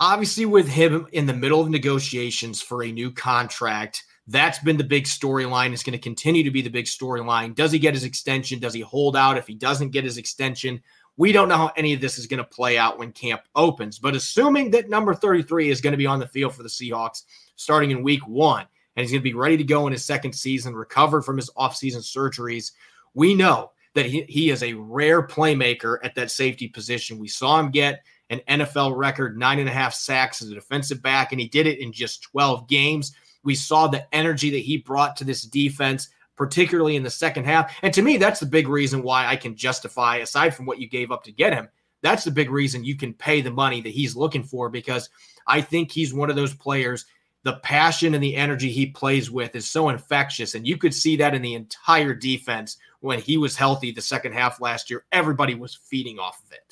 obviously, 0.00 0.44
with 0.44 0.68
him 0.68 1.06
in 1.12 1.26
the 1.26 1.32
middle 1.32 1.60
of 1.60 1.70
negotiations 1.70 2.60
for 2.60 2.82
a 2.82 2.92
new 2.92 3.12
contract, 3.12 4.04
that's 4.26 4.58
been 4.58 4.76
the 4.76 4.84
big 4.84 5.04
storyline. 5.04 5.72
It's 5.72 5.84
going 5.84 5.92
to 5.92 5.98
continue 5.98 6.42
to 6.42 6.50
be 6.50 6.60
the 6.60 6.68
big 6.68 6.84
storyline. 6.84 7.54
Does 7.54 7.72
he 7.72 7.78
get 7.78 7.94
his 7.94 8.04
extension? 8.04 8.58
Does 8.58 8.74
he 8.74 8.80
hold 8.80 9.16
out? 9.16 9.38
If 9.38 9.46
he 9.46 9.54
doesn't 9.54 9.92
get 9.92 10.04
his 10.04 10.18
extension, 10.18 10.82
we 11.16 11.30
don't 11.30 11.48
know 11.48 11.56
how 11.56 11.72
any 11.76 11.94
of 11.94 12.00
this 12.00 12.18
is 12.18 12.26
going 12.26 12.38
to 12.38 12.44
play 12.44 12.76
out 12.76 12.98
when 12.98 13.12
camp 13.12 13.42
opens. 13.54 14.00
But 14.00 14.16
assuming 14.16 14.72
that 14.72 14.90
number 14.90 15.14
33 15.14 15.70
is 15.70 15.80
going 15.80 15.92
to 15.92 15.96
be 15.96 16.06
on 16.06 16.18
the 16.18 16.26
field 16.26 16.54
for 16.54 16.64
the 16.64 16.68
Seahawks 16.68 17.22
starting 17.54 17.92
in 17.92 18.02
week 18.02 18.26
one, 18.26 18.66
and 18.96 19.04
he's 19.04 19.12
going 19.12 19.20
to 19.20 19.30
be 19.30 19.34
ready 19.34 19.56
to 19.56 19.64
go 19.64 19.86
in 19.86 19.92
his 19.92 20.04
second 20.04 20.32
season, 20.32 20.74
recovered 20.74 21.22
from 21.22 21.36
his 21.36 21.48
offseason 21.56 21.98
surgeries, 21.98 22.72
we 23.14 23.34
know 23.34 23.70
that 23.98 24.06
he, 24.06 24.22
he 24.22 24.50
is 24.50 24.62
a 24.62 24.74
rare 24.74 25.26
playmaker 25.26 25.98
at 26.04 26.14
that 26.14 26.30
safety 26.30 26.68
position. 26.68 27.18
We 27.18 27.28
saw 27.28 27.58
him 27.58 27.70
get 27.70 28.04
an 28.30 28.40
NFL 28.48 28.96
record 28.96 29.36
nine 29.36 29.58
and 29.58 29.68
a 29.68 29.72
half 29.72 29.92
sacks 29.92 30.40
as 30.40 30.50
a 30.50 30.54
defensive 30.54 31.02
back, 31.02 31.32
and 31.32 31.40
he 31.40 31.48
did 31.48 31.66
it 31.66 31.80
in 31.80 31.92
just 31.92 32.22
12 32.22 32.68
games. 32.68 33.12
We 33.42 33.56
saw 33.56 33.88
the 33.88 34.06
energy 34.14 34.50
that 34.50 34.58
he 34.58 34.76
brought 34.76 35.16
to 35.16 35.24
this 35.24 35.42
defense, 35.42 36.10
particularly 36.36 36.94
in 36.94 37.02
the 37.02 37.10
second 37.10 37.44
half. 37.44 37.74
And 37.82 37.92
to 37.92 38.02
me, 38.02 38.16
that's 38.16 38.40
the 38.40 38.46
big 38.46 38.68
reason 38.68 39.02
why 39.02 39.26
I 39.26 39.34
can 39.34 39.56
justify, 39.56 40.18
aside 40.18 40.54
from 40.54 40.66
what 40.66 40.78
you 40.78 40.88
gave 40.88 41.10
up 41.10 41.24
to 41.24 41.32
get 41.32 41.52
him, 41.52 41.68
that's 42.00 42.24
the 42.24 42.30
big 42.30 42.50
reason 42.50 42.84
you 42.84 42.96
can 42.96 43.14
pay 43.14 43.40
the 43.40 43.50
money 43.50 43.80
that 43.80 43.88
he's 43.88 44.14
looking 44.14 44.44
for 44.44 44.68
because 44.68 45.10
I 45.46 45.60
think 45.60 45.90
he's 45.90 46.14
one 46.14 46.30
of 46.30 46.36
those 46.36 46.54
players. 46.54 47.06
The 47.42 47.54
passion 47.64 48.14
and 48.14 48.22
the 48.22 48.36
energy 48.36 48.70
he 48.70 48.86
plays 48.86 49.30
with 49.30 49.56
is 49.56 49.68
so 49.68 49.88
infectious. 49.88 50.54
And 50.54 50.66
you 50.66 50.76
could 50.76 50.94
see 50.94 51.16
that 51.16 51.34
in 51.34 51.42
the 51.42 51.54
entire 51.54 52.14
defense 52.14 52.76
when 53.00 53.20
he 53.20 53.36
was 53.36 53.56
healthy 53.56 53.90
the 53.90 54.00
second 54.00 54.32
half 54.32 54.60
last 54.60 54.90
year. 54.90 55.04
Everybody 55.12 55.54
was 55.54 55.74
feeding 55.74 56.18
off 56.18 56.42
of 56.44 56.52
it. 56.52 56.67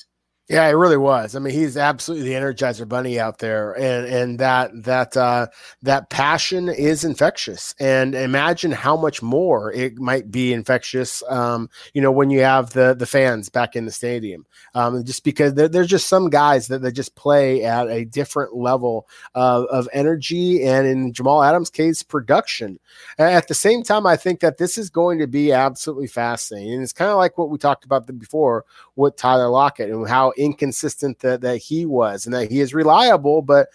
Yeah, 0.49 0.65
it 0.67 0.75
really 0.75 0.95
was. 0.95 1.35
I 1.35 1.39
mean, 1.39 1.53
he's 1.53 1.75
absolutely 1.75 2.29
the 2.29 2.35
energizer 2.35 2.87
bunny 2.87 3.19
out 3.19 3.39
there, 3.39 3.73
and 3.73 4.05
and 4.07 4.39
that 4.39 4.71
that 4.83 5.17
uh, 5.17 5.47
that 5.81 6.09
passion 6.09 6.69
is 6.69 7.03
infectious. 7.03 7.75
And 7.81 8.15
imagine 8.15 8.71
how 8.71 8.95
much 8.95 9.21
more 9.21 9.73
it 9.73 9.97
might 9.97 10.31
be 10.31 10.53
infectious. 10.53 11.21
Um, 11.27 11.69
you 11.93 12.01
know, 12.01 12.13
when 12.13 12.29
you 12.29 12.39
have 12.39 12.69
the 12.69 12.95
the 12.97 13.05
fans 13.05 13.49
back 13.49 13.75
in 13.75 13.83
the 13.83 13.91
stadium, 13.91 14.45
um, 14.73 15.03
just 15.03 15.25
because 15.25 15.53
there, 15.55 15.67
there's 15.67 15.89
just 15.89 16.07
some 16.07 16.29
guys 16.29 16.69
that, 16.69 16.81
that 16.81 16.93
just 16.93 17.15
play 17.15 17.65
at 17.65 17.89
a 17.89 18.05
different 18.05 18.55
level 18.55 19.05
of, 19.35 19.65
of 19.65 19.89
energy, 19.91 20.63
and 20.63 20.87
in 20.87 21.11
Jamal 21.11 21.43
Adams' 21.43 21.69
case, 21.69 22.03
production. 22.03 22.79
At 23.19 23.49
the 23.49 23.53
same 23.53 23.83
time, 23.83 24.05
I 24.05 24.15
think 24.15 24.39
that 24.39 24.57
this 24.59 24.77
is 24.77 24.89
going 24.89 25.19
to 25.19 25.27
be 25.27 25.51
absolutely 25.51 26.07
fascinating, 26.07 26.75
and 26.75 26.83
it's 26.83 26.93
kind 26.93 27.11
of 27.11 27.17
like 27.17 27.37
what 27.37 27.49
we 27.49 27.57
talked 27.57 27.83
about 27.83 28.07
before 28.17 28.63
with 28.95 29.17
Tyler 29.17 29.49
Lockett 29.49 29.89
and 29.91 30.07
how 30.07 30.31
inconsistent 30.37 31.19
that, 31.19 31.41
that 31.41 31.57
he 31.57 31.85
was 31.85 32.25
and 32.25 32.33
that 32.33 32.49
he 32.51 32.59
is 32.59 32.73
reliable, 32.73 33.41
but 33.41 33.67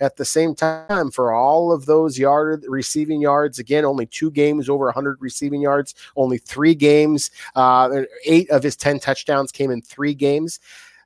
at 0.00 0.16
the 0.16 0.24
same 0.24 0.54
time, 0.54 1.10
for 1.10 1.32
all 1.32 1.72
of 1.72 1.86
those 1.86 2.18
yard 2.18 2.64
receiving 2.68 3.20
yards, 3.20 3.58
again, 3.58 3.84
only 3.84 4.06
two 4.06 4.30
games 4.30 4.68
over 4.68 4.86
100 4.86 5.18
receiving 5.20 5.60
yards, 5.60 5.94
only 6.16 6.38
three 6.38 6.74
games, 6.74 7.30
uh, 7.56 8.02
eight 8.24 8.48
of 8.50 8.62
his 8.62 8.76
10 8.76 9.00
touchdowns 9.00 9.52
came 9.52 9.70
in 9.70 9.82
three 9.82 10.14
games. 10.14 10.60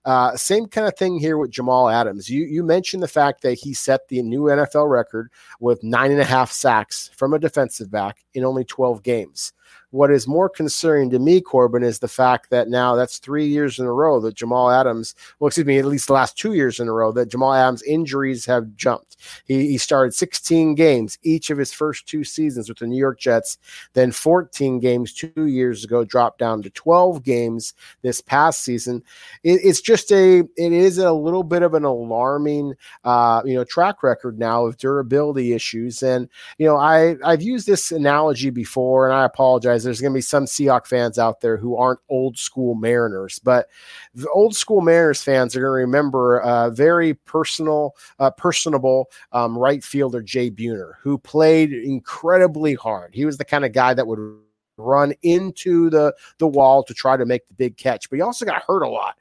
Uh, 0.05 0.37
same 0.37 0.67
kind 0.67 0.87
of 0.87 0.97
thing 0.97 1.19
here 1.19 1.39
with 1.39 1.51
Jamal 1.51 1.89
Adams. 1.89 2.29
You 2.29 2.45
you 2.45 2.63
mentioned 2.63 3.03
the 3.03 3.09
fact 3.09 3.41
that 3.41 3.55
he 3.55 3.73
set 3.73 4.07
the 4.09 4.21
new 4.21 4.43
NFL 4.43 4.91
record 4.91 5.31
with 5.61 5.83
nine 5.83 6.11
and 6.11 6.21
a 6.21 6.25
half 6.25 6.53
sacks 6.53 7.11
from 7.17 7.33
a 7.33 7.39
defensive 7.39 7.91
back 7.91 8.23
in 8.35 8.45
only 8.45 8.65
12 8.65 9.03
games. 9.03 9.55
What 9.95 10.11
is 10.11 10.27
more 10.27 10.49
concerning 10.49 11.11
to 11.11 11.21
me, 11.21 11.41
Corbin, 11.41 11.85
is 11.85 12.01
the 12.01 12.09
fact 12.09 12.51
that 12.51 12.69
now 12.69 12.97
that's 12.97 13.19
three 13.19 13.47
years 13.47 13.79
in 13.79 13.87
a 13.87 13.93
row 13.93 14.19
that 14.23 14.35
Jamal 14.35 14.69
Adams, 14.69 15.15
well, 15.39 15.47
excuse 15.47 15.67
me, 15.67 15.79
at 15.79 15.85
least 15.85 16.09
the 16.09 16.15
last 16.15 16.37
two 16.37 16.55
years 16.55 16.81
in 16.81 16.89
a 16.89 16.93
row 16.93 17.13
that 17.13 17.29
Jamal 17.29 17.55
Adams' 17.55 17.85
injuries 17.85 18.45
have 18.45 18.75
jumped. 18.75 19.19
He, 19.45 19.69
he 19.69 19.79
started 19.79 20.13
16 20.13 20.75
games 20.75 21.17
each 21.23 21.49
of 21.51 21.59
his 21.59 21.73
first 21.73 22.09
two 22.09 22.25
seasons 22.25 22.69
with 22.69 22.79
the 22.79 22.89
New 22.89 22.99
York 22.99 23.21
Jets, 23.21 23.57
then 23.93 24.11
14 24.11 24.81
games 24.81 25.13
two 25.13 25.47
years 25.47 25.85
ago, 25.85 26.05
dropped 26.05 26.41
down 26.41 26.61
to 26.63 26.71
12 26.71 27.23
games 27.23 27.73
this 28.03 28.21
past 28.21 28.65
season. 28.65 29.01
It, 29.45 29.61
it's 29.63 29.81
just 29.81 30.11
a, 30.11 30.41
it 30.41 30.73
is 30.73 30.99
a 30.99 31.13
little 31.13 31.45
bit 31.45 31.63
of 31.63 31.75
an 31.75 31.85
alarming, 31.85 32.75
uh, 33.05 33.43
you 33.45 33.55
know, 33.55 33.63
track 33.63 34.03
record 34.03 34.41
now 34.41 34.67
of 34.67 34.77
durability 34.77 35.53
issues. 35.53 36.03
And, 36.03 36.29
you 36.59 36.67
know, 36.67 36.77
I, 36.77 37.15
I've 37.25 37.43
used 37.43 37.69
this 37.69 37.93
analogy 37.93 38.51
before, 38.51 39.07
and 39.07 39.15
I 39.15 39.25
apologize 39.25 39.64
there's 39.65 40.01
going 40.01 40.13
to 40.13 40.17
be 40.17 40.21
some 40.21 40.45
Seahawk 40.45 40.87
fans 40.87 41.19
out 41.19 41.41
there 41.41 41.57
who 41.57 41.77
aren't 41.77 42.01
old 42.09 42.39
school 42.39 42.75
Mariners, 42.75 43.39
but 43.39 43.69
the 44.15 44.29
old 44.31 44.55
school 44.55 44.81
Mariners 44.81 45.23
fans 45.23 45.57
are 45.57 45.61
going 45.61 45.69
to 45.69 45.87
remember 45.87 46.39
a 46.39 46.71
very 46.71 47.15
personal, 47.15 47.97
uh, 48.19 48.31
personable 48.31 49.11
um, 49.33 49.57
right 49.57 49.83
fielder 49.83 50.23
Jay 50.23 50.51
Buhner, 50.51 50.93
who 51.01 51.19
played 51.19 51.73
incredibly 51.73 52.75
hard. 52.75 53.15
He 53.15 53.25
was 53.25 53.39
the 53.39 53.45
kind 53.45 53.65
of 53.65 53.73
guy 53.73 53.95
that 53.95 54.07
would 54.07 54.39
run 54.77 55.15
into 55.23 55.89
the 55.91 56.13
the 56.39 56.47
wall 56.47 56.83
to 56.83 56.93
try 56.95 57.17
to 57.17 57.25
make 57.25 57.47
the 57.49 57.55
big 57.55 57.77
catch, 57.77 58.11
but 58.11 58.17
he 58.17 58.23
also 58.23 58.45
got 58.45 58.63
hurt 58.63 58.83
a 58.83 58.89
lot 58.89 59.17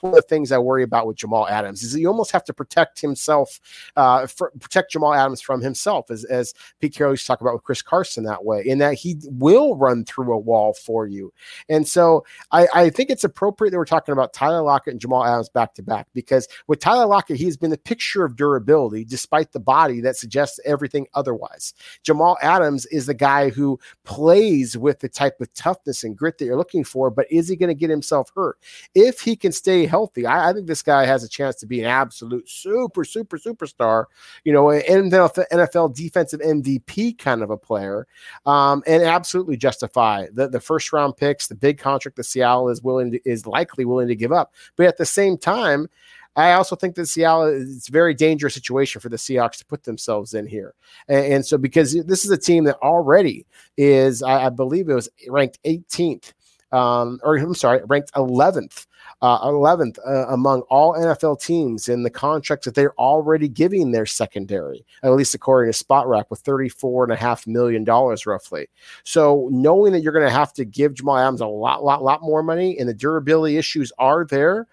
one 0.00 0.12
of 0.12 0.16
the 0.16 0.22
things 0.22 0.52
I 0.52 0.58
worry 0.58 0.82
about 0.82 1.06
with 1.06 1.16
Jamal 1.16 1.48
Adams 1.48 1.82
is 1.82 1.96
you 1.96 2.08
almost 2.08 2.30
have 2.30 2.44
to 2.44 2.52
protect 2.52 3.00
himself, 3.00 3.60
uh, 3.96 4.26
for, 4.26 4.52
protect 4.58 4.92
Jamal 4.92 5.14
Adams 5.14 5.40
from 5.40 5.60
himself, 5.60 6.10
as, 6.10 6.24
as 6.24 6.54
Pete 6.80 6.94
Carroll 6.94 7.14
used 7.14 7.24
to 7.24 7.28
talk 7.28 7.40
about 7.40 7.54
with 7.54 7.64
Chris 7.64 7.82
Carson 7.82 8.24
that 8.24 8.44
way, 8.44 8.62
in 8.64 8.78
that 8.78 8.94
he 8.94 9.16
will 9.24 9.76
run 9.76 10.04
through 10.04 10.32
a 10.32 10.38
wall 10.38 10.74
for 10.74 11.06
you. 11.06 11.32
And 11.68 11.86
so 11.86 12.24
I, 12.52 12.68
I 12.74 12.90
think 12.90 13.10
it's 13.10 13.24
appropriate 13.24 13.70
that 13.72 13.78
we're 13.78 13.84
talking 13.84 14.12
about 14.12 14.32
Tyler 14.32 14.62
Lockett 14.62 14.92
and 14.92 15.00
Jamal 15.00 15.24
Adams 15.24 15.48
back 15.48 15.74
to 15.74 15.82
back 15.82 16.06
because 16.14 16.48
with 16.66 16.80
Tyler 16.80 17.06
Lockett, 17.06 17.36
he's 17.36 17.56
been 17.56 17.70
the 17.70 17.78
picture 17.78 18.24
of 18.24 18.36
durability 18.36 19.04
despite 19.04 19.52
the 19.52 19.60
body 19.60 20.00
that 20.00 20.16
suggests 20.16 20.60
everything 20.64 21.06
otherwise. 21.14 21.74
Jamal 22.02 22.36
Adams 22.42 22.86
is 22.86 23.06
the 23.06 23.14
guy 23.14 23.50
who 23.50 23.78
plays 24.04 24.76
with 24.76 25.00
the 25.00 25.08
type 25.08 25.40
of 25.40 25.52
toughness 25.54 26.04
and 26.04 26.16
grit 26.16 26.38
that 26.38 26.44
you're 26.44 26.56
looking 26.56 26.84
for, 26.84 27.10
but 27.10 27.26
is 27.30 27.48
he 27.48 27.56
going 27.56 27.68
to 27.68 27.74
get 27.74 27.90
himself 27.90 28.30
hurt? 28.34 28.58
If 28.94 29.20
he 29.20 29.36
can 29.36 29.52
stay 29.52 29.86
healthy, 29.88 30.26
I, 30.26 30.50
I, 30.50 30.52
think 30.52 30.66
this 30.66 30.82
guy 30.82 31.04
has 31.06 31.24
a 31.24 31.28
chance 31.28 31.56
to 31.56 31.66
be 31.66 31.80
an 31.80 31.86
absolute 31.86 32.48
super, 32.48 33.04
super, 33.04 33.38
superstar, 33.38 34.04
you 34.44 34.52
know, 34.52 34.70
an 34.70 34.82
NFL 34.82 35.94
defensive 35.94 36.40
MVP 36.40 37.18
kind 37.18 37.42
of 37.42 37.50
a 37.50 37.56
player, 37.56 38.06
um, 38.46 38.82
and 38.86 39.02
absolutely 39.02 39.56
justify 39.56 40.26
the, 40.32 40.48
the 40.48 40.60
first 40.60 40.92
round 40.92 41.16
picks, 41.16 41.48
the 41.48 41.54
big 41.54 41.78
contract 41.78 42.16
that 42.16 42.24
Seattle 42.24 42.68
is 42.68 42.82
willing 42.82 43.10
to, 43.12 43.20
is 43.28 43.46
likely 43.46 43.84
willing 43.84 44.08
to 44.08 44.16
give 44.16 44.32
up. 44.32 44.54
But 44.76 44.86
at 44.86 44.96
the 44.96 45.06
same 45.06 45.36
time, 45.36 45.88
I 46.36 46.52
also 46.52 46.76
think 46.76 46.94
that 46.94 47.06
Seattle 47.06 47.46
it's 47.46 47.88
a 47.88 47.92
very 47.92 48.14
dangerous 48.14 48.54
situation 48.54 49.00
for 49.00 49.08
the 49.08 49.16
Seahawks 49.16 49.58
to 49.58 49.66
put 49.66 49.82
themselves 49.82 50.34
in 50.34 50.46
here. 50.46 50.74
And, 51.08 51.32
and 51.32 51.46
so 51.46 51.58
because 51.58 51.92
this 52.06 52.24
is 52.24 52.30
a 52.30 52.38
team 52.38 52.62
that 52.64 52.76
already 52.76 53.44
is, 53.76 54.22
I, 54.22 54.46
I 54.46 54.48
believe 54.50 54.88
it 54.88 54.94
was 54.94 55.08
ranked 55.28 55.58
18th 55.64 56.32
um, 56.72 57.20
or 57.22 57.36
I'm 57.36 57.54
sorry, 57.54 57.80
ranked 57.86 58.12
11th 58.12 58.86
uh, 59.20 59.40
11th 59.48 59.98
uh, 60.06 60.26
among 60.28 60.62
all 60.62 60.94
NFL 60.94 61.40
teams 61.40 61.88
in 61.88 62.02
the 62.02 62.10
contracts 62.10 62.64
that 62.64 62.74
they're 62.74 62.94
already 62.94 63.48
giving 63.48 63.90
their 63.90 64.06
secondary, 64.06 64.84
at 65.02 65.12
least 65.12 65.34
according 65.34 65.72
to 65.72 65.84
Spotrac, 65.84 66.24
with 66.30 66.42
$34.5 66.44 67.46
million 67.46 67.84
roughly. 67.84 68.68
So 69.04 69.48
knowing 69.50 69.92
that 69.92 70.00
you're 70.00 70.12
going 70.12 70.26
to 70.26 70.30
have 70.30 70.52
to 70.54 70.64
give 70.64 70.94
Jamal 70.94 71.18
Adams 71.18 71.40
a 71.40 71.46
lot, 71.46 71.84
lot, 71.84 72.02
lot 72.02 72.22
more 72.22 72.42
money 72.42 72.78
and 72.78 72.88
the 72.88 72.94
durability 72.94 73.56
issues 73.56 73.92
are 73.98 74.24
there, 74.24 74.66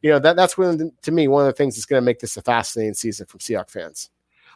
you 0.00 0.10
know, 0.10 0.18
that, 0.18 0.36
that's 0.36 0.56
when, 0.56 0.92
to 1.02 1.12
me, 1.12 1.28
one 1.28 1.42
of 1.42 1.46
the 1.46 1.56
things 1.56 1.76
that's 1.76 1.86
going 1.86 2.00
to 2.00 2.04
make 2.04 2.20
this 2.20 2.36
a 2.36 2.42
fascinating 2.42 2.94
season 2.94 3.26
from 3.26 3.40
Seahawks 3.40 3.70
fans. 3.70 4.10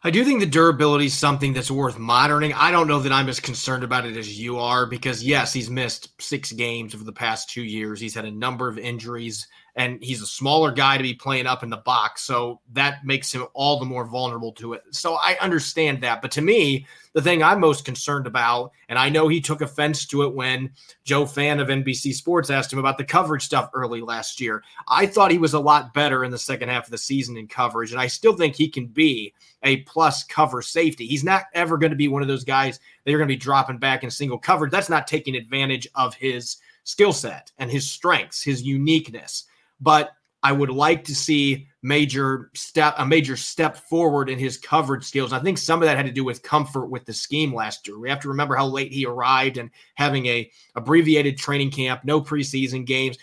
I 0.04 0.10
do 0.10 0.24
think 0.24 0.40
the 0.40 0.46
durability 0.46 1.06
is 1.06 1.14
something 1.14 1.52
that's 1.52 1.70
worth 1.70 1.98
monitoring. 1.98 2.52
I 2.52 2.70
don't 2.70 2.86
know 2.86 3.00
that 3.00 3.12
I'm 3.12 3.28
as 3.28 3.40
concerned 3.40 3.82
about 3.82 4.06
it 4.06 4.16
as 4.16 4.38
you 4.38 4.58
are 4.58 4.86
because, 4.86 5.24
yes, 5.24 5.52
he's 5.52 5.68
missed 5.68 6.20
six 6.22 6.52
games 6.52 6.94
over 6.94 7.04
the 7.04 7.12
past 7.12 7.50
two 7.50 7.64
years. 7.64 8.00
He's 8.00 8.14
had 8.14 8.24
a 8.24 8.30
number 8.30 8.68
of 8.68 8.78
injuries 8.78 9.48
and 9.78 10.02
he's 10.02 10.20
a 10.20 10.26
smaller 10.26 10.72
guy 10.72 10.96
to 10.96 11.04
be 11.04 11.14
playing 11.14 11.46
up 11.46 11.62
in 11.62 11.70
the 11.70 11.76
box. 11.76 12.22
So 12.22 12.60
that 12.72 13.06
makes 13.06 13.32
him 13.32 13.46
all 13.54 13.78
the 13.78 13.86
more 13.86 14.04
vulnerable 14.04 14.50
to 14.54 14.72
it. 14.72 14.82
So 14.90 15.14
I 15.14 15.38
understand 15.40 16.02
that. 16.02 16.20
But 16.20 16.32
to 16.32 16.42
me, 16.42 16.84
the 17.12 17.22
thing 17.22 17.44
I'm 17.44 17.60
most 17.60 17.84
concerned 17.84 18.26
about, 18.26 18.72
and 18.88 18.98
I 18.98 19.08
know 19.08 19.28
he 19.28 19.40
took 19.40 19.60
offense 19.60 20.04
to 20.06 20.24
it 20.24 20.34
when 20.34 20.72
Joe 21.04 21.24
Fann 21.24 21.60
of 21.60 21.68
NBC 21.68 22.12
Sports 22.12 22.50
asked 22.50 22.72
him 22.72 22.80
about 22.80 22.98
the 22.98 23.04
coverage 23.04 23.44
stuff 23.44 23.70
early 23.72 24.00
last 24.00 24.40
year. 24.40 24.64
I 24.88 25.06
thought 25.06 25.30
he 25.30 25.38
was 25.38 25.54
a 25.54 25.60
lot 25.60 25.94
better 25.94 26.24
in 26.24 26.32
the 26.32 26.38
second 26.38 26.70
half 26.70 26.86
of 26.86 26.90
the 26.90 26.98
season 26.98 27.36
in 27.36 27.46
coverage, 27.46 27.92
and 27.92 28.00
I 28.00 28.08
still 28.08 28.34
think 28.34 28.56
he 28.56 28.68
can 28.68 28.86
be 28.86 29.32
a 29.62 29.76
plus 29.82 30.24
cover 30.24 30.60
safety. 30.60 31.06
He's 31.06 31.24
not 31.24 31.44
ever 31.54 31.78
going 31.78 31.90
to 31.90 31.96
be 31.96 32.08
one 32.08 32.22
of 32.22 32.28
those 32.28 32.44
guys 32.44 32.80
they're 33.04 33.16
going 33.16 33.28
to 33.28 33.34
be 33.34 33.38
dropping 33.38 33.78
back 33.78 34.02
in 34.02 34.10
single 34.10 34.38
coverage. 34.38 34.72
That's 34.72 34.90
not 34.90 35.06
taking 35.06 35.36
advantage 35.36 35.86
of 35.94 36.14
his 36.14 36.56
skill 36.82 37.12
set 37.12 37.52
and 37.58 37.70
his 37.70 37.88
strengths, 37.88 38.42
his 38.42 38.62
uniqueness. 38.62 39.44
But 39.80 40.10
I 40.42 40.52
would 40.52 40.70
like 40.70 41.04
to 41.04 41.14
see 41.14 41.68
major 41.82 42.50
step 42.54 42.94
a 42.98 43.06
major 43.06 43.36
step 43.36 43.76
forward 43.76 44.28
in 44.28 44.38
his 44.38 44.56
coverage 44.56 45.04
skills. 45.04 45.32
I 45.32 45.40
think 45.40 45.58
some 45.58 45.80
of 45.80 45.86
that 45.86 45.96
had 45.96 46.06
to 46.06 46.12
do 46.12 46.24
with 46.24 46.42
comfort 46.42 46.86
with 46.86 47.04
the 47.04 47.12
scheme 47.12 47.54
last 47.54 47.86
year. 47.86 47.98
We 47.98 48.08
have 48.08 48.20
to 48.20 48.28
remember 48.28 48.56
how 48.56 48.66
late 48.66 48.92
he 48.92 49.06
arrived 49.06 49.58
and 49.58 49.70
having 49.94 50.26
a 50.26 50.50
abbreviated 50.74 51.38
training 51.38 51.70
camp, 51.70 52.04
no 52.04 52.20
preseason 52.20 52.84
games, 52.84 53.16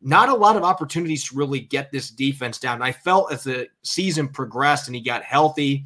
not 0.00 0.28
a 0.28 0.34
lot 0.34 0.56
of 0.56 0.62
opportunities 0.62 1.28
to 1.28 1.36
really 1.36 1.60
get 1.60 1.90
this 1.90 2.10
defense 2.10 2.58
down. 2.58 2.74
And 2.74 2.84
I 2.84 2.92
felt 2.92 3.32
as 3.32 3.44
the 3.44 3.68
season 3.82 4.28
progressed 4.28 4.88
and 4.88 4.94
he 4.94 5.02
got 5.02 5.22
healthy 5.22 5.84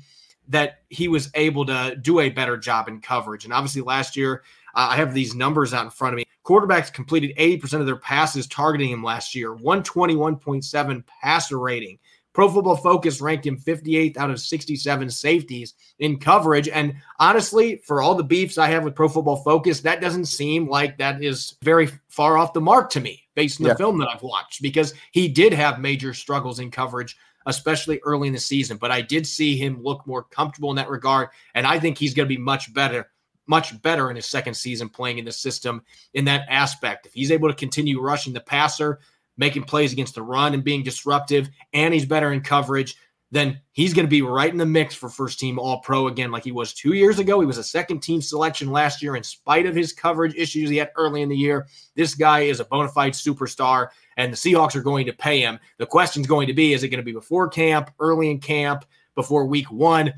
that 0.48 0.80
he 0.90 1.08
was 1.08 1.30
able 1.34 1.64
to 1.66 1.96
do 2.00 2.20
a 2.20 2.28
better 2.28 2.56
job 2.56 2.88
in 2.88 3.00
coverage. 3.00 3.44
And 3.44 3.54
obviously 3.54 3.82
last 3.82 4.16
year, 4.16 4.42
uh, 4.74 4.88
I 4.90 4.96
have 4.96 5.14
these 5.14 5.34
numbers 5.34 5.72
out 5.72 5.84
in 5.84 5.90
front 5.90 6.14
of 6.14 6.16
me. 6.18 6.22
Quarterbacks 6.45 6.93
completed 6.93 7.36
80% 7.36 7.80
of 7.80 7.86
their 7.86 7.97
passes 7.97 8.47
targeting 8.47 8.90
him 8.90 9.03
last 9.03 9.34
year, 9.34 9.55
121.7 9.55 11.05
passer 11.22 11.59
rating. 11.59 11.99
Pro 12.32 12.49
Football 12.49 12.76
Focus 12.76 13.20
ranked 13.20 13.47
him 13.47 13.59
58th 13.59 14.16
out 14.16 14.30
of 14.30 14.40
67 14.40 15.11
safeties 15.11 15.74
in 15.99 16.18
coverage. 16.18 16.68
And 16.68 16.95
honestly, 17.18 17.76
for 17.86 18.01
all 18.01 18.14
the 18.14 18.24
beefs 18.24 18.57
I 18.57 18.68
have 18.68 18.84
with 18.84 18.95
Pro 18.95 19.09
Football 19.09 19.36
Focus, 19.36 19.80
that 19.80 20.01
doesn't 20.01 20.24
seem 20.26 20.68
like 20.68 20.97
that 20.99 21.22
is 21.22 21.57
very 21.62 21.88
far 22.09 22.38
off 22.38 22.55
the 22.55 22.61
mark 22.61 22.90
to 22.90 23.01
me 23.01 23.22
based 23.34 23.61
on 23.61 23.64
the 23.64 23.70
yeah. 23.70 23.76
film 23.76 23.99
that 23.99 24.09
I've 24.09 24.22
watched 24.22 24.62
because 24.62 24.95
he 25.12 25.28
did 25.28 25.53
have 25.53 25.78
major 25.78 26.14
struggles 26.14 26.59
in 26.59 26.70
coverage, 26.70 27.18
especially 27.47 28.01
early 28.05 28.28
in 28.28 28.34
the 28.34 28.40
season. 28.40 28.78
But 28.78 28.90
I 28.90 29.03
did 29.03 29.26
see 29.26 29.57
him 29.57 29.82
look 29.82 30.07
more 30.07 30.22
comfortable 30.22 30.70
in 30.70 30.76
that 30.76 30.88
regard. 30.88 31.28
And 31.55 31.66
I 31.66 31.78
think 31.78 31.99
he's 31.99 32.14
going 32.14 32.28
to 32.28 32.34
be 32.34 32.40
much 32.40 32.72
better 32.72 33.11
much 33.53 33.82
better 33.82 34.09
in 34.09 34.16
his 34.16 34.24
second 34.24 34.55
season 34.55 34.88
playing 34.88 35.18
in 35.18 35.26
the 35.26 35.30
system 35.30 35.82
in 36.14 36.24
that 36.24 36.46
aspect. 36.48 37.05
If 37.05 37.12
he's 37.12 37.30
able 37.30 37.50
to 37.50 37.55
continue 37.55 38.00
rushing 38.00 38.32
the 38.32 38.40
passer, 38.40 38.98
making 39.36 39.64
plays 39.64 39.92
against 39.92 40.14
the 40.14 40.22
run 40.22 40.55
and 40.55 40.64
being 40.64 40.82
disruptive, 40.82 41.50
and 41.74 41.92
he's 41.92 42.07
better 42.07 42.32
in 42.32 42.40
coverage, 42.40 42.96
then 43.30 43.61
he's 43.72 43.92
going 43.92 44.07
to 44.07 44.11
be 44.11 44.22
right 44.22 44.50
in 44.50 44.57
the 44.57 44.64
mix 44.64 44.94
for 44.94 45.11
first 45.11 45.38
team 45.38 45.59
All 45.59 45.80
Pro 45.80 46.07
again, 46.07 46.30
like 46.30 46.44
he 46.44 46.50
was 46.53 46.72
two 46.72 46.94
years 46.94 47.18
ago. 47.18 47.40
He 47.40 47.46
was 47.46 47.59
a 47.59 47.64
second 47.64 48.00
team 48.00 48.22
selection 48.22 48.72
last 48.72 49.03
year, 49.03 49.16
in 49.16 49.22
spite 49.22 49.66
of 49.66 49.74
his 49.74 49.92
coverage 49.92 50.34
issues 50.34 50.70
he 50.70 50.78
had 50.78 50.90
early 50.96 51.20
in 51.20 51.28
the 51.28 51.36
year. 51.36 51.66
This 51.94 52.14
guy 52.14 52.40
is 52.40 52.59
a 52.59 52.64
bona 52.64 52.88
fide 52.88 53.12
superstar, 53.12 53.88
and 54.16 54.32
the 54.32 54.36
Seahawks 54.36 54.76
are 54.76 54.82
going 54.82 55.05
to 55.05 55.12
pay 55.12 55.40
him. 55.40 55.59
The 55.76 55.84
question 55.84 56.22
is 56.22 56.26
going 56.26 56.46
to 56.46 56.55
be 56.55 56.72
is 56.72 56.84
it 56.84 56.88
going 56.88 57.05
to 57.05 57.05
be 57.05 57.12
before 57.12 57.48
camp, 57.48 57.90
early 58.00 58.30
in 58.30 58.40
camp, 58.40 58.86
before 59.14 59.44
week 59.44 59.70
one? 59.70 60.14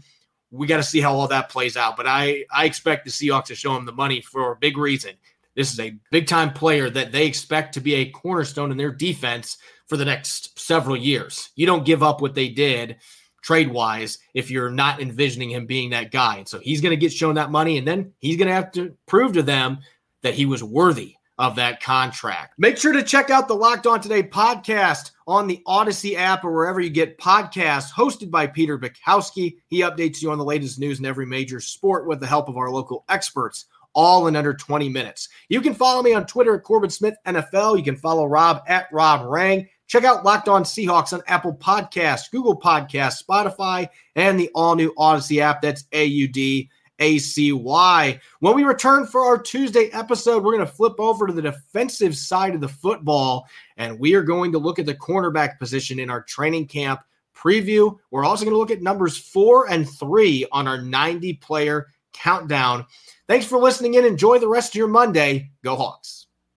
We 0.54 0.66
got 0.66 0.76
to 0.76 0.82
see 0.82 1.00
how 1.00 1.14
all 1.14 1.28
that 1.28 1.48
plays 1.48 1.76
out. 1.76 1.96
But 1.96 2.06
I, 2.06 2.44
I 2.52 2.64
expect 2.64 3.04
the 3.04 3.10
Seahawks 3.10 3.46
to 3.46 3.54
show 3.54 3.76
him 3.76 3.84
the 3.84 3.92
money 3.92 4.20
for 4.20 4.52
a 4.52 4.56
big 4.56 4.78
reason. 4.78 5.14
This 5.56 5.72
is 5.72 5.80
a 5.80 5.96
big 6.10 6.26
time 6.26 6.52
player 6.52 6.90
that 6.90 7.12
they 7.12 7.26
expect 7.26 7.74
to 7.74 7.80
be 7.80 7.94
a 7.94 8.10
cornerstone 8.10 8.70
in 8.70 8.76
their 8.76 8.92
defense 8.92 9.58
for 9.86 9.96
the 9.96 10.04
next 10.04 10.58
several 10.58 10.96
years. 10.96 11.50
You 11.56 11.66
don't 11.66 11.84
give 11.84 12.02
up 12.02 12.20
what 12.20 12.34
they 12.34 12.48
did 12.48 12.96
trade 13.42 13.70
wise 13.70 14.18
if 14.32 14.50
you're 14.50 14.70
not 14.70 15.02
envisioning 15.02 15.50
him 15.50 15.66
being 15.66 15.90
that 15.90 16.10
guy. 16.10 16.38
And 16.38 16.48
so 16.48 16.58
he's 16.58 16.80
going 16.80 16.90
to 16.90 16.96
get 16.96 17.12
shown 17.12 17.34
that 17.34 17.50
money, 17.50 17.76
and 17.76 17.86
then 17.86 18.12
he's 18.20 18.36
going 18.36 18.48
to 18.48 18.54
have 18.54 18.72
to 18.72 18.96
prove 19.06 19.34
to 19.34 19.42
them 19.42 19.78
that 20.22 20.34
he 20.34 20.46
was 20.46 20.64
worthy 20.64 21.16
of 21.38 21.56
that 21.56 21.82
contract. 21.82 22.54
Make 22.58 22.76
sure 22.76 22.92
to 22.92 23.02
check 23.02 23.30
out 23.30 23.48
the 23.48 23.54
Locked 23.54 23.86
On 23.86 24.00
Today 24.00 24.22
podcast 24.22 25.10
on 25.26 25.46
the 25.46 25.62
Audacy 25.66 26.16
app 26.16 26.44
or 26.44 26.52
wherever 26.52 26.80
you 26.80 26.90
get 26.90 27.18
podcasts, 27.18 27.90
hosted 27.90 28.30
by 28.30 28.46
Peter 28.46 28.78
Bukowski. 28.78 29.56
He 29.66 29.80
updates 29.80 30.22
you 30.22 30.30
on 30.30 30.38
the 30.38 30.44
latest 30.44 30.78
news 30.78 30.98
in 30.98 31.06
every 31.06 31.26
major 31.26 31.60
sport 31.60 32.06
with 32.06 32.20
the 32.20 32.26
help 32.26 32.48
of 32.48 32.56
our 32.56 32.70
local 32.70 33.04
experts, 33.08 33.66
all 33.94 34.26
in 34.26 34.36
under 34.36 34.54
20 34.54 34.88
minutes. 34.88 35.28
You 35.48 35.60
can 35.60 35.74
follow 35.74 36.02
me 36.02 36.14
on 36.14 36.26
Twitter 36.26 36.54
at 36.54 36.62
Corbin 36.62 36.90
Smith 36.90 37.16
NFL. 37.26 37.78
You 37.78 37.84
can 37.84 37.96
follow 37.96 38.26
Rob 38.26 38.62
at 38.68 38.86
Rob 38.92 39.26
Rang. 39.26 39.68
Check 39.86 40.04
out 40.04 40.24
Locked 40.24 40.48
On 40.48 40.62
Seahawks 40.64 41.12
on 41.12 41.22
Apple 41.26 41.54
Podcasts, 41.54 42.30
Google 42.30 42.58
Podcasts, 42.58 43.22
Spotify, 43.22 43.88
and 44.16 44.38
the 44.38 44.50
all 44.54 44.76
new 44.76 44.92
Audacy 44.94 45.40
app. 45.40 45.62
That's 45.62 45.84
A 45.92 46.04
U 46.04 46.28
D 46.28 46.70
ACY. 46.98 48.20
When 48.40 48.54
we 48.54 48.64
return 48.64 49.06
for 49.06 49.22
our 49.22 49.38
Tuesday 49.38 49.90
episode, 49.92 50.42
we're 50.44 50.56
going 50.56 50.66
to 50.66 50.72
flip 50.72 50.94
over 50.98 51.26
to 51.26 51.32
the 51.32 51.42
defensive 51.42 52.16
side 52.16 52.54
of 52.54 52.60
the 52.60 52.68
football 52.68 53.46
and 53.76 53.98
we 53.98 54.14
are 54.14 54.22
going 54.22 54.52
to 54.52 54.58
look 54.58 54.78
at 54.78 54.86
the 54.86 54.94
cornerback 54.94 55.58
position 55.58 55.98
in 55.98 56.10
our 56.10 56.22
training 56.22 56.66
camp 56.66 57.00
preview. 57.34 57.96
We're 58.10 58.24
also 58.24 58.44
going 58.44 58.54
to 58.54 58.58
look 58.58 58.70
at 58.70 58.82
numbers 58.82 59.18
four 59.18 59.68
and 59.70 59.88
three 59.88 60.46
on 60.52 60.68
our 60.68 60.80
90 60.80 61.34
player 61.34 61.88
countdown. 62.12 62.86
Thanks 63.26 63.46
for 63.46 63.58
listening 63.58 63.94
in. 63.94 64.04
Enjoy 64.04 64.38
the 64.38 64.48
rest 64.48 64.70
of 64.70 64.76
your 64.76 64.88
Monday. 64.88 65.50
Go 65.62 65.76
Hawks. 65.76 66.23